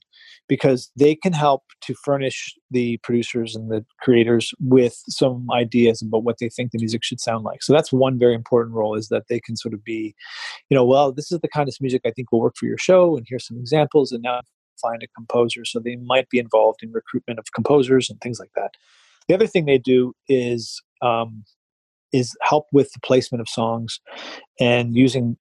because 0.49 0.91
they 0.97 1.15
can 1.15 1.33
help 1.33 1.63
to 1.83 1.95
furnish 1.95 2.55
the 2.71 2.97
producers 2.99 3.55
and 3.55 3.71
the 3.71 3.85
creators 4.01 4.53
with 4.61 5.01
some 5.09 5.47
ideas 5.53 6.03
about 6.03 6.25
what 6.25 6.39
they 6.41 6.49
think 6.49 6.73
the 6.73 6.79
music 6.79 7.05
should 7.05 7.21
sound 7.21 7.45
like. 7.45 7.63
So 7.63 7.73
that's 7.73 7.93
one 7.93 8.19
very 8.19 8.35
important 8.35 8.75
role 8.75 8.97
is 8.97 9.09
that 9.09 9.25
they 9.29 9.41
can 9.41 9.57
sort 9.57 9.73
of 9.73 9.85
be, 9.85 10.15
you 10.69 10.75
know, 10.75 10.85
well, 10.85 11.13
this 11.13 11.31
is 11.31 11.39
the 11.41 11.49
kind 11.49 11.69
of 11.69 11.77
music 11.81 12.03
I 12.05 12.11
think 12.11 12.33
will 12.33 12.41
work 12.41 12.57
for 12.57 12.67
your 12.67 12.79
show, 12.79 13.17
and 13.17 13.25
here's 13.29 13.47
some 13.47 13.59
examples, 13.59 14.11
and 14.13 14.23
now 14.23 14.41
find 14.83 15.03
a 15.03 15.07
composer. 15.17 15.65
So 15.65 15.79
they 15.79 15.97
might 15.97 16.29
be 16.29 16.39
involved 16.39 16.81
in 16.83 16.93
recruitment 16.93 17.39
of 17.39 17.47
composers 17.55 18.11
and 18.11 18.21
things 18.21 18.39
like 18.39 18.51
that. 18.57 18.73
The 19.29 19.35
other 19.35 19.47
thing 19.47 19.65
they 19.65 19.79
do 19.79 20.15
is 20.29 20.83
um, 21.01 21.45
is 22.13 22.37
help 22.43 22.67
with 22.73 22.93
the 22.93 23.01
placement 23.01 23.41
of 23.41 23.49
songs 23.49 24.01
and 24.61 24.95
using 24.95 25.37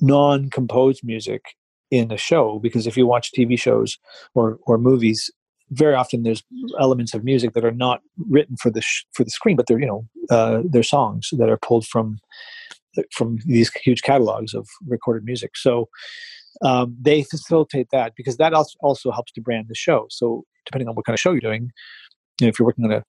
non-composed 0.00 1.02
music 1.04 1.42
in 1.90 2.10
a 2.10 2.16
show 2.16 2.58
because 2.58 2.86
if 2.86 2.96
you 2.96 3.06
watch 3.06 3.30
TV 3.32 3.58
shows 3.58 3.98
or 4.34 4.58
or 4.66 4.76
movies 4.76 5.30
very 5.70 5.94
often 5.94 6.22
there's 6.22 6.42
elements 6.80 7.14
of 7.14 7.24
music 7.24 7.52
that 7.54 7.64
are 7.64 7.72
not 7.72 8.00
written 8.28 8.56
for 8.56 8.70
the 8.70 8.80
sh- 8.80 9.04
for 9.12 9.24
the 9.24 9.30
screen 9.30 9.56
but 9.56 9.66
they're 9.66 9.80
you 9.80 9.86
know 9.86 10.06
uh, 10.30 10.62
they're 10.68 10.82
songs 10.82 11.28
that 11.32 11.48
are 11.48 11.58
pulled 11.58 11.86
from 11.86 12.18
from 13.12 13.38
these 13.46 13.70
huge 13.84 14.02
catalogs 14.02 14.52
of 14.54 14.68
recorded 14.86 15.24
music 15.24 15.56
so 15.56 15.88
um, 16.62 16.96
they 17.00 17.22
facilitate 17.22 17.88
that 17.92 18.12
because 18.16 18.36
that 18.36 18.52
also, 18.54 19.10
helps 19.10 19.32
to 19.32 19.40
brand 19.40 19.66
the 19.68 19.74
show 19.74 20.06
so 20.10 20.44
depending 20.64 20.88
on 20.88 20.94
what 20.94 21.04
kind 21.04 21.14
of 21.14 21.20
show 21.20 21.32
you're 21.32 21.40
doing 21.40 21.70
you 22.40 22.46
know, 22.46 22.48
if 22.48 22.58
you're 22.58 22.66
working 22.66 22.84
on 22.84 22.92
a 22.92 23.02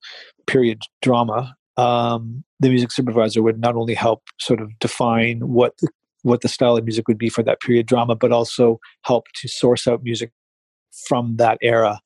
period 0.46 0.82
drama 1.02 1.56
um, 1.78 2.44
the 2.60 2.70
music 2.70 2.92
supervisor 2.92 3.42
would 3.42 3.60
not 3.60 3.76
only 3.76 3.94
help 3.94 4.24
sort 4.40 4.60
of 4.60 4.78
define 4.80 5.40
what 5.42 5.78
the, 5.78 5.90
what 6.24 6.42
the 6.42 6.48
style 6.48 6.76
of 6.76 6.84
music 6.84 7.08
would 7.08 7.18
be 7.18 7.30
for 7.30 7.44
that 7.44 7.62
period 7.62 7.86
drama, 7.86 8.16
but 8.16 8.32
also 8.32 8.80
help 9.04 9.26
to 9.36 9.48
source 9.48 9.88
out 9.88 10.04
music 10.04 10.32
from 11.08 11.38
that 11.38 11.58
era, 11.62 12.00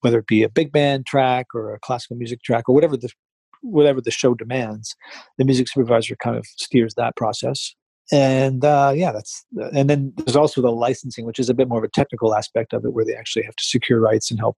whether 0.00 0.18
it 0.18 0.26
be 0.26 0.42
a 0.42 0.48
big 0.48 0.72
band 0.72 1.06
track 1.06 1.46
or 1.54 1.72
a 1.72 1.78
classical 1.78 2.16
music 2.16 2.42
track 2.42 2.68
or 2.68 2.74
whatever 2.74 2.96
the 2.96 3.08
whatever 3.62 4.00
the 4.00 4.10
show 4.10 4.34
demands. 4.34 4.96
The 5.38 5.44
music 5.44 5.68
supervisor 5.68 6.16
kind 6.16 6.36
of 6.36 6.46
steers 6.46 6.94
that 6.94 7.14
process. 7.14 7.74
And 8.12 8.64
uh, 8.64 8.92
yeah, 8.94 9.12
that's 9.12 9.44
and 9.72 9.88
then 9.88 10.12
there's 10.16 10.36
also 10.36 10.60
the 10.60 10.72
licensing, 10.72 11.24
which 11.24 11.38
is 11.38 11.48
a 11.48 11.54
bit 11.54 11.68
more 11.68 11.78
of 11.78 11.84
a 11.84 11.88
technical 11.88 12.34
aspect 12.34 12.72
of 12.72 12.84
it, 12.84 12.92
where 12.92 13.04
they 13.04 13.14
actually 13.14 13.44
have 13.44 13.56
to 13.56 13.64
secure 13.64 14.00
rights 14.00 14.30
and 14.30 14.40
help 14.40 14.56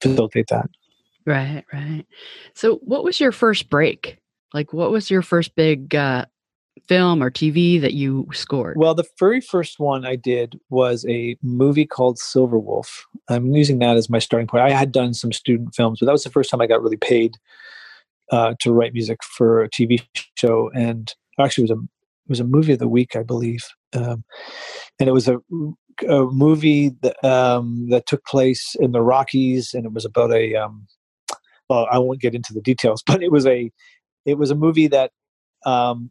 facilitate 0.00 0.46
that. 0.48 0.70
Right, 1.26 1.64
right. 1.72 2.04
So, 2.54 2.76
what 2.76 3.04
was 3.04 3.20
your 3.20 3.32
first 3.32 3.70
break? 3.70 4.18
Like, 4.54 4.72
what 4.72 4.90
was 4.90 5.10
your 5.10 5.22
first 5.22 5.54
big 5.54 5.94
uh, 5.94 6.26
film 6.88 7.22
or 7.22 7.30
TV 7.30 7.80
that 7.80 7.94
you 7.94 8.28
scored? 8.32 8.76
Well, 8.76 8.94
the 8.94 9.06
very 9.18 9.40
first 9.40 9.78
one 9.78 10.04
I 10.04 10.16
did 10.16 10.58
was 10.70 11.04
a 11.08 11.36
movie 11.42 11.86
called 11.86 12.18
Silver 12.18 12.58
Wolf. 12.58 13.06
I'm 13.28 13.54
using 13.54 13.78
that 13.80 13.96
as 13.96 14.10
my 14.10 14.18
starting 14.18 14.46
point. 14.46 14.64
I 14.64 14.70
had 14.70 14.92
done 14.92 15.14
some 15.14 15.32
student 15.32 15.74
films, 15.74 16.00
but 16.00 16.06
that 16.06 16.12
was 16.12 16.24
the 16.24 16.30
first 16.30 16.50
time 16.50 16.60
I 16.60 16.66
got 16.66 16.82
really 16.82 16.96
paid 16.96 17.36
uh, 18.30 18.54
to 18.60 18.72
write 18.72 18.94
music 18.94 19.22
for 19.22 19.62
a 19.62 19.70
TV 19.70 20.02
show. 20.36 20.70
And 20.74 21.12
actually, 21.38 21.64
it 21.64 21.70
was 21.70 21.78
a 21.78 21.82
it 22.26 22.30
was 22.30 22.40
a 22.40 22.44
movie 22.44 22.72
of 22.72 22.78
the 22.78 22.88
week, 22.88 23.16
I 23.16 23.22
believe, 23.22 23.64
um, 23.94 24.24
and 25.00 25.08
it 25.08 25.12
was 25.12 25.28
a, 25.28 25.38
a 26.08 26.24
movie 26.26 26.90
that 27.02 27.22
um, 27.24 27.88
that 27.90 28.06
took 28.06 28.24
place 28.24 28.76
in 28.78 28.92
the 28.92 29.02
Rockies, 29.02 29.74
and 29.74 29.84
it 29.84 29.92
was 29.92 30.04
about 30.04 30.32
a 30.32 30.54
um, 30.54 30.86
well, 31.68 31.88
I 31.90 31.98
won't 31.98 32.20
get 32.20 32.34
into 32.34 32.52
the 32.52 32.60
details, 32.60 33.02
but 33.06 33.22
it 33.22 33.32
was 33.32 33.46
a 33.46 33.70
it 34.24 34.38
was 34.38 34.50
a 34.50 34.54
movie 34.54 34.88
that 34.88 35.10
um, 35.66 36.10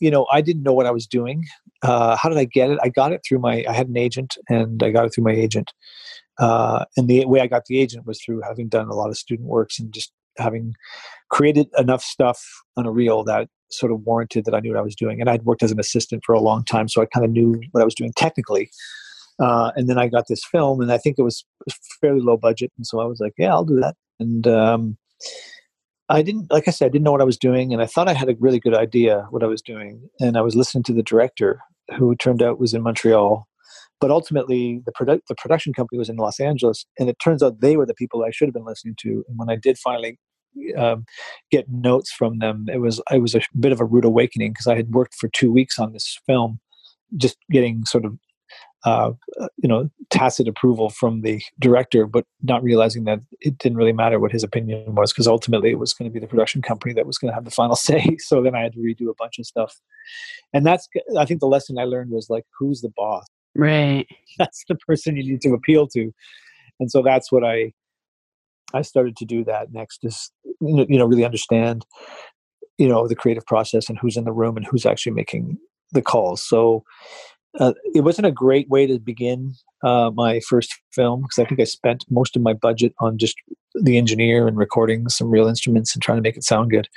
you 0.00 0.10
know 0.10 0.26
I 0.32 0.40
didn't 0.40 0.62
know 0.62 0.72
what 0.72 0.86
I 0.86 0.90
was 0.90 1.06
doing. 1.06 1.44
Uh, 1.82 2.16
how 2.16 2.28
did 2.28 2.38
I 2.38 2.44
get 2.44 2.70
it? 2.70 2.78
I 2.82 2.88
got 2.88 3.12
it 3.12 3.22
through 3.26 3.40
my 3.40 3.64
I 3.68 3.72
had 3.72 3.88
an 3.88 3.96
agent, 3.96 4.36
and 4.48 4.82
I 4.82 4.90
got 4.90 5.06
it 5.06 5.14
through 5.14 5.24
my 5.24 5.32
agent. 5.32 5.72
Uh, 6.38 6.84
and 6.96 7.08
the 7.08 7.24
way 7.26 7.40
I 7.40 7.48
got 7.48 7.64
the 7.64 7.80
agent 7.80 8.06
was 8.06 8.22
through 8.22 8.42
having 8.42 8.68
done 8.68 8.88
a 8.88 8.94
lot 8.94 9.10
of 9.10 9.18
student 9.18 9.48
works 9.48 9.80
and 9.80 9.92
just 9.92 10.12
having 10.36 10.74
created 11.30 11.66
enough 11.76 12.02
stuff 12.02 12.40
on 12.76 12.86
a 12.86 12.92
reel 12.92 13.24
that 13.24 13.48
sort 13.70 13.92
of 13.92 14.00
warranted 14.02 14.44
that 14.44 14.54
I 14.54 14.60
knew 14.60 14.70
what 14.70 14.78
I 14.78 14.82
was 14.82 14.96
doing. 14.96 15.20
And 15.20 15.28
I'd 15.28 15.44
worked 15.44 15.62
as 15.62 15.72
an 15.72 15.80
assistant 15.80 16.22
for 16.24 16.34
a 16.34 16.40
long 16.40 16.64
time, 16.64 16.88
so 16.88 17.02
I 17.02 17.06
kind 17.06 17.24
of 17.24 17.30
knew 17.30 17.60
what 17.72 17.80
I 17.80 17.84
was 17.84 17.94
doing 17.94 18.12
technically. 18.16 18.70
Uh, 19.40 19.70
and 19.76 19.88
then 19.88 19.98
I 19.98 20.08
got 20.08 20.24
this 20.28 20.44
film, 20.44 20.80
and 20.80 20.90
I 20.90 20.98
think 20.98 21.16
it 21.18 21.22
was 21.22 21.44
fairly 22.00 22.20
low 22.20 22.36
budget, 22.36 22.72
and 22.76 22.86
so 22.86 23.00
I 23.00 23.04
was 23.04 23.20
like, 23.20 23.34
"Yeah, 23.38 23.52
I'll 23.52 23.64
do 23.64 23.78
that." 23.80 23.94
and 24.20 24.46
um, 24.46 24.98
I 26.08 26.22
didn't, 26.22 26.50
like 26.50 26.68
I 26.68 26.70
said, 26.70 26.86
I 26.86 26.88
didn't 26.88 27.04
know 27.04 27.12
what 27.12 27.20
I 27.20 27.24
was 27.24 27.38
doing, 27.38 27.72
and 27.72 27.82
I 27.82 27.86
thought 27.86 28.08
I 28.08 28.14
had 28.14 28.28
a 28.28 28.36
really 28.40 28.60
good 28.60 28.74
idea 28.74 29.26
what 29.30 29.42
I 29.42 29.46
was 29.46 29.62
doing, 29.62 30.08
and 30.20 30.36
I 30.36 30.40
was 30.40 30.56
listening 30.56 30.84
to 30.84 30.92
the 30.92 31.02
director, 31.02 31.60
who 31.96 32.14
turned 32.16 32.42
out 32.42 32.58
was 32.58 32.74
in 32.74 32.82
Montreal, 32.82 33.46
but 34.00 34.10
ultimately 34.10 34.82
the 34.86 34.92
produ- 34.92 35.20
the 35.28 35.34
production 35.34 35.72
company 35.72 35.98
was 35.98 36.08
in 36.08 36.16
Los 36.16 36.40
Angeles, 36.40 36.86
and 36.98 37.08
it 37.08 37.18
turns 37.22 37.42
out 37.42 37.60
they 37.60 37.76
were 37.76 37.86
the 37.86 37.94
people 37.94 38.24
I 38.24 38.30
should 38.30 38.48
have 38.48 38.54
been 38.54 38.64
listening 38.64 38.94
to. 39.00 39.24
And 39.28 39.38
when 39.38 39.50
I 39.50 39.56
did 39.56 39.78
finally 39.78 40.18
um, 40.76 41.04
get 41.50 41.68
notes 41.68 42.10
from 42.12 42.38
them, 42.38 42.66
it 42.72 42.78
was 42.78 43.00
it 43.10 43.20
was 43.20 43.34
a 43.34 43.40
bit 43.58 43.72
of 43.72 43.80
a 43.80 43.84
rude 43.84 44.04
awakening 44.04 44.52
because 44.52 44.66
I 44.66 44.76
had 44.76 44.90
worked 44.90 45.14
for 45.14 45.28
two 45.28 45.52
weeks 45.52 45.78
on 45.78 45.92
this 45.92 46.18
film, 46.26 46.60
just 47.16 47.36
getting 47.50 47.84
sort 47.84 48.04
of 48.04 48.18
uh, 48.84 49.10
you 49.56 49.68
know 49.68 49.90
tacit 50.10 50.48
approval 50.48 50.90
from 50.90 51.22
the 51.22 51.42
director, 51.58 52.06
but 52.06 52.24
not 52.42 52.62
realizing 52.62 53.04
that 53.04 53.20
it 53.40 53.58
didn't 53.58 53.78
really 53.78 53.92
matter 53.92 54.20
what 54.20 54.32
his 54.32 54.44
opinion 54.44 54.94
was 54.94 55.12
because 55.12 55.26
ultimately 55.26 55.70
it 55.70 55.78
was 55.78 55.92
going 55.92 56.08
to 56.08 56.12
be 56.12 56.20
the 56.20 56.28
production 56.28 56.62
company 56.62 56.94
that 56.94 57.06
was 57.06 57.18
going 57.18 57.30
to 57.30 57.34
have 57.34 57.44
the 57.44 57.50
final 57.50 57.76
say. 57.88 58.16
So 58.18 58.42
then 58.42 58.54
I 58.54 58.62
had 58.62 58.72
to 58.74 58.78
redo 58.78 59.10
a 59.10 59.14
bunch 59.18 59.38
of 59.38 59.46
stuff, 59.46 59.74
and 60.52 60.64
that's 60.64 60.88
I 61.18 61.24
think 61.24 61.40
the 61.40 61.46
lesson 61.46 61.78
I 61.78 61.84
learned 61.84 62.10
was 62.10 62.28
like 62.30 62.44
who's 62.58 62.80
the 62.80 62.92
boss? 62.96 63.24
Right. 63.56 64.06
That's 64.38 64.62
the 64.68 64.76
person 64.76 65.16
you 65.16 65.32
need 65.32 65.40
to 65.40 65.52
appeal 65.52 65.88
to, 65.88 66.12
and 66.78 66.90
so 66.90 67.02
that's 67.02 67.32
what 67.32 67.42
I 67.42 67.72
I 68.74 68.82
started 68.82 69.16
to 69.16 69.24
do 69.24 69.44
that 69.44 69.72
next 69.72 70.04
is 70.04 70.30
you 70.60 70.98
know 70.98 71.06
really 71.06 71.24
understand 71.24 71.86
you 72.78 72.88
know 72.88 73.06
the 73.06 73.16
creative 73.16 73.46
process 73.46 73.88
and 73.88 73.98
who's 73.98 74.16
in 74.16 74.24
the 74.24 74.32
room 74.32 74.56
and 74.56 74.66
who's 74.66 74.86
actually 74.86 75.12
making 75.12 75.58
the 75.92 76.02
calls. 76.02 76.42
So 76.42 76.84
uh, 77.58 77.72
it 77.94 78.02
wasn't 78.02 78.26
a 78.26 78.32
great 78.32 78.68
way 78.68 78.86
to 78.86 78.98
begin 78.98 79.54
uh, 79.82 80.10
my 80.14 80.40
first 80.40 80.74
film 80.92 81.22
because 81.22 81.38
I 81.38 81.44
think 81.44 81.60
I 81.60 81.64
spent 81.64 82.04
most 82.10 82.36
of 82.36 82.42
my 82.42 82.52
budget 82.52 82.94
on 83.00 83.18
just 83.18 83.36
the 83.74 83.96
engineer 83.96 84.46
and 84.46 84.56
recording 84.56 85.08
some 85.08 85.30
real 85.30 85.48
instruments 85.48 85.94
and 85.94 86.02
trying 86.02 86.18
to 86.18 86.22
make 86.22 86.36
it 86.36 86.44
sound 86.44 86.70
good. 86.70 86.88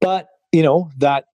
But 0.00 0.28
you 0.52 0.62
know 0.62 0.90
that 0.98 1.26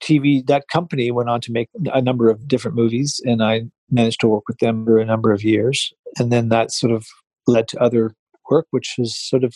TV 0.00 0.46
that 0.46 0.68
company 0.68 1.10
went 1.10 1.28
on 1.28 1.40
to 1.42 1.52
make 1.52 1.68
a 1.92 2.00
number 2.00 2.30
of 2.30 2.46
different 2.46 2.76
movies, 2.76 3.20
and 3.24 3.42
I 3.42 3.62
managed 3.90 4.20
to 4.20 4.28
work 4.28 4.44
with 4.46 4.58
them 4.58 4.84
for 4.84 4.98
a 4.98 5.04
number 5.04 5.32
of 5.32 5.42
years, 5.42 5.92
and 6.18 6.30
then 6.30 6.48
that 6.50 6.70
sort 6.70 6.92
of 6.92 7.06
led 7.46 7.66
to 7.68 7.80
other 7.80 8.14
work, 8.52 8.66
which 8.70 8.94
is 8.98 9.10
sort 9.30 9.44
of 9.44 9.54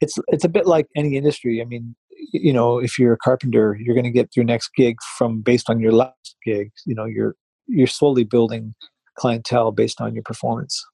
it's 0.00 0.16
it's 0.28 0.44
a 0.44 0.48
bit 0.56 0.66
like 0.66 0.86
any 0.94 1.16
industry. 1.16 1.60
I 1.60 1.64
mean, 1.64 1.94
you 2.32 2.52
know 2.52 2.78
if 2.78 2.98
you're 2.98 3.12
a 3.12 3.18
carpenter 3.18 3.76
you're 3.80 3.94
going 3.94 4.04
to 4.04 4.10
get 4.10 4.36
your 4.36 4.44
next 4.44 4.70
gig 4.76 4.96
from 5.16 5.40
based 5.40 5.68
on 5.70 5.80
your 5.80 5.92
last 5.92 6.36
gig. 6.44 6.70
You 6.84 6.94
know 6.94 7.04
you're 7.04 7.34
you're 7.66 7.86
slowly 7.86 8.24
building 8.24 8.74
clientele 9.18 9.72
based 9.72 10.00
on 10.00 10.14
your 10.14 10.22
performance. 10.22 10.84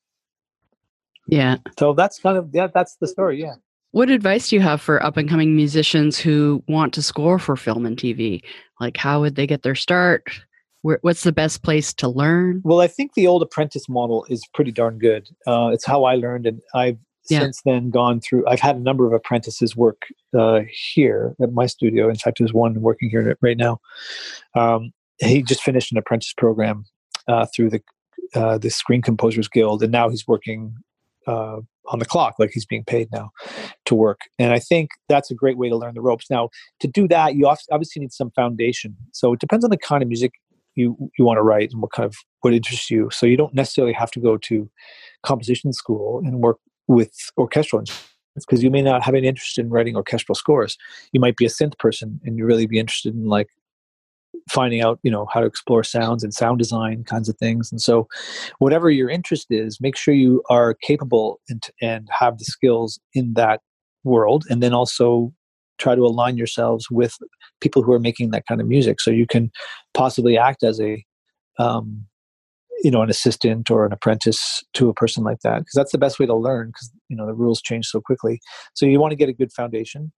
Yeah. 1.28 1.56
So 1.78 1.92
that's 1.92 2.18
kind 2.18 2.36
of 2.36 2.50
yeah 2.52 2.68
that's 2.72 2.96
the 3.00 3.08
story 3.08 3.40
yeah. 3.40 3.54
What 3.92 4.08
advice 4.08 4.48
do 4.48 4.56
you 4.56 4.62
have 4.62 4.80
for 4.80 5.02
up 5.04 5.18
and 5.18 5.28
coming 5.28 5.54
musicians 5.54 6.18
who 6.18 6.64
want 6.66 6.94
to 6.94 7.02
score 7.02 7.38
for 7.38 7.56
film 7.56 7.84
and 7.84 7.96
tv 7.96 8.42
like 8.80 8.96
how 8.96 9.20
would 9.20 9.36
they 9.36 9.46
get 9.46 9.62
their 9.62 9.74
start? 9.74 10.30
What's 10.82 11.22
the 11.22 11.30
best 11.30 11.62
place 11.62 11.94
to 11.94 12.08
learn? 12.08 12.60
Well 12.64 12.80
i 12.80 12.88
think 12.88 13.14
the 13.14 13.26
old 13.26 13.42
apprentice 13.42 13.88
model 13.88 14.26
is 14.28 14.42
pretty 14.54 14.72
darn 14.72 14.98
good. 14.98 15.28
Uh, 15.46 15.70
it's 15.72 15.86
how 15.86 16.04
i 16.04 16.14
learned 16.16 16.46
and 16.46 16.60
i've 16.74 16.98
yeah. 17.28 17.40
since 17.40 17.62
then 17.64 17.90
gone 17.90 18.20
through 18.20 18.46
i've 18.48 18.60
had 18.60 18.76
a 18.76 18.80
number 18.80 19.06
of 19.06 19.12
apprentices 19.12 19.76
work 19.76 20.02
uh, 20.38 20.60
here 20.94 21.34
at 21.42 21.52
my 21.52 21.66
studio. 21.66 22.08
In 22.08 22.16
fact 22.16 22.38
there's 22.38 22.52
one 22.52 22.80
working 22.80 23.10
here 23.10 23.36
right 23.42 23.56
now. 23.56 23.80
Um, 24.54 24.92
he 25.18 25.42
just 25.42 25.62
finished 25.62 25.92
an 25.92 25.98
apprentice 25.98 26.32
program 26.36 26.84
uh, 27.28 27.46
through 27.54 27.70
the 27.70 27.82
uh, 28.34 28.58
the 28.58 28.70
screen 28.70 29.02
composers 29.02 29.48
guild 29.48 29.82
and 29.82 29.92
now 29.92 30.08
he's 30.08 30.26
working 30.26 30.74
uh, 31.26 31.58
on 31.86 31.98
the 31.98 32.04
clock 32.04 32.34
like 32.38 32.50
he's 32.52 32.64
being 32.64 32.84
paid 32.84 33.08
now 33.12 33.30
to 33.84 33.94
work. 33.94 34.20
And 34.38 34.52
i 34.52 34.58
think 34.58 34.90
that's 35.08 35.30
a 35.30 35.34
great 35.34 35.58
way 35.58 35.68
to 35.68 35.76
learn 35.76 35.94
the 35.94 36.00
ropes. 36.00 36.30
Now 36.30 36.48
to 36.80 36.88
do 36.88 37.06
that 37.08 37.34
you 37.34 37.46
obviously 37.70 38.00
need 38.00 38.12
some 38.12 38.30
foundation. 38.30 38.96
So 39.12 39.32
it 39.32 39.40
depends 39.40 39.64
on 39.64 39.70
the 39.70 39.76
kind 39.76 40.02
of 40.02 40.08
music 40.08 40.32
you 40.74 40.96
you 41.18 41.24
want 41.24 41.36
to 41.36 41.42
write 41.42 41.70
and 41.72 41.82
what 41.82 41.92
kind 41.92 42.06
of 42.06 42.16
what 42.40 42.54
interests 42.54 42.90
you. 42.90 43.10
So 43.12 43.26
you 43.26 43.36
don't 43.36 43.54
necessarily 43.54 43.92
have 43.92 44.10
to 44.12 44.20
go 44.20 44.38
to 44.38 44.70
composition 45.22 45.72
school 45.72 46.22
and 46.24 46.40
work 46.40 46.58
with 46.88 47.12
orchestral 47.36 47.80
instruments 47.80 48.08
because 48.46 48.62
you 48.62 48.70
may 48.70 48.82
not 48.82 49.02
have 49.02 49.14
any 49.14 49.28
interest 49.28 49.58
in 49.58 49.68
writing 49.68 49.96
orchestral 49.96 50.34
scores. 50.34 50.78
You 51.12 51.20
might 51.20 51.36
be 51.36 51.44
a 51.44 51.50
synth 51.50 51.78
person 51.78 52.20
and 52.24 52.38
you 52.38 52.46
really 52.46 52.66
be 52.66 52.78
interested 52.78 53.14
in 53.14 53.26
like 53.26 53.48
finding 54.50 54.80
out, 54.80 54.98
you 55.02 55.10
know, 55.10 55.26
how 55.32 55.40
to 55.40 55.46
explore 55.46 55.84
sounds 55.84 56.24
and 56.24 56.32
sound 56.32 56.58
design 56.58 57.04
kinds 57.04 57.28
of 57.28 57.36
things. 57.36 57.70
And 57.70 57.80
so, 57.80 58.08
whatever 58.58 58.90
your 58.90 59.10
interest 59.10 59.46
is, 59.50 59.80
make 59.80 59.96
sure 59.96 60.14
you 60.14 60.42
are 60.48 60.74
capable 60.74 61.40
and, 61.48 61.62
and 61.80 62.08
have 62.18 62.38
the 62.38 62.44
skills 62.44 62.98
in 63.14 63.34
that 63.34 63.60
world, 64.04 64.44
and 64.48 64.62
then 64.62 64.72
also 64.72 65.32
try 65.78 65.94
to 65.94 66.02
align 66.02 66.36
yourselves 66.36 66.90
with 66.90 67.16
people 67.60 67.82
who 67.82 67.92
are 67.92 67.98
making 67.98 68.30
that 68.30 68.46
kind 68.46 68.60
of 68.60 68.66
music, 68.66 69.00
so 69.00 69.10
you 69.10 69.26
can 69.26 69.50
possibly 69.94 70.38
act 70.38 70.62
as 70.62 70.80
a 70.80 71.04
um, 71.58 72.06
you 72.82 72.90
know 72.90 73.02
an 73.02 73.10
assistant 73.10 73.70
or 73.70 73.86
an 73.86 73.92
apprentice 73.92 74.62
to 74.74 74.88
a 74.88 74.94
person 74.94 75.24
like 75.24 75.40
that 75.40 75.60
because 75.60 75.74
that's 75.74 75.92
the 75.92 75.98
best 75.98 76.18
way 76.18 76.26
to 76.26 76.34
learn 76.34 76.68
because 76.68 76.90
you 77.08 77.16
know 77.16 77.26
the 77.26 77.34
rules 77.34 77.62
change 77.62 77.86
so 77.86 78.00
quickly 78.00 78.40
so 78.74 78.86
you 78.86 79.00
want 79.00 79.12
to 79.12 79.16
get 79.16 79.28
a 79.28 79.32
good 79.32 79.52
foundation 79.52 80.12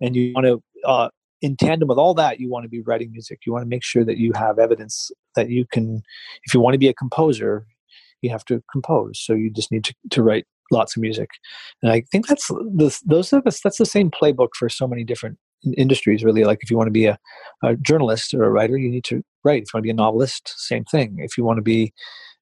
and 0.00 0.16
you 0.16 0.32
want 0.34 0.46
to 0.46 0.62
uh, 0.86 1.08
in 1.40 1.56
tandem 1.56 1.88
with 1.88 1.98
all 1.98 2.14
that 2.14 2.40
you 2.40 2.50
want 2.50 2.64
to 2.64 2.68
be 2.68 2.80
writing 2.82 3.10
music 3.10 3.40
you 3.46 3.52
want 3.52 3.62
to 3.62 3.68
make 3.68 3.84
sure 3.84 4.04
that 4.04 4.18
you 4.18 4.32
have 4.34 4.58
evidence 4.58 5.10
that 5.36 5.48
you 5.48 5.64
can 5.72 6.02
if 6.44 6.54
you 6.54 6.60
want 6.60 6.74
to 6.74 6.78
be 6.78 6.88
a 6.88 6.94
composer 6.94 7.66
you 8.20 8.30
have 8.30 8.44
to 8.44 8.62
compose 8.70 9.20
so 9.20 9.32
you 9.32 9.50
just 9.50 9.72
need 9.72 9.84
to, 9.84 9.94
to 10.10 10.22
write 10.22 10.46
lots 10.72 10.96
of 10.96 11.02
music. 11.02 11.30
And 11.82 11.92
I 11.92 12.02
think 12.10 12.26
that's 12.26 12.48
the, 12.48 12.98
those 13.04 13.32
are 13.32 13.40
the, 13.42 13.60
that's 13.62 13.78
the 13.78 13.86
same 13.86 14.10
playbook 14.10 14.48
for 14.58 14.68
so 14.68 14.88
many 14.88 15.04
different 15.04 15.38
industries. 15.76 16.24
Really, 16.24 16.44
like 16.44 16.58
if 16.62 16.70
you 16.70 16.76
want 16.76 16.88
to 16.88 16.92
be 16.92 17.06
a, 17.06 17.18
a 17.62 17.76
journalist 17.76 18.34
or 18.34 18.44
a 18.44 18.50
writer, 18.50 18.76
you 18.76 18.90
need 18.90 19.04
to 19.04 19.22
write. 19.44 19.62
If 19.62 19.72
you 19.72 19.78
want 19.78 19.82
to 19.82 19.86
be 19.86 19.90
a 19.90 19.94
novelist, 19.94 20.54
same 20.56 20.84
thing. 20.84 21.16
If 21.18 21.36
you 21.36 21.44
want 21.44 21.58
to 21.58 21.62
be 21.62 21.92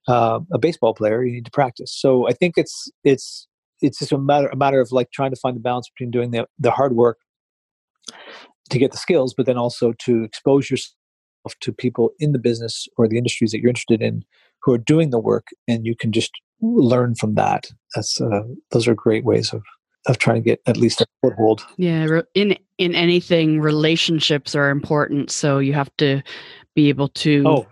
uh, 0.08 0.40
a 0.52 0.58
baseball 0.58 0.94
player, 0.94 1.24
you 1.24 1.34
need 1.34 1.44
to 1.44 1.50
practice. 1.50 1.92
So 1.94 2.28
I 2.28 2.32
think 2.32 2.54
it's 2.56 2.90
it's 3.04 3.46
it's 3.80 3.98
just 3.98 4.12
a 4.12 4.18
matter 4.18 4.48
a 4.48 4.56
matter 4.56 4.80
of 4.80 4.92
like 4.92 5.10
trying 5.12 5.30
to 5.30 5.40
find 5.40 5.56
the 5.56 5.60
balance 5.60 5.88
between 5.88 6.10
doing 6.10 6.30
the 6.30 6.46
the 6.58 6.70
hard 6.70 6.94
work 6.94 7.18
to 8.70 8.78
get 8.78 8.92
the 8.92 8.96
skills, 8.96 9.34
but 9.34 9.46
then 9.46 9.58
also 9.58 9.92
to 10.04 10.24
expose 10.24 10.70
yourself 10.70 10.94
to 11.60 11.72
people 11.72 12.10
in 12.18 12.32
the 12.32 12.38
business 12.38 12.86
or 12.96 13.08
the 13.08 13.18
industries 13.18 13.50
that 13.50 13.60
you're 13.60 13.68
interested 13.68 14.02
in 14.02 14.24
who 14.62 14.72
are 14.72 14.78
doing 14.78 15.10
the 15.10 15.18
work, 15.18 15.48
and 15.66 15.86
you 15.86 15.96
can 15.96 16.12
just 16.12 16.30
learn 16.60 17.14
from 17.14 17.34
that. 17.34 17.68
That's 17.94 18.20
uh, 18.20 18.42
those 18.70 18.86
are 18.86 18.94
great 18.94 19.24
ways 19.24 19.52
of 19.52 19.62
of 20.06 20.18
trying 20.18 20.36
to 20.36 20.40
get 20.40 20.60
at 20.66 20.76
least 20.76 21.00
a 21.00 21.06
foothold. 21.22 21.64
Yeah, 21.76 22.20
in 22.34 22.56
in 22.78 22.94
anything, 22.94 23.60
relationships 23.60 24.54
are 24.54 24.70
important. 24.70 25.30
So 25.30 25.58
you 25.58 25.72
have 25.74 25.94
to 25.98 26.22
be 26.74 26.88
able 26.88 27.08
to 27.08 27.44
oh, 27.46 27.66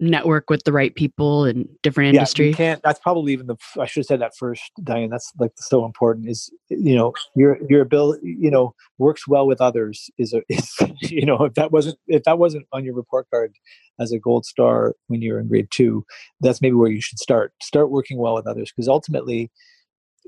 network 0.00 0.48
with 0.48 0.62
the 0.64 0.72
right 0.72 0.94
people 0.94 1.44
in 1.44 1.68
different 1.82 2.14
yeah, 2.14 2.20
industries. 2.20 2.50
You 2.50 2.54
can't. 2.54 2.82
That's 2.82 3.00
probably 3.00 3.32
even 3.32 3.46
the. 3.46 3.56
I 3.78 3.86
should 3.86 4.00
have 4.00 4.06
said 4.06 4.20
that 4.20 4.36
first, 4.36 4.62
Diane. 4.82 5.10
That's 5.10 5.32
like 5.38 5.52
so 5.56 5.84
important. 5.84 6.28
Is 6.28 6.52
you 6.68 6.94
know 6.94 7.12
your 7.34 7.58
your 7.68 7.82
ability. 7.82 8.36
You 8.38 8.50
know 8.50 8.74
works 8.98 9.26
well 9.26 9.46
with 9.46 9.60
others 9.60 10.10
is 10.18 10.32
a 10.32 10.42
is 10.48 10.74
you 11.00 11.26
know 11.26 11.44
if 11.44 11.54
that 11.54 11.72
wasn't 11.72 11.98
if 12.06 12.24
that 12.24 12.38
wasn't 12.38 12.66
on 12.72 12.84
your 12.84 12.94
report 12.94 13.26
card 13.32 13.52
as 14.00 14.12
a 14.12 14.18
gold 14.18 14.44
star 14.44 14.94
when 15.08 15.22
you 15.22 15.32
were 15.32 15.40
in 15.40 15.48
grade 15.48 15.68
two, 15.70 16.04
that's 16.40 16.62
maybe 16.62 16.74
where 16.74 16.90
you 16.90 17.00
should 17.00 17.18
start. 17.18 17.52
Start 17.62 17.90
working 17.90 18.18
well 18.18 18.34
with 18.34 18.46
others 18.46 18.72
because 18.74 18.88
ultimately. 18.88 19.50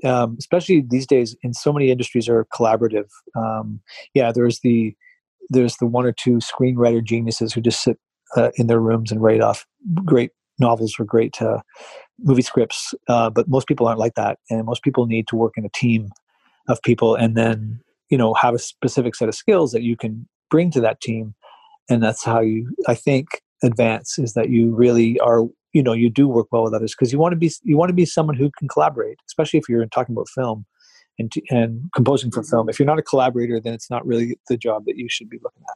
Um, 0.03 0.35
especially 0.39 0.83
these 0.89 1.05
days, 1.05 1.35
in 1.43 1.53
so 1.53 1.71
many 1.71 1.91
industries 1.91 2.27
are 2.27 2.47
collaborative. 2.51 3.05
Um, 3.35 3.81
yeah, 4.15 4.31
there's 4.31 4.59
the 4.61 4.95
there's 5.51 5.77
the 5.77 5.85
one 5.85 6.07
or 6.07 6.11
two 6.11 6.39
screenwriter 6.39 7.03
geniuses 7.03 7.53
who 7.53 7.61
just 7.61 7.83
sit 7.83 7.99
uh, 8.35 8.51
in 8.55 8.67
their 8.67 8.79
rooms 8.79 9.11
and 9.11 9.21
write 9.21 9.41
off 9.41 9.65
great 10.05 10.31
novels 10.59 10.95
or 10.99 11.05
great 11.05 11.41
uh, 11.41 11.59
movie 12.19 12.41
scripts. 12.41 12.93
Uh, 13.07 13.29
but 13.29 13.49
most 13.49 13.67
people 13.67 13.87
aren't 13.87 13.99
like 13.99 14.15
that, 14.15 14.39
and 14.49 14.65
most 14.65 14.83
people 14.83 15.05
need 15.05 15.27
to 15.27 15.35
work 15.35 15.53
in 15.57 15.65
a 15.65 15.69
team 15.69 16.09
of 16.67 16.81
people, 16.83 17.15
and 17.15 17.35
then 17.35 17.79
you 18.09 18.17
know 18.17 18.33
have 18.35 18.53
a 18.53 18.59
specific 18.59 19.15
set 19.15 19.27
of 19.27 19.35
skills 19.35 19.71
that 19.71 19.81
you 19.81 19.97
can 19.97 20.27
bring 20.49 20.71
to 20.71 20.81
that 20.81 21.01
team, 21.01 21.33
and 21.89 22.01
that's 22.01 22.23
how 22.23 22.39
you, 22.39 22.73
I 22.87 22.95
think, 22.95 23.27
advance. 23.63 24.17
Is 24.17 24.33
that 24.33 24.49
you 24.49 24.73
really 24.73 25.19
are, 25.19 25.43
you 25.73 25.83
know, 25.83 25.93
you 25.93 26.09
do 26.09 26.27
work 26.27 26.47
well 26.51 26.63
with 26.63 26.73
others 26.73 26.93
because 26.93 27.11
you 27.11 27.19
want 27.19 27.33
to 27.33 27.37
be 27.37 27.51
you 27.63 27.77
want 27.77 27.89
to 27.89 27.95
be 27.95 28.05
someone 28.05 28.35
who 28.35 28.51
can 28.57 28.67
collaborate, 28.67 29.17
especially 29.27 29.59
if 29.59 29.67
you're 29.67 29.85
talking 29.87 30.13
about 30.15 30.29
film. 30.29 30.65
And, 31.19 31.31
and 31.51 31.83
composing 31.93 32.31
for 32.31 32.41
film. 32.41 32.67
If 32.67 32.79
you're 32.79 32.87
not 32.87 32.97
a 32.97 33.03
collaborator, 33.03 33.59
then 33.59 33.73
it's 33.73 33.91
not 33.91 34.03
really 34.07 34.39
the 34.47 34.57
job 34.57 34.85
that 34.85 34.97
you 34.97 35.07
should 35.07 35.29
be 35.29 35.37
looking 35.43 35.61
at 35.69 35.75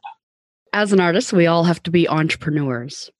as 0.76 0.92
an 0.92 1.00
artist, 1.00 1.32
we 1.32 1.46
all 1.46 1.64
have 1.64 1.82
to 1.82 1.90
be 1.90 2.06
entrepreneurs. 2.06 3.10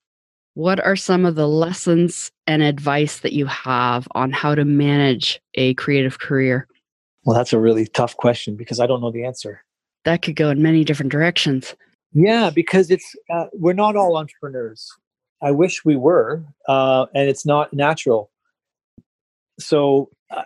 What 0.53 0.79
are 0.79 0.95
some 0.95 1.25
of 1.25 1.33
the 1.33 1.47
lessons 1.47 2.31
and 2.45 2.61
advice 2.61 3.21
that 3.21 3.33
you 3.33 3.47
have 3.47 4.07
on 4.11 4.31
how 4.31 4.53
to 4.53 4.63
manage 4.63 5.41
a 5.55 5.73
creative 5.73 6.19
career? 6.19 6.67
Well, 7.25 7.35
that's 7.35 7.53
a 7.53 7.59
really 7.59 7.87
tough 7.87 8.15
question 8.15 8.57
because 8.57 8.79
I 8.79 8.85
don't 8.85 9.01
know 9.01 9.11
the 9.11 9.25
answer. 9.25 9.63
That 10.05 10.21
could 10.21 10.35
go 10.35 10.51
in 10.51 10.61
many 10.61 10.83
different 10.83 11.11
directions. 11.11 11.75
Yeah, 12.13 12.51
because 12.51 12.91
it's 12.91 13.15
uh, 13.33 13.47
we're 13.53 13.73
not 13.73 13.95
all 13.95 14.17
entrepreneurs. 14.17 14.87
I 15.41 15.49
wish 15.49 15.83
we 15.83 15.95
were, 15.95 16.45
uh, 16.67 17.07
and 17.15 17.27
it's 17.27 17.45
not 17.45 17.73
natural. 17.73 18.29
So 19.59 20.11
uh, 20.29 20.43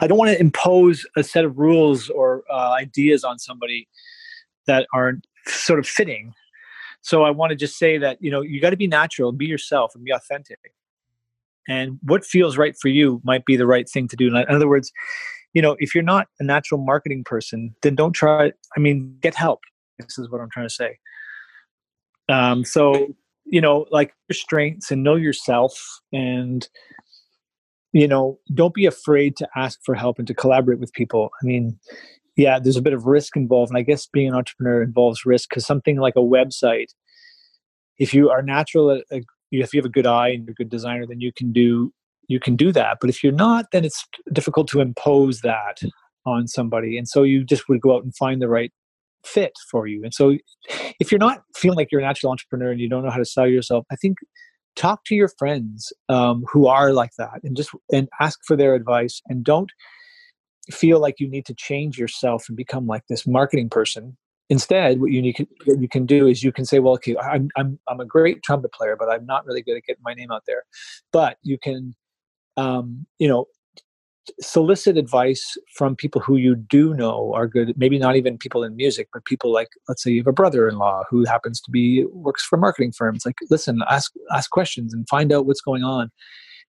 I 0.00 0.06
don't 0.06 0.16
want 0.16 0.30
to 0.30 0.40
impose 0.40 1.06
a 1.14 1.22
set 1.22 1.44
of 1.44 1.58
rules 1.58 2.08
or 2.08 2.42
uh, 2.50 2.70
ideas 2.70 3.22
on 3.22 3.38
somebody 3.38 3.86
that 4.66 4.86
aren't 4.94 5.26
sort 5.46 5.78
of 5.78 5.86
fitting 5.86 6.32
so 7.04 7.22
I 7.22 7.30
want 7.30 7.50
to 7.50 7.56
just 7.56 7.76
say 7.76 7.98
that, 7.98 8.16
you 8.22 8.30
know, 8.30 8.40
you 8.40 8.62
got 8.62 8.70
to 8.70 8.78
be 8.78 8.86
natural 8.86 9.28
and 9.28 9.36
be 9.36 9.44
yourself 9.44 9.94
and 9.94 10.02
be 10.02 10.10
authentic. 10.10 10.58
And 11.68 11.98
what 12.02 12.24
feels 12.24 12.56
right 12.56 12.74
for 12.80 12.88
you 12.88 13.20
might 13.24 13.44
be 13.44 13.56
the 13.56 13.66
right 13.66 13.86
thing 13.86 14.08
to 14.08 14.16
do. 14.16 14.34
In 14.34 14.44
other 14.48 14.68
words, 14.68 14.90
you 15.52 15.60
know, 15.60 15.76
if 15.80 15.94
you're 15.94 16.02
not 16.02 16.28
a 16.40 16.44
natural 16.44 16.82
marketing 16.82 17.22
person, 17.22 17.74
then 17.82 17.94
don't 17.94 18.14
try. 18.14 18.52
I 18.74 18.80
mean, 18.80 19.18
get 19.20 19.34
help. 19.34 19.60
This 19.98 20.18
is 20.18 20.30
what 20.30 20.40
I'm 20.40 20.48
trying 20.48 20.66
to 20.66 20.74
say. 20.74 20.98
Um, 22.30 22.64
so, 22.64 23.14
you 23.44 23.60
know, 23.60 23.84
like 23.90 24.14
your 24.30 24.34
strengths 24.34 24.90
and 24.90 25.04
know 25.04 25.16
yourself 25.16 26.00
and, 26.10 26.66
you 27.92 28.08
know, 28.08 28.38
don't 28.54 28.72
be 28.72 28.86
afraid 28.86 29.36
to 29.36 29.48
ask 29.56 29.78
for 29.84 29.94
help 29.94 30.18
and 30.18 30.26
to 30.26 30.34
collaborate 30.34 30.80
with 30.80 30.94
people. 30.94 31.28
I 31.42 31.44
mean, 31.44 31.78
yeah, 32.36 32.58
there's 32.58 32.76
a 32.76 32.82
bit 32.82 32.92
of 32.92 33.06
risk 33.06 33.36
involved. 33.36 33.70
And 33.70 33.78
I 33.78 33.82
guess 33.82 34.06
being 34.06 34.28
an 34.28 34.34
entrepreneur 34.34 34.82
involves 34.82 35.24
risk 35.24 35.48
because 35.50 35.66
something 35.66 35.98
like 35.98 36.14
a 36.16 36.20
website, 36.20 36.88
if 37.98 38.12
you 38.12 38.30
are 38.30 38.42
natural, 38.42 38.90
at 38.90 39.04
a, 39.12 39.22
if 39.50 39.72
you 39.72 39.78
have 39.78 39.86
a 39.86 39.90
good 39.90 40.06
eye 40.06 40.28
and 40.28 40.44
you're 40.44 40.52
a 40.52 40.54
good 40.54 40.70
designer, 40.70 41.06
then 41.06 41.20
you 41.20 41.32
can 41.32 41.52
do 41.52 41.92
you 42.26 42.40
can 42.40 42.56
do 42.56 42.72
that. 42.72 42.98
But 43.00 43.10
if 43.10 43.22
you're 43.22 43.32
not, 43.32 43.66
then 43.70 43.84
it's 43.84 44.04
difficult 44.32 44.66
to 44.68 44.80
impose 44.80 45.40
that 45.40 45.82
on 46.24 46.48
somebody. 46.48 46.96
And 46.96 47.06
so 47.06 47.22
you 47.22 47.44
just 47.44 47.68
would 47.68 47.82
go 47.82 47.94
out 47.94 48.02
and 48.02 48.16
find 48.16 48.40
the 48.40 48.48
right 48.48 48.72
fit 49.24 49.52
for 49.70 49.86
you. 49.86 50.02
And 50.02 50.14
so 50.14 50.36
if 50.98 51.12
you're 51.12 51.18
not 51.18 51.42
feeling 51.54 51.76
like 51.76 51.92
you're 51.92 52.00
a 52.00 52.04
natural 52.04 52.30
entrepreneur 52.30 52.70
and 52.70 52.80
you 52.80 52.88
don't 52.88 53.04
know 53.04 53.10
how 53.10 53.18
to 53.18 53.24
sell 53.26 53.46
yourself, 53.46 53.84
I 53.92 53.96
think 53.96 54.16
talk 54.74 55.04
to 55.04 55.14
your 55.14 55.30
friends 55.38 55.92
um, 56.08 56.44
who 56.50 56.66
are 56.66 56.92
like 56.92 57.12
that 57.18 57.40
and 57.42 57.56
just 57.56 57.70
and 57.92 58.08
ask 58.20 58.40
for 58.46 58.56
their 58.56 58.74
advice 58.74 59.20
and 59.26 59.44
don't 59.44 59.70
feel 60.70 61.00
like 61.00 61.20
you 61.20 61.28
need 61.28 61.46
to 61.46 61.54
change 61.54 61.98
yourself 61.98 62.46
and 62.48 62.56
become 62.56 62.86
like 62.86 63.02
this 63.08 63.26
marketing 63.26 63.68
person. 63.68 64.16
Instead, 64.50 65.00
what 65.00 65.10
you 65.10 65.22
need 65.22 65.46
what 65.64 65.80
you 65.80 65.88
can 65.88 66.04
do 66.04 66.26
is 66.26 66.42
you 66.42 66.52
can 66.52 66.66
say, 66.66 66.78
"Well, 66.78 66.94
okay, 66.94 67.16
I'm 67.16 67.48
I'm 67.56 67.78
I'm 67.88 68.00
a 68.00 68.04
great 68.04 68.42
trumpet 68.42 68.72
player, 68.72 68.94
but 68.98 69.08
I'm 69.08 69.24
not 69.24 69.46
really 69.46 69.62
good 69.62 69.76
at 69.76 69.84
getting 69.84 70.02
my 70.04 70.14
name 70.14 70.30
out 70.30 70.42
there." 70.46 70.64
But 71.12 71.38
you 71.42 71.58
can, 71.58 71.94
um, 72.58 73.06
you 73.18 73.26
know, 73.26 73.46
solicit 74.40 74.96
advice 74.96 75.56
from 75.74 75.96
people 75.96 76.20
who 76.20 76.36
you 76.36 76.54
do 76.54 76.94
know 76.94 77.32
are 77.34 77.46
good. 77.46 77.74
Maybe 77.76 77.98
not 77.98 78.16
even 78.16 78.38
people 78.38 78.64
in 78.64 78.76
music, 78.76 79.08
but 79.12 79.24
people 79.24 79.52
like, 79.52 79.68
let's 79.88 80.02
say, 80.02 80.10
you 80.10 80.20
have 80.20 80.26
a 80.26 80.32
brother-in-law 80.32 81.04
who 81.10 81.24
happens 81.24 81.60
to 81.62 81.70
be 81.70 82.04
works 82.12 82.44
for 82.44 82.58
marketing 82.58 82.92
firms. 82.92 83.24
Like, 83.24 83.36
listen, 83.50 83.80
ask 83.88 84.12
ask 84.30 84.50
questions 84.50 84.92
and 84.92 85.08
find 85.08 85.32
out 85.32 85.46
what's 85.46 85.60
going 85.62 85.84
on, 85.84 86.10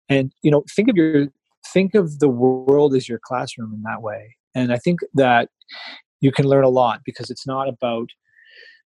and 0.09 0.31
you 0.41 0.51
know, 0.51 0.63
think 0.75 0.89
of 0.89 0.95
your 0.95 1.27
think 1.73 1.95
of 1.95 2.19
the 2.19 2.29
world 2.29 2.95
as 2.95 3.07
your 3.07 3.19
classroom 3.23 3.73
in 3.73 3.81
that 3.83 4.01
way. 4.01 4.35
And 4.53 4.71
I 4.71 4.77
think 4.77 4.99
that 5.13 5.49
you 6.21 6.31
can 6.31 6.47
learn 6.47 6.63
a 6.63 6.69
lot 6.69 7.01
because 7.05 7.29
it's 7.29 7.45
not 7.45 7.67
about 7.67 8.09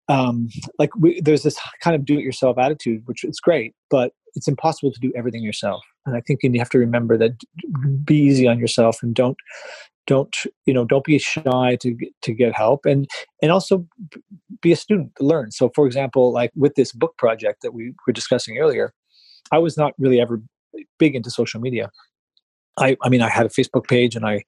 um, 0.08 0.48
like 0.78 0.94
we, 0.96 1.20
there's 1.20 1.42
this 1.42 1.58
kind 1.82 1.96
of 1.96 2.04
do-it-yourself 2.04 2.58
attitude, 2.58 3.02
which 3.06 3.24
is 3.24 3.40
great, 3.40 3.74
but 3.90 4.12
it's 4.34 4.46
impossible 4.46 4.92
to 4.92 5.00
do 5.00 5.12
everything 5.16 5.42
yourself. 5.42 5.82
And 6.04 6.16
I 6.16 6.20
think 6.20 6.40
you 6.42 6.58
have 6.58 6.70
to 6.70 6.78
remember 6.78 7.18
that 7.18 7.32
be 8.04 8.16
easy 8.16 8.46
on 8.46 8.58
yourself 8.58 8.98
and 9.02 9.14
don't 9.14 9.36
don't 10.06 10.36
you 10.66 10.72
know 10.72 10.84
don't 10.84 11.04
be 11.04 11.18
shy 11.18 11.76
to 11.80 11.96
to 12.22 12.32
get 12.32 12.54
help 12.54 12.86
and 12.86 13.08
and 13.42 13.50
also 13.50 13.84
be 14.62 14.70
a 14.72 14.76
student 14.76 15.10
learn. 15.20 15.50
So, 15.50 15.70
for 15.74 15.86
example, 15.86 16.32
like 16.32 16.52
with 16.54 16.74
this 16.76 16.92
book 16.92 17.16
project 17.18 17.62
that 17.62 17.74
we 17.74 17.92
were 18.06 18.12
discussing 18.12 18.58
earlier, 18.58 18.92
I 19.50 19.58
was 19.58 19.76
not 19.76 19.92
really 19.98 20.20
ever 20.20 20.40
big 20.98 21.16
into 21.16 21.30
social 21.30 21.60
media. 21.60 21.90
I, 22.78 22.96
I 23.02 23.08
mean, 23.08 23.22
I 23.22 23.28
had 23.28 23.46
a 23.46 23.50
Facebook 23.50 23.88
page 23.88 24.16
and 24.16 24.26
I 24.26 24.44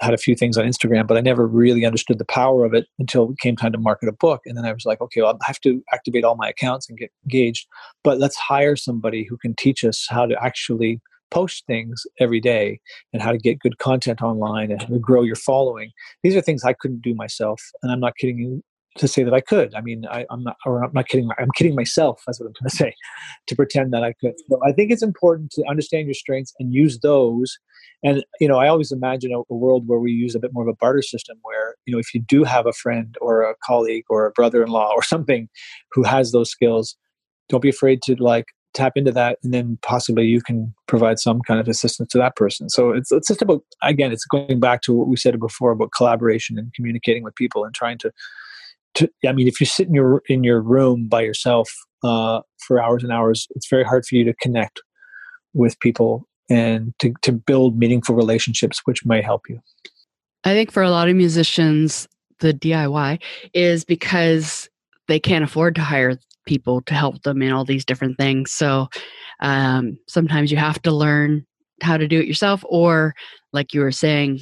had 0.00 0.14
a 0.14 0.18
few 0.18 0.34
things 0.34 0.58
on 0.58 0.64
Instagram, 0.64 1.06
but 1.06 1.16
I 1.16 1.20
never 1.20 1.46
really 1.46 1.84
understood 1.84 2.18
the 2.18 2.24
power 2.24 2.64
of 2.64 2.74
it 2.74 2.86
until 2.98 3.30
it 3.30 3.38
came 3.38 3.56
time 3.56 3.72
to 3.72 3.78
market 3.78 4.08
a 4.08 4.12
book. 4.12 4.40
And 4.46 4.56
then 4.56 4.64
I 4.64 4.72
was 4.72 4.84
like, 4.84 5.00
okay, 5.00 5.22
well, 5.22 5.38
I 5.40 5.44
have 5.46 5.60
to 5.60 5.82
activate 5.92 6.24
all 6.24 6.34
my 6.34 6.48
accounts 6.48 6.88
and 6.88 6.98
get 6.98 7.12
engaged, 7.24 7.68
but 8.02 8.18
let's 8.18 8.36
hire 8.36 8.74
somebody 8.74 9.24
who 9.28 9.36
can 9.36 9.54
teach 9.54 9.84
us 9.84 10.06
how 10.08 10.26
to 10.26 10.36
actually 10.42 11.00
post 11.30 11.64
things 11.66 12.02
every 12.20 12.40
day 12.40 12.78
and 13.12 13.22
how 13.22 13.32
to 13.32 13.38
get 13.38 13.58
good 13.60 13.78
content 13.78 14.20
online 14.22 14.70
and 14.70 15.00
grow 15.00 15.22
your 15.22 15.36
following. 15.36 15.90
These 16.22 16.36
are 16.36 16.42
things 16.42 16.64
I 16.64 16.74
couldn't 16.74 17.02
do 17.02 17.14
myself. 17.14 17.62
And 17.82 17.90
I'm 17.90 18.00
not 18.00 18.16
kidding 18.18 18.38
you 18.38 18.62
to 18.98 19.08
say 19.08 19.22
that 19.22 19.32
I 19.32 19.40
could. 19.40 19.74
I 19.74 19.80
mean, 19.80 20.04
I, 20.10 20.26
am 20.30 20.42
not, 20.42 20.56
or 20.66 20.84
I'm 20.84 20.92
not 20.92 21.08
kidding. 21.08 21.28
I'm 21.38 21.50
kidding 21.56 21.74
myself. 21.74 22.22
That's 22.26 22.38
what 22.38 22.46
I'm 22.46 22.52
going 22.52 22.68
to 22.70 22.76
say, 22.76 22.94
to 23.46 23.56
pretend 23.56 23.92
that 23.92 24.04
I 24.04 24.12
could. 24.20 24.34
So 24.48 24.60
I 24.64 24.72
think 24.72 24.90
it's 24.90 25.02
important 25.02 25.50
to 25.52 25.64
understand 25.68 26.06
your 26.06 26.14
strengths 26.14 26.52
and 26.58 26.72
use 26.72 26.98
those. 27.00 27.58
And 28.02 28.24
you 28.40 28.48
know, 28.48 28.58
I 28.58 28.68
always 28.68 28.92
imagine 28.92 29.32
a, 29.32 29.40
a, 29.40 29.56
world 29.56 29.84
where 29.86 29.98
we 29.98 30.12
use 30.12 30.34
a 30.34 30.40
bit 30.40 30.52
more 30.52 30.64
of 30.64 30.68
a 30.68 30.76
barter 30.76 31.02
system, 31.02 31.38
where 31.42 31.76
you 31.86 31.92
know, 31.92 31.98
if 31.98 32.12
you 32.14 32.20
do 32.20 32.44
have 32.44 32.66
a 32.66 32.72
friend 32.72 33.16
or 33.20 33.42
a 33.42 33.54
colleague 33.64 34.04
or 34.10 34.26
a 34.26 34.32
brother-in-law 34.32 34.92
or 34.94 35.02
something 35.02 35.48
who 35.92 36.02
has 36.02 36.32
those 36.32 36.50
skills, 36.50 36.96
don't 37.48 37.62
be 37.62 37.68
afraid 37.68 38.02
to 38.02 38.16
like 38.16 38.46
tap 38.74 38.92
into 38.96 39.12
that, 39.12 39.38
and 39.42 39.54
then 39.54 39.78
possibly 39.82 40.24
you 40.24 40.40
can 40.40 40.74
provide 40.86 41.18
some 41.18 41.40
kind 41.42 41.60
of 41.60 41.68
assistance 41.68 42.10
to 42.10 42.18
that 42.18 42.36
person. 42.36 42.68
So 42.68 42.90
it's 42.90 43.12
it's 43.12 43.28
just 43.28 43.42
about 43.42 43.62
again, 43.82 44.12
it's 44.12 44.26
going 44.26 44.60
back 44.60 44.82
to 44.82 44.92
what 44.92 45.08
we 45.08 45.16
said 45.16 45.38
before 45.38 45.70
about 45.70 45.92
collaboration 45.96 46.58
and 46.58 46.74
communicating 46.74 47.22
with 47.22 47.34
people 47.36 47.64
and 47.64 47.74
trying 47.74 47.98
to 47.98 48.10
to, 48.94 49.08
I 49.26 49.32
mean, 49.32 49.48
if 49.48 49.60
you 49.60 49.66
sit 49.66 49.88
in 49.88 49.94
your 49.94 50.22
in 50.28 50.44
your 50.44 50.60
room 50.60 51.08
by 51.08 51.22
yourself 51.22 51.70
uh, 52.04 52.40
for 52.66 52.82
hours 52.82 53.02
and 53.02 53.12
hours, 53.12 53.46
it's 53.50 53.68
very 53.68 53.84
hard 53.84 54.04
for 54.06 54.16
you 54.16 54.24
to 54.24 54.34
connect 54.34 54.80
with 55.54 55.78
people 55.80 56.26
and 56.50 56.92
to, 56.98 57.12
to 57.22 57.32
build 57.32 57.78
meaningful 57.78 58.14
relationships 58.14 58.80
which 58.84 59.04
might 59.04 59.24
help 59.24 59.42
you. 59.48 59.60
I 60.44 60.50
think 60.50 60.72
for 60.72 60.82
a 60.82 60.90
lot 60.90 61.08
of 61.08 61.16
musicians 61.16 62.08
the 62.40 62.52
diy 62.52 63.22
is 63.54 63.84
because 63.84 64.68
they 65.08 65.20
can't 65.20 65.44
afford 65.44 65.76
to 65.76 65.80
hire 65.80 66.18
people 66.46 66.80
to 66.82 66.94
help 66.94 67.22
them 67.22 67.40
in 67.40 67.52
all 67.52 67.64
these 67.64 67.84
different 67.84 68.18
things. 68.18 68.50
So 68.50 68.88
um, 69.40 69.96
sometimes 70.08 70.50
you 70.50 70.58
have 70.58 70.82
to 70.82 70.90
learn 70.90 71.46
how 71.82 71.96
to 71.96 72.08
do 72.08 72.20
it 72.20 72.26
yourself 72.26 72.64
or 72.68 73.14
like 73.52 73.72
you 73.72 73.80
were 73.80 73.92
saying 73.92 74.40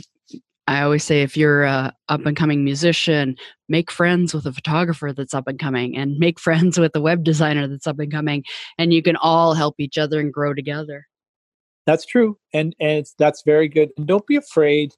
I 0.71 0.83
always 0.83 1.03
say 1.03 1.23
if 1.23 1.37
you're 1.37 1.65
a 1.65 1.93
up 2.09 2.25
and 2.27 2.37
coming 2.37 2.63
musician, 2.63 3.35
make 3.69 3.91
friends 3.91 4.33
with 4.33 4.47
a 4.47 4.53
photographer 4.53 5.13
that's 5.13 5.35
up 5.35 5.49
and 5.49 5.59
coming 5.59 5.97
and 5.97 6.17
make 6.17 6.39
friends 6.47 6.79
with 6.79 6.95
a 6.95 7.01
web 7.01 7.25
designer 7.25 7.67
that's 7.67 7.89
up 7.89 7.99
and 7.99 8.13
coming 8.13 8.45
and 8.79 8.95
you 8.95 9.03
can 9.03 9.17
all 9.17 9.55
help 9.55 9.75
each 9.81 9.99
other 9.99 10.21
and 10.21 10.33
grow 10.33 10.55
together. 10.55 11.09
That's 11.87 12.07
true. 12.07 12.39
And 12.55 12.77
and 12.79 13.05
that's 13.19 13.43
very 13.45 13.67
good. 13.67 13.91
And 13.97 14.07
don't 14.07 14.27
be 14.29 14.37
afraid. 14.37 14.95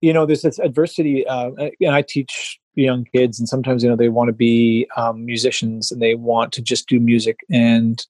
You 0.00 0.12
know, 0.12 0.26
there's 0.26 0.42
this 0.42 0.58
adversity 0.58 1.24
uh, 1.24 1.52
and 1.80 1.94
I 1.94 2.02
teach 2.02 2.58
young 2.74 3.04
kids 3.14 3.38
and 3.38 3.48
sometimes 3.48 3.84
you 3.84 3.88
know 3.88 3.96
they 3.96 4.08
want 4.08 4.26
to 4.26 4.32
be 4.32 4.88
um, 4.96 5.24
musicians 5.24 5.92
and 5.92 6.02
they 6.02 6.16
want 6.16 6.52
to 6.54 6.62
just 6.62 6.88
do 6.88 6.98
music 6.98 7.38
and 7.48 8.04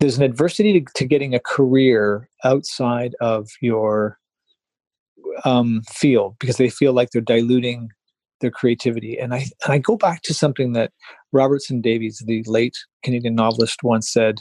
there's 0.00 0.16
an 0.16 0.22
adversity 0.22 0.80
to, 0.80 0.92
to 0.94 1.04
getting 1.04 1.34
a 1.34 1.40
career 1.40 2.30
outside 2.44 3.14
of 3.20 3.50
your 3.60 4.18
um, 5.44 5.82
field 5.90 6.36
because 6.38 6.56
they 6.56 6.68
feel 6.68 6.92
like 6.92 7.10
they're 7.10 7.22
diluting 7.22 7.88
their 8.40 8.50
creativity. 8.50 9.18
And 9.18 9.34
I 9.34 9.46
and 9.64 9.72
I 9.72 9.78
go 9.78 9.96
back 9.96 10.22
to 10.22 10.34
something 10.34 10.72
that 10.72 10.92
Robertson 11.32 11.80
Davies, 11.80 12.22
the 12.24 12.44
late 12.46 12.76
Canadian 13.02 13.34
novelist, 13.34 13.82
once 13.82 14.12
said 14.12 14.40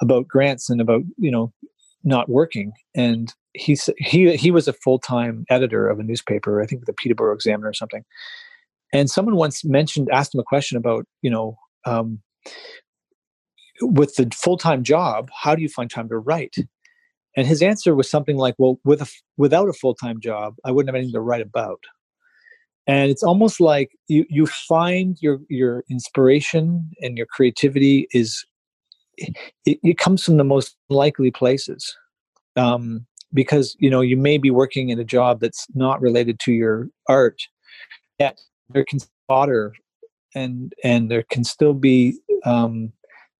about 0.00 0.28
grants 0.28 0.70
and 0.70 0.80
about 0.80 1.02
you 1.18 1.30
know 1.30 1.52
not 2.02 2.28
working. 2.28 2.72
And 2.94 3.32
he 3.54 3.78
he 3.98 4.36
he 4.36 4.50
was 4.50 4.68
a 4.68 4.72
full 4.72 4.98
time 4.98 5.44
editor 5.50 5.88
of 5.88 5.98
a 5.98 6.04
newspaper, 6.04 6.62
I 6.62 6.66
think 6.66 6.86
the 6.86 6.92
Peterborough 6.92 7.34
Examiner 7.34 7.68
or 7.68 7.74
something. 7.74 8.04
And 8.92 9.10
someone 9.10 9.34
once 9.34 9.64
mentioned, 9.64 10.08
asked 10.12 10.34
him 10.34 10.40
a 10.40 10.44
question 10.44 10.78
about 10.78 11.04
you 11.22 11.30
know. 11.30 11.56
Um, 11.86 12.20
with 13.80 14.14
the 14.14 14.30
full-time 14.32 14.84
job 14.84 15.28
how 15.42 15.54
do 15.54 15.60
you 15.60 15.68
find 15.68 15.90
time 15.90 16.08
to 16.08 16.16
write 16.16 16.54
and 17.36 17.46
his 17.46 17.62
answer 17.62 17.94
was 17.94 18.10
something 18.10 18.36
like, 18.36 18.54
"Well, 18.58 18.80
with 18.84 19.02
a, 19.02 19.10
without 19.36 19.68
a 19.68 19.72
full 19.72 19.94
time 19.94 20.20
job, 20.20 20.56
I 20.64 20.70
wouldn't 20.70 20.88
have 20.88 20.96
anything 20.96 21.14
to 21.14 21.20
write 21.20 21.42
about." 21.42 21.80
And 22.86 23.10
it's 23.10 23.22
almost 23.22 23.60
like 23.60 23.92
you 24.08 24.26
you 24.28 24.46
find 24.46 25.16
your 25.20 25.40
your 25.48 25.84
inspiration 25.90 26.90
and 27.00 27.16
your 27.16 27.26
creativity 27.26 28.08
is 28.12 28.44
it, 29.16 29.78
it 29.82 29.98
comes 29.98 30.24
from 30.24 30.36
the 30.36 30.44
most 30.44 30.76
likely 30.88 31.30
places, 31.30 31.96
um, 32.56 33.06
because 33.32 33.76
you 33.78 33.90
know 33.90 34.00
you 34.00 34.16
may 34.16 34.38
be 34.38 34.50
working 34.50 34.90
in 34.90 34.98
a 34.98 35.04
job 35.04 35.40
that's 35.40 35.66
not 35.74 36.00
related 36.00 36.38
to 36.40 36.52
your 36.52 36.88
art, 37.08 37.40
yet 38.18 38.40
there 38.70 38.84
can 38.84 39.00
fodder 39.28 39.72
and 40.34 40.72
and 40.82 41.10
there 41.10 41.24
can 41.30 41.44
still 41.44 41.74
be 41.74 42.18
um, 42.44 42.92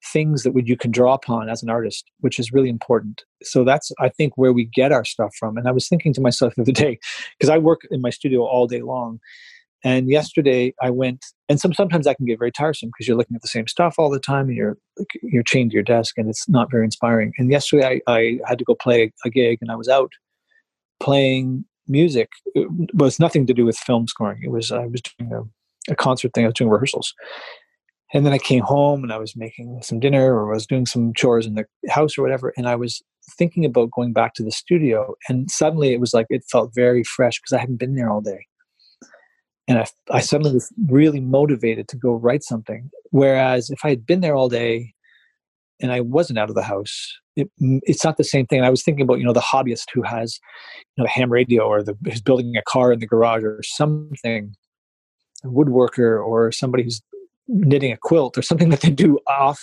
things 0.05 0.43
that 0.43 0.53
would 0.53 0.69
you 0.69 0.77
can 0.77 0.91
draw 0.91 1.15
upon 1.15 1.49
as 1.49 1.63
an 1.63 1.71
artist, 1.71 2.11
which 2.21 2.39
is 2.39 2.53
really 2.53 2.69
important. 2.69 3.23
So 3.43 3.65
that's 3.65 3.91
I 4.01 4.09
think 4.09 4.35
where 4.37 4.53
we 4.53 4.65
get 4.65 4.93
our 4.93 5.05
stuff 5.05 5.35
from. 5.39 5.57
And 5.57 5.69
I 5.69 5.73
was 5.73 5.89
thinking 5.89 6.13
to 6.15 6.21
myself 6.21 6.55
the 6.55 6.63
other 6.63 6.73
day 6.73 6.99
because 7.39 7.51
I 7.51 7.59
work 7.59 7.83
in 7.91 8.01
my 8.01 8.11
studio 8.11 8.43
all 8.45 8.67
day 8.67 8.83
long. 8.83 9.21
And 9.87 10.09
yesterday 10.09 10.73
I 10.81 10.89
went, 10.89 11.27
and 11.51 11.61
some 11.61 11.75
sometimes 11.75 12.07
that 12.07 12.17
can 12.17 12.25
get 12.25 12.39
very 12.39 12.51
tiresome 12.51 12.89
because 12.89 13.07
you're 13.07 13.19
looking 13.19 13.37
at 13.37 13.43
the 13.43 13.49
same 13.49 13.69
stuff 13.69 13.97
all 13.99 14.09
the 14.09 14.19
time, 14.19 14.49
and 14.49 14.57
you're 14.57 14.79
you're 15.23 15.43
chained 15.43 15.73
to 15.73 15.75
your 15.75 15.83
desk, 15.83 16.17
and 16.17 16.29
it's 16.29 16.49
not 16.49 16.71
very 16.71 16.85
inspiring. 16.85 17.35
And 17.37 17.51
yesterday 17.51 18.01
I, 18.07 18.13
I 18.13 18.39
had 18.47 18.59
to 18.59 18.65
go 18.65 18.75
play 18.75 19.13
a 19.27 19.31
gig, 19.31 19.59
and 19.61 19.71
I 19.71 19.77
was 19.77 19.89
out 19.89 20.11
playing 21.01 21.67
music. 21.87 22.31
It 22.55 22.67
was 22.95 23.21
nothing 23.21 23.47
to 23.47 23.53
do 23.53 23.67
with 23.67 23.77
film 23.77 24.09
scoring. 24.09 24.41
It 24.43 24.51
was 24.51 24.73
I 24.73 24.87
was 24.87 25.03
doing 25.03 25.33
a, 25.33 25.93
a 25.93 25.97
concert 25.97 26.33
thing. 26.33 26.45
I 26.45 26.49
was 26.49 26.55
doing 26.55 26.71
rehearsals, 26.71 27.13
and 28.15 28.25
then 28.25 28.33
I 28.33 28.39
came 28.39 28.63
home 28.63 29.03
and 29.03 29.13
I 29.13 29.19
was 29.19 29.37
making 29.37 29.83
some 29.83 29.99
dinner 29.99 30.35
or 30.35 30.53
I 30.53 30.55
was 30.55 30.67
doing 30.67 30.87
some 30.87 31.13
chores 31.15 31.47
in 31.47 31.55
the 31.55 31.67
house 31.91 32.17
or 32.17 32.23
whatever. 32.23 32.55
And 32.57 32.69
I 32.69 32.77
was 32.77 33.03
thinking 33.33 33.65
about 33.65 33.91
going 33.91 34.13
back 34.13 34.35
to 34.35 34.45
the 34.45 34.53
studio. 34.53 35.17
And 35.29 35.51
suddenly 35.51 35.93
it 35.93 36.01
was 36.01 36.15
like, 36.15 36.27
it 36.31 36.45
felt 36.49 36.73
very 36.77 37.03
fresh 37.03 37.41
because 37.41 37.53
I 37.53 37.59
hadn't 37.59 37.81
been 37.81 37.97
there 37.97 38.09
all 38.09 38.21
day. 38.21 38.47
And 39.67 39.79
I, 39.79 39.87
I 40.13 40.21
suddenly 40.21 40.53
was 40.53 40.73
really 40.87 41.21
motivated 41.21 41.89
to 41.89 41.97
go 41.97 42.15
write 42.15 42.45
something. 42.45 42.89
Whereas 43.11 43.69
if 43.69 43.81
I 43.83 43.89
had 43.89 44.07
been 44.07 44.21
there 44.21 44.37
all 44.37 44.49
day 44.49 44.95
and 45.81 45.91
I 45.91 46.01
wasn't 46.01 46.39
out 46.39 46.51
of 46.51 46.55
the 46.55 46.63
house, 46.63 47.19
it, 47.35 47.51
mm, 47.61 47.81
it's 47.83 48.05
not 48.05 48.17
the 48.17 48.23
same 48.23 48.47
thing. 48.47 48.63
I 48.63 48.71
was 48.71 48.85
thinking 48.85 49.03
about, 49.03 49.19
you 49.19 49.25
know, 49.25 49.33
the 49.33 49.41
hobbyist 49.41 49.87
who 49.93 50.03
has, 50.03 50.39
you 50.97 51.03
know, 51.03 51.07
a 51.07 51.11
ham 51.11 51.33
radio 51.33 51.65
or 51.65 51.83
the, 51.83 51.97
who's 52.05 52.21
building 52.21 52.57
a 52.57 52.63
car 52.63 52.93
in 52.93 53.01
the 53.01 53.09
garage 53.09 53.43
or 53.43 53.61
something, 53.65 54.55
a 55.43 55.49
woodworker 55.49 56.25
or 56.25 56.53
somebody 56.53 56.85
who's 56.85 57.03
knitting 57.49 57.93
a 57.93 57.97
quilt 57.97 58.37
or 58.39 58.43
something 58.43 58.69
that 58.71 58.81
they 58.81 58.91
do 58.91 59.19
off 59.27 59.61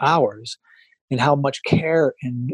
hours 0.00 0.58
and 1.10 1.20
how 1.20 1.34
much 1.34 1.62
care 1.64 2.14
and 2.22 2.52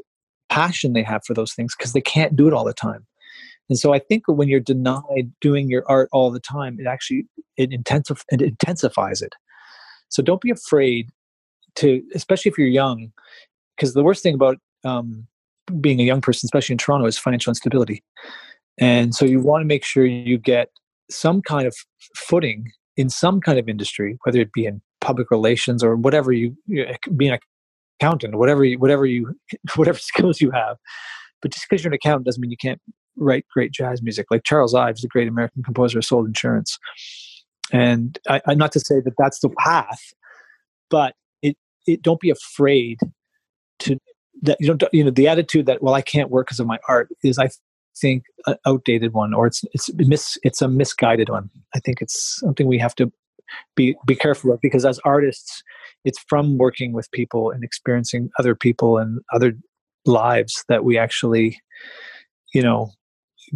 passion 0.48 0.92
they 0.92 1.02
have 1.02 1.22
for 1.26 1.34
those 1.34 1.52
things 1.52 1.74
because 1.76 1.92
they 1.92 2.00
can't 2.00 2.36
do 2.36 2.46
it 2.46 2.52
all 2.52 2.64
the 2.64 2.74
time. 2.74 3.06
And 3.68 3.78
so 3.78 3.94
i 3.94 3.98
think 3.98 4.24
when 4.26 4.48
you're 4.48 4.60
denied 4.60 5.32
doing 5.40 5.68
your 5.70 5.84
art 5.88 6.08
all 6.12 6.30
the 6.30 6.40
time 6.40 6.76
it 6.78 6.86
actually 6.86 7.26
it, 7.56 7.70
intensif- 7.70 8.24
it 8.28 8.42
intensifies 8.42 9.22
it. 9.22 9.32
So 10.10 10.22
don't 10.22 10.40
be 10.40 10.50
afraid 10.50 11.08
to 11.76 12.02
especially 12.14 12.50
if 12.50 12.58
you're 12.58 12.68
young 12.68 13.12
because 13.76 13.94
the 13.94 14.02
worst 14.02 14.22
thing 14.22 14.34
about 14.34 14.58
um, 14.84 15.26
being 15.80 16.00
a 16.00 16.04
young 16.04 16.20
person 16.20 16.46
especially 16.46 16.74
in 16.74 16.78
toronto 16.78 17.06
is 17.06 17.18
financial 17.18 17.50
instability. 17.50 18.02
And 18.78 19.14
so 19.14 19.24
you 19.24 19.40
want 19.40 19.62
to 19.62 19.66
make 19.66 19.84
sure 19.84 20.04
you 20.04 20.36
get 20.36 20.68
some 21.10 21.42
kind 21.42 21.66
of 21.66 21.74
footing 22.16 22.70
in 22.96 23.08
some 23.08 23.40
kind 23.40 23.58
of 23.58 23.68
industry, 23.68 24.18
whether 24.24 24.40
it 24.40 24.52
be 24.52 24.66
in 24.66 24.80
public 25.00 25.30
relations 25.30 25.82
or 25.82 25.96
whatever 25.96 26.32
you, 26.32 26.56
you 26.66 26.86
be 27.16 27.28
an 27.28 27.38
accountant, 28.00 28.36
whatever 28.36 28.64
you, 28.64 28.78
whatever 28.78 29.06
you, 29.06 29.34
whatever 29.76 29.98
skills 29.98 30.40
you 30.40 30.50
have. 30.50 30.76
But 31.42 31.52
just 31.52 31.66
because 31.68 31.84
you're 31.84 31.90
an 31.90 31.94
accountant 31.94 32.24
doesn't 32.24 32.40
mean 32.40 32.50
you 32.50 32.56
can't 32.56 32.80
write 33.16 33.46
great 33.52 33.72
jazz 33.72 34.02
music. 34.02 34.26
Like 34.30 34.44
Charles 34.44 34.74
Ives, 34.74 35.02
the 35.02 35.08
great 35.08 35.28
American 35.28 35.62
composer, 35.62 36.00
sold 36.02 36.26
insurance. 36.26 36.78
And 37.72 38.18
I, 38.28 38.40
I 38.46 38.54
not 38.54 38.72
to 38.72 38.80
say 38.80 39.00
that 39.00 39.14
that's 39.18 39.40
the 39.40 39.50
path, 39.50 40.00
but 40.90 41.14
it, 41.42 41.56
it 41.86 42.02
don't 42.02 42.20
be 42.20 42.30
afraid 42.30 42.98
to 43.80 43.98
that 44.42 44.56
you 44.60 44.74
don't 44.74 44.92
you 44.92 45.04
know 45.04 45.10
the 45.10 45.28
attitude 45.28 45.66
that 45.66 45.82
well 45.82 45.94
I 45.94 46.02
can't 46.02 46.30
work 46.30 46.46
because 46.46 46.60
of 46.60 46.66
my 46.66 46.78
art 46.88 47.08
is 47.22 47.38
I 47.38 47.48
think 48.00 48.24
an 48.46 48.56
outdated 48.66 49.12
one 49.12 49.34
or 49.34 49.46
it's 49.46 49.64
it's 49.72 49.90
mis 49.94 50.38
it's 50.42 50.62
a 50.62 50.68
misguided 50.68 51.28
one. 51.28 51.50
I 51.74 51.80
think 51.80 52.00
it's 52.00 52.40
something 52.40 52.66
we 52.66 52.78
have 52.78 52.94
to 52.96 53.12
be 53.76 53.96
be 54.06 54.16
careful 54.16 54.52
of 54.52 54.60
because 54.60 54.84
as 54.84 54.98
artists 55.04 55.62
it's 56.04 56.18
from 56.28 56.58
working 56.58 56.92
with 56.92 57.10
people 57.12 57.50
and 57.50 57.62
experiencing 57.62 58.30
other 58.38 58.54
people 58.54 58.98
and 58.98 59.20
other 59.32 59.54
lives 60.06 60.64
that 60.68 60.84
we 60.84 60.98
actually 60.98 61.60
you 62.52 62.62
know 62.62 62.90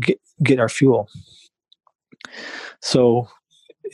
get 0.00 0.20
get 0.42 0.58
our 0.58 0.68
fuel. 0.68 1.08
So 2.80 3.28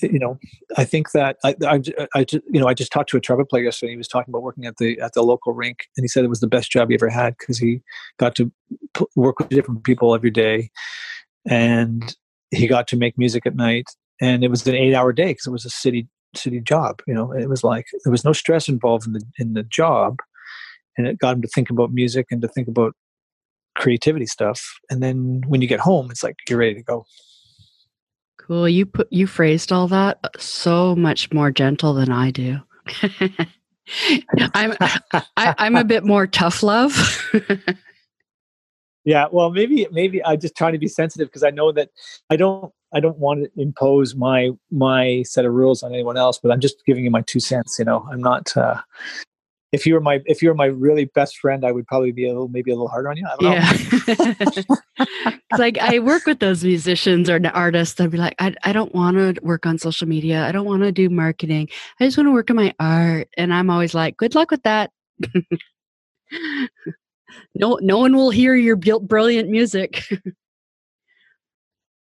you 0.03 0.19
know, 0.19 0.39
I 0.77 0.85
think 0.85 1.13
that 1.13 1.37
I, 1.45 1.55
I, 1.65 1.81
I, 2.15 2.25
just, 2.25 2.45
you 2.51 2.61
know, 2.61 2.67
I 2.67 2.75
just 2.75 2.93
talked 2.93 3.11
to 3.11 3.17
a 3.17 3.21
trumpet 3.21 3.49
player 3.49 3.65
yesterday. 3.65 3.93
He 3.93 3.97
was 3.97 4.09
talking 4.09 4.33
about 4.33 4.43
working 4.43 4.67
at 4.67 4.77
the 4.79 5.01
at 5.01 5.15
the 5.15 5.23
local 5.23 5.53
rink, 5.53 5.87
and 5.97 6.05
he 6.05 6.09
said 6.09 6.25
it 6.25 6.29
was 6.29 6.41
the 6.41 6.47
best 6.47 6.71
job 6.71 6.89
he 6.89 6.95
ever 6.95 7.09
had 7.09 7.37
because 7.39 7.59
he 7.59 7.81
got 8.19 8.35
to 8.37 8.51
p- 8.95 9.07
work 9.17 9.39
with 9.39 9.49
different 9.49 9.85
people 9.85 10.15
every 10.15 10.31
day, 10.31 10.71
and 11.49 12.17
he 12.51 12.67
got 12.67 12.89
to 12.89 12.97
make 12.97 13.19
music 13.19 13.47
at 13.47 13.57
night. 13.57 13.87
And 14.21 14.45
it 14.45 14.49
was 14.49 14.67
an 14.67 14.77
eight-hour 14.77 15.13
day 15.13 15.29
because 15.29 15.47
it 15.47 15.53
was 15.53 15.65
a 15.65 15.71
city 15.71 16.09
city 16.37 16.61
job. 16.61 17.01
You 17.07 17.15
know, 17.15 17.33
it 17.33 17.49
was 17.49 17.65
like 17.65 17.87
there 18.05 18.13
was 18.13 18.25
no 18.25 18.33
stress 18.33 18.69
involved 18.69 19.07
in 19.07 19.13
the 19.13 19.23
in 19.39 19.55
the 19.55 19.63
job, 19.63 20.19
and 20.97 21.07
it 21.07 21.19
got 21.19 21.37
him 21.37 21.43
to 21.43 21.49
think 21.49 21.71
about 21.71 21.93
music 21.93 22.27
and 22.31 22.41
to 22.43 22.49
think 22.49 22.69
about 22.69 22.95
creativity 23.77 24.27
stuff. 24.27 24.63
And 24.91 25.03
then 25.03 25.43
when 25.47 25.61
you 25.61 25.69
get 25.69 25.81
home, 25.81 26.11
it's 26.11 26.23
like 26.23 26.37
you're 26.49 26.59
ready 26.59 26.75
to 26.75 26.83
go. 26.83 27.07
Cool. 28.47 28.69
You 28.69 28.85
put 28.85 29.11
you 29.11 29.27
phrased 29.27 29.73
all 29.73 29.89
that 29.89 30.19
so 30.39 30.95
much 30.95 31.33
more 31.33 31.51
gentle 31.51 31.95
than 31.95 32.11
I 32.11 32.31
do. 32.31 32.59
I'm 34.55 34.77
I, 34.81 35.55
I'm 35.59 35.77
a 35.77 35.85
bit 35.85 36.05
more 36.05 36.27
tough 36.27 36.63
love. 36.63 37.23
yeah, 39.05 39.29
well, 39.33 39.51
maybe 39.51 39.87
maybe 39.91 40.23
I'm 40.23 40.39
just 40.39 40.57
trying 40.57 40.73
to 40.73 40.79
be 40.79 40.89
sensitive 40.89 41.29
because 41.29 41.43
I 41.43 41.51
know 41.51 41.73
that 41.73 41.89
I 42.29 42.37
don't 42.37 42.71
I 42.95 43.01
don't 43.01 43.19
want 43.19 43.45
to 43.45 43.51
impose 43.61 44.15
my 44.15 44.51
my 44.71 45.23
set 45.23 45.47
of 45.47 45.55
rules 45.55 45.83
on 45.83 45.95
anyone 45.95 46.19
else, 46.19 46.39
but 46.43 46.53
I'm 46.53 46.61
just 46.61 46.85
giving 46.85 47.05
you 47.05 47.11
my 47.11 47.23
two 47.23 47.41
cents. 47.41 47.79
You 47.79 47.87
know, 47.87 48.07
I'm 48.13 48.21
not 48.21 48.55
uh, 48.59 48.83
if 49.75 49.85
you 49.85 49.95
were 49.95 50.01
my 50.01 50.23
if 50.27 50.41
you 50.41 50.49
were 50.49 50.55
my 50.55 50.67
really 50.67 51.07
best 51.07 51.39
friend, 51.39 51.65
I 51.65 51.73
would 51.73 51.87
probably 51.89 52.13
be 52.13 52.27
a 52.27 52.29
little 52.29 52.47
maybe 52.49 52.71
a 52.71 52.75
little 52.75 52.89
harder 52.89 53.11
on 53.11 53.17
you. 53.17 53.27
Yeah. 53.41 53.73
like 55.59 55.79
I 55.79 55.99
work 55.99 56.27
with 56.27 56.39
those 56.39 56.63
musicians 56.63 57.29
or 57.29 57.41
artists. 57.53 58.01
I'd 58.01 58.13
be 58.13 58.19
like, 58.19 58.37
I 58.39 58.55
I 58.63 58.73
don't 58.73 58.95
want 58.95 59.17
to 59.17 59.35
work 59.43 59.67
on 59.67 59.79
social 59.79 60.07
media. 60.07 60.47
I 60.47 60.53
don't 60.53 60.65
want 60.67 60.83
to 60.85 60.93
do 60.93 61.11
marketing. 61.11 61.69
I 61.99 62.05
just 62.05 62.17
want 62.17 62.29
to 62.29 62.33
work 62.33 62.51
on 62.51 62.57
my 62.57 62.73
art. 62.79 63.29
And 63.37 63.53
I'm 63.53 63.69
always 63.69 63.95
like, 63.95 64.17
good 64.17 64.37
luck 64.37 64.53
with 64.53 64.63
that. 64.63 64.93
no, 67.55 67.79
no 67.83 67.99
one 67.99 68.15
will 68.15 68.31
hear 68.31 68.55
your 68.55 68.77
brilliant 68.77 69.51
music. 69.51 70.05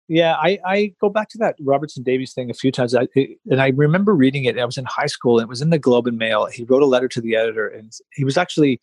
yeah, 0.08 0.36
I, 0.36 0.58
I 0.64 0.94
go 1.00 1.10
back 1.10 1.28
to 1.30 1.38
that 1.38 1.56
Robertson 1.60 2.02
Davies 2.02 2.32
thing 2.32 2.50
a 2.50 2.54
few 2.54 2.72
times. 2.72 2.94
I, 2.94 3.06
and 3.50 3.60
I 3.60 3.68
remember 3.68 4.14
reading 4.14 4.44
it. 4.44 4.58
I 4.58 4.64
was 4.64 4.78
in 4.78 4.86
high 4.86 5.06
school 5.06 5.38
and 5.38 5.44
it 5.44 5.50
was 5.50 5.60
in 5.60 5.68
the 5.68 5.78
Globe 5.78 6.06
and 6.06 6.16
Mail. 6.16 6.46
He 6.46 6.64
wrote 6.64 6.82
a 6.82 6.86
letter 6.86 7.08
to 7.08 7.20
the 7.20 7.36
editor 7.36 7.68
and 7.68 7.92
he 8.14 8.24
was 8.24 8.38
actually, 8.38 8.80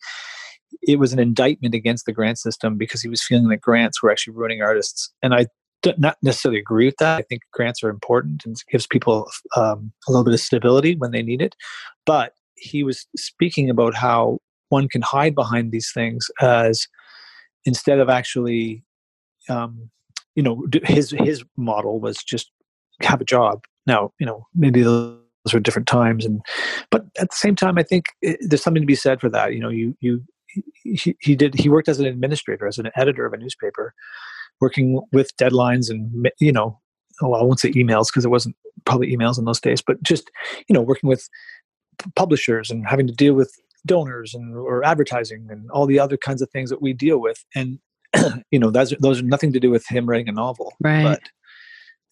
it 0.82 1.00
was 1.00 1.12
an 1.12 1.18
indictment 1.18 1.74
against 1.74 2.06
the 2.06 2.12
grant 2.12 2.38
system 2.38 2.76
because 2.76 3.02
he 3.02 3.08
was 3.08 3.24
feeling 3.24 3.48
that 3.48 3.60
grants 3.60 4.00
were 4.00 4.10
actually 4.10 4.34
ruining 4.34 4.62
artists. 4.62 5.12
And 5.20 5.34
I 5.34 5.46
do 5.82 5.92
not 5.98 6.16
necessarily 6.22 6.60
agree 6.60 6.86
with 6.86 6.96
that. 6.98 7.18
I 7.18 7.22
think 7.22 7.42
grants 7.52 7.82
are 7.82 7.90
important 7.90 8.46
and 8.46 8.56
gives 8.70 8.86
people 8.86 9.28
um, 9.56 9.92
a 10.06 10.12
little 10.12 10.24
bit 10.24 10.34
of 10.34 10.40
stability 10.40 10.94
when 10.94 11.10
they 11.10 11.22
need 11.22 11.42
it. 11.42 11.56
But 12.04 12.34
he 12.54 12.84
was 12.84 13.04
speaking 13.16 13.68
about 13.68 13.94
how 13.94 14.38
one 14.68 14.88
can 14.88 15.02
hide 15.02 15.34
behind 15.34 15.72
these 15.72 15.90
things 15.92 16.30
as 16.40 16.86
instead 17.64 17.98
of 17.98 18.08
actually, 18.08 18.84
um, 19.48 19.90
you 20.36 20.42
know, 20.42 20.64
his 20.84 21.10
his 21.10 21.42
model 21.56 21.98
was 21.98 22.18
just 22.18 22.50
have 23.02 23.20
a 23.20 23.24
job. 23.24 23.64
Now, 23.86 24.12
you 24.20 24.26
know, 24.26 24.46
maybe 24.54 24.82
those 24.82 25.18
are 25.52 25.60
different 25.60 25.88
times, 25.88 26.24
and 26.24 26.40
but 26.90 27.06
at 27.18 27.30
the 27.30 27.36
same 27.36 27.56
time, 27.56 27.78
I 27.78 27.82
think 27.82 28.06
it, 28.22 28.38
there's 28.40 28.62
something 28.62 28.82
to 28.82 28.86
be 28.86 28.94
said 28.94 29.20
for 29.20 29.28
that. 29.30 29.54
You 29.54 29.60
know, 29.60 29.70
you 29.70 29.96
you 30.00 30.22
he, 30.84 31.16
he 31.20 31.34
did 31.34 31.54
he 31.54 31.68
worked 31.68 31.88
as 31.88 31.98
an 31.98 32.06
administrator, 32.06 32.66
as 32.66 32.78
an 32.78 32.90
editor 32.94 33.26
of 33.26 33.32
a 33.32 33.38
newspaper 33.38 33.94
working 34.60 35.02
with 35.12 35.36
deadlines 35.36 35.90
and 35.90 36.30
you 36.38 36.52
know 36.52 36.80
oh, 37.22 37.32
I 37.32 37.42
won't 37.42 37.60
say 37.60 37.72
emails 37.72 38.08
because 38.08 38.24
it 38.24 38.30
wasn't 38.30 38.56
probably 38.84 39.14
emails 39.14 39.38
in 39.38 39.44
those 39.44 39.60
days, 39.60 39.82
but 39.82 40.02
just 40.02 40.30
you 40.68 40.74
know 40.74 40.82
working 40.82 41.08
with 41.08 41.28
publishers 42.14 42.70
and 42.70 42.86
having 42.86 43.06
to 43.06 43.12
deal 43.12 43.34
with 43.34 43.52
donors 43.86 44.34
and 44.34 44.54
or 44.54 44.84
advertising 44.84 45.46
and 45.50 45.70
all 45.70 45.86
the 45.86 45.98
other 45.98 46.16
kinds 46.16 46.42
of 46.42 46.50
things 46.50 46.70
that 46.70 46.82
we 46.82 46.92
deal 46.92 47.18
with 47.18 47.44
and 47.54 47.78
you 48.50 48.58
know 48.58 48.70
those 48.70 48.94
those 49.00 49.20
are 49.20 49.24
nothing 49.24 49.52
to 49.52 49.60
do 49.60 49.70
with 49.70 49.86
him 49.88 50.06
writing 50.06 50.28
a 50.28 50.32
novel 50.32 50.74
right 50.80 51.02
but 51.02 51.20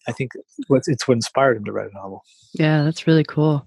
i 0.07 0.11
think 0.11 0.31
what's 0.67 0.87
it's 0.87 1.07
what 1.07 1.15
inspired 1.15 1.57
him 1.57 1.65
to 1.65 1.71
write 1.71 1.89
a 1.89 1.93
novel 1.93 2.21
yeah 2.53 2.83
that's 2.83 3.07
really 3.07 3.23
cool 3.23 3.65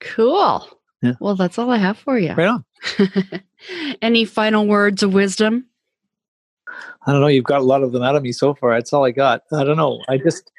cool 0.00 0.68
yeah. 1.02 1.14
well 1.20 1.34
that's 1.34 1.58
all 1.58 1.70
i 1.70 1.76
have 1.76 1.98
for 1.98 2.18
you 2.18 2.32
right 2.32 2.48
on 2.48 2.64
any 4.02 4.24
final 4.24 4.66
words 4.66 5.02
of 5.02 5.12
wisdom 5.12 5.66
I 7.06 7.12
don't 7.12 7.20
know. 7.20 7.26
You've 7.28 7.44
got 7.44 7.60
a 7.60 7.64
lot 7.64 7.82
of 7.82 7.92
them 7.92 8.02
out 8.02 8.16
of 8.16 8.22
me 8.22 8.32
so 8.32 8.54
far. 8.54 8.72
That's 8.72 8.92
all 8.92 9.04
I 9.04 9.12
got. 9.12 9.42
I 9.52 9.64
don't 9.64 9.76
know. 9.76 10.02
I 10.08 10.18
just 10.18 10.50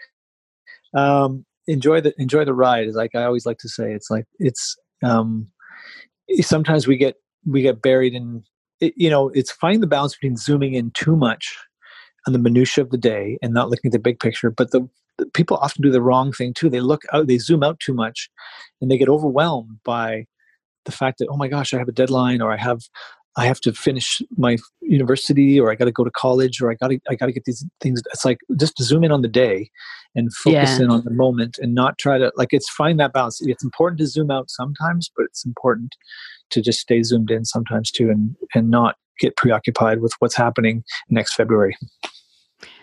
um, 0.93 1.45
enjoy 1.67 2.01
the 2.01 2.13
enjoy 2.17 2.45
the 2.45 2.53
ride. 2.53 2.87
Is 2.87 2.95
like 2.95 3.15
I 3.15 3.23
always 3.23 3.45
like 3.45 3.57
to 3.59 3.69
say. 3.69 3.91
It's 3.91 4.09
like 4.09 4.25
it's 4.39 4.77
um, 5.03 5.47
sometimes 6.39 6.87
we 6.87 6.97
get 6.97 7.15
we 7.45 7.61
get 7.61 7.81
buried 7.81 8.13
in. 8.13 8.43
It, 8.79 8.93
you 8.95 9.09
know, 9.09 9.29
it's 9.29 9.51
finding 9.51 9.81
the 9.81 9.87
balance 9.87 10.15
between 10.15 10.37
zooming 10.37 10.73
in 10.73 10.91
too 10.91 11.15
much 11.15 11.57
on 12.25 12.33
the 12.33 12.39
minutia 12.39 12.83
of 12.83 12.91
the 12.91 12.97
day 12.97 13.37
and 13.41 13.53
not 13.53 13.69
looking 13.69 13.89
at 13.89 13.93
the 13.93 13.99
big 13.99 14.19
picture. 14.19 14.51
But 14.51 14.71
the, 14.71 14.87
the 15.17 15.25
people 15.27 15.57
often 15.57 15.81
do 15.81 15.91
the 15.91 16.01
wrong 16.01 16.31
thing 16.31 16.53
too. 16.53 16.69
They 16.69 16.81
look 16.81 17.03
out. 17.11 17.27
They 17.27 17.37
zoom 17.37 17.63
out 17.63 17.79
too 17.79 17.93
much, 17.93 18.29
and 18.81 18.91
they 18.91 18.97
get 18.97 19.09
overwhelmed 19.09 19.79
by 19.83 20.25
the 20.85 20.91
fact 20.91 21.19
that 21.19 21.27
oh 21.29 21.37
my 21.37 21.47
gosh, 21.47 21.73
I 21.73 21.77
have 21.77 21.87
a 21.87 21.93
deadline 21.93 22.41
or 22.41 22.51
I 22.51 22.57
have 22.57 22.81
I 23.37 23.45
have 23.45 23.61
to 23.61 23.71
finish 23.71 24.21
my 24.35 24.57
university 24.81 25.59
or 25.59 25.71
I 25.71 25.75
got 25.75 25.85
to 25.85 25.91
go 25.91 26.03
to 26.03 26.11
college 26.11 26.59
or 26.59 26.71
I 26.71 26.73
got 26.73 26.87
to 26.87 26.99
I 27.07 27.15
got 27.15 27.27
to 27.27 27.31
get 27.31 27.45
these 27.45 27.65
things 27.79 28.01
it's 28.11 28.25
like 28.25 28.39
just 28.59 28.81
zoom 28.81 29.03
in 29.03 29.11
on 29.11 29.21
the 29.21 29.27
day 29.27 29.69
and 30.15 30.33
focus 30.33 30.79
yeah. 30.79 30.85
in 30.85 30.89
on 30.89 31.03
the 31.03 31.11
moment 31.11 31.59
and 31.61 31.75
not 31.75 31.99
try 31.99 32.17
to 32.17 32.31
like 32.35 32.49
it's 32.51 32.69
find 32.69 32.99
that 32.99 33.13
balance 33.13 33.39
it's 33.41 33.63
important 33.63 33.99
to 33.99 34.07
zoom 34.07 34.31
out 34.31 34.49
sometimes 34.49 35.11
but 35.15 35.25
it's 35.25 35.45
important 35.45 35.95
to 36.49 36.61
just 36.61 36.79
stay 36.79 37.03
zoomed 37.03 37.31
in 37.31 37.45
sometimes 37.45 37.91
too 37.91 38.09
and 38.09 38.35
and 38.55 38.69
not 38.69 38.95
get 39.19 39.35
preoccupied 39.35 40.01
with 40.01 40.13
what's 40.19 40.35
happening 40.35 40.83
next 41.09 41.33
February 41.33 41.75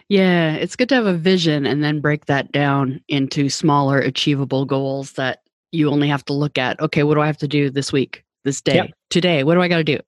yeah 0.08 0.54
it's 0.54 0.76
good 0.76 0.88
to 0.88 0.94
have 0.94 1.06
a 1.06 1.14
vision 1.14 1.66
and 1.66 1.82
then 1.82 2.00
break 2.00 2.26
that 2.26 2.50
down 2.52 3.00
into 3.08 3.48
smaller 3.48 3.98
achievable 3.98 4.64
goals 4.64 5.12
that 5.12 5.40
you 5.72 5.88
only 5.90 6.08
have 6.08 6.24
to 6.24 6.32
look 6.32 6.58
at 6.58 6.78
okay 6.80 7.02
what 7.02 7.14
do 7.14 7.20
I 7.20 7.26
have 7.26 7.38
to 7.38 7.48
do 7.48 7.70
this 7.70 7.92
week 7.92 8.24
this 8.44 8.60
day, 8.60 8.76
yep. 8.76 8.90
today. 9.10 9.42
What 9.42 9.54
do 9.54 9.62
I 9.62 9.68
got 9.68 9.78
to 9.78 9.84
do? 9.84 9.98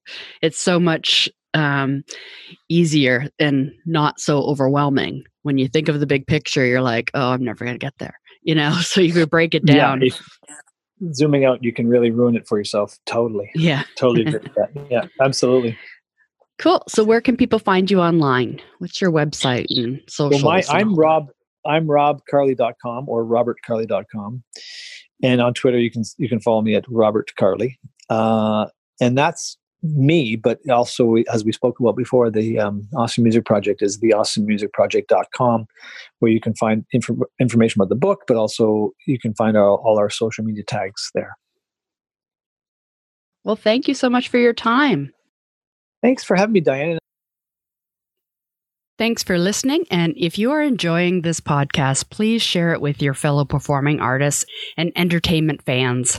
It's 0.43 0.61
so 0.61 0.79
much 0.79 1.29
um, 1.55 2.05
easier 2.69 3.29
and 3.39 3.73
not 3.85 4.21
so 4.21 4.43
overwhelming. 4.43 5.25
When 5.43 5.59
you 5.59 5.69
think 5.69 5.89
of 5.89 5.99
the 6.01 6.07
big 6.07 6.27
picture, 6.27 6.65
you're 6.65 6.83
like, 6.83 7.11
oh, 7.15 7.31
I'm 7.31 7.45
never 7.45 7.65
going 7.65 7.75
to 7.75 7.85
get 7.85 7.95
there. 7.99 8.19
You 8.43 8.55
know, 8.55 8.73
so 8.81 9.01
you 9.01 9.13
could 9.13 9.31
break 9.31 9.55
it 9.55 9.65
down. 9.65 10.03
Yeah, 10.03 10.11
zooming 11.13 11.45
out, 11.45 11.63
you 11.63 11.73
can 11.73 11.89
really 11.89 12.11
ruin 12.11 12.37
it 12.37 12.47
for 12.47 12.59
yourself. 12.59 12.99
Totally. 13.07 13.51
Yeah. 13.55 13.85
Totally. 13.97 14.39
yeah, 14.91 15.07
absolutely. 15.21 15.77
Cool. 16.59 16.83
So 16.89 17.05
where 17.05 17.21
can 17.21 17.37
people 17.37 17.59
find 17.59 17.91
you 17.91 18.01
online? 18.01 18.63
What's 18.79 18.99
your 18.99 19.13
website 19.13 19.67
and 19.69 20.01
social? 20.09 20.43
Well, 20.43 20.55
my, 20.55 20.65
I'm 20.71 20.95
Rob. 20.95 21.29
I'm 21.67 21.87
robcarli.com 21.87 23.09
or 23.11 23.27
robertcarli.com. 23.27 24.43
And 25.23 25.41
on 25.43 25.53
Twitter, 25.53 25.79
you 25.79 25.91
can 25.91 26.03
you 26.17 26.31
can 26.31 26.41
follow 26.41 26.63
me 26.63 26.75
at 26.75 26.85
Robert 26.89 27.31
Carli. 27.39 27.77
Uh, 28.09 28.69
and 29.03 29.19
that's 29.19 29.59
me, 29.95 30.37
but 30.37 30.59
also, 30.71 31.17
as 31.33 31.45
we 31.45 31.53
spoke 31.53 31.79
about 31.81 31.97
before, 31.97 32.31
the 32.31 32.59
um, 32.59 32.89
Awesome 32.97 33.25
Music 33.25 33.45
Project 33.45 33.83
is 33.83 33.99
the 34.01 34.11
awesomemusicproject.com, 34.11 35.67
where 36.19 36.31
you 36.31 36.41
can 36.41 36.55
find 36.55 36.85
inf- 36.93 37.11
information 37.41 37.81
about 37.81 37.89
the 37.89 37.97
book, 37.97 38.23
but 38.27 38.37
also 38.37 38.93
you 39.07 39.19
can 39.19 39.35
find 39.35 39.57
our, 39.57 39.77
all 39.79 39.99
our 39.99 40.11
social 40.11 40.45
media 40.45 40.65
tags 40.65 41.11
there. 41.15 41.37
Well, 43.45 43.57
thank 43.57 43.87
you 43.87 43.95
so 43.95 44.11
much 44.11 44.29
for 44.29 44.39
your 44.39 44.53
time. 44.53 45.13
Thanks 46.03 46.25
for 46.25 46.37
having 46.37 46.53
me, 46.53 46.61
Diane. 46.61 46.99
Thanks 48.99 49.23
for 49.23 49.39
listening. 49.39 49.85
And 49.91 50.15
if 50.17 50.39
you 50.39 50.53
are 50.53 50.63
enjoying 50.63 51.21
this 51.21 51.41
podcast, 51.41 52.09
please 52.09 52.43
share 52.43 52.73
it 52.73 52.81
with 52.81 53.03
your 53.03 53.13
fellow 53.13 53.45
performing 53.45 54.01
artists 54.01 54.47
and 54.77 54.91
entertainment 54.97 55.63
fans. 55.63 56.19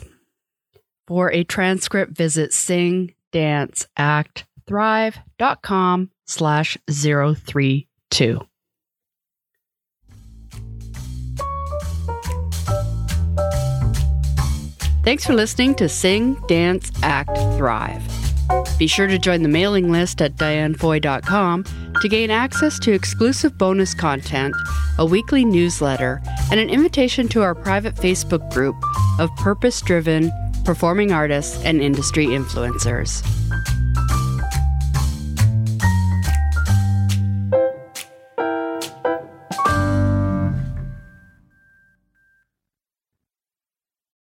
For 1.07 1.31
a 1.31 1.43
transcript, 1.43 2.15
visit 2.15 2.53
sing, 2.53 3.13
dance, 3.31 3.87
act, 3.97 4.45
thrive.com 4.67 6.11
slash 6.25 6.77
032. 6.89 8.47
Thanks 15.03 15.25
for 15.25 15.33
listening 15.33 15.73
to 15.75 15.87
Sing, 15.87 16.33
Dance, 16.49 16.91
Act, 17.01 17.37
Thrive. 17.55 18.03
Be 18.77 18.87
sure 18.87 19.07
to 19.07 19.17
join 19.17 19.41
the 19.41 19.49
mailing 19.49 19.89
list 19.89 20.21
at 20.21 20.35
dianefoy.com 20.35 21.63
to 22.01 22.09
gain 22.09 22.29
access 22.29 22.77
to 22.79 22.91
exclusive 22.91 23.57
bonus 23.57 23.93
content, 23.93 24.53
a 24.99 25.05
weekly 25.05 25.45
newsletter, 25.45 26.21
and 26.51 26.59
an 26.59 26.69
invitation 26.69 27.27
to 27.29 27.41
our 27.41 27.55
private 27.55 27.95
Facebook 27.95 28.51
group 28.53 28.75
of 29.17 29.33
purpose 29.37 29.81
driven 29.81 30.29
performing 30.67 31.13
artists, 31.13 31.63
and 31.63 31.81
industry 31.81 32.25
influencers. 32.25 33.23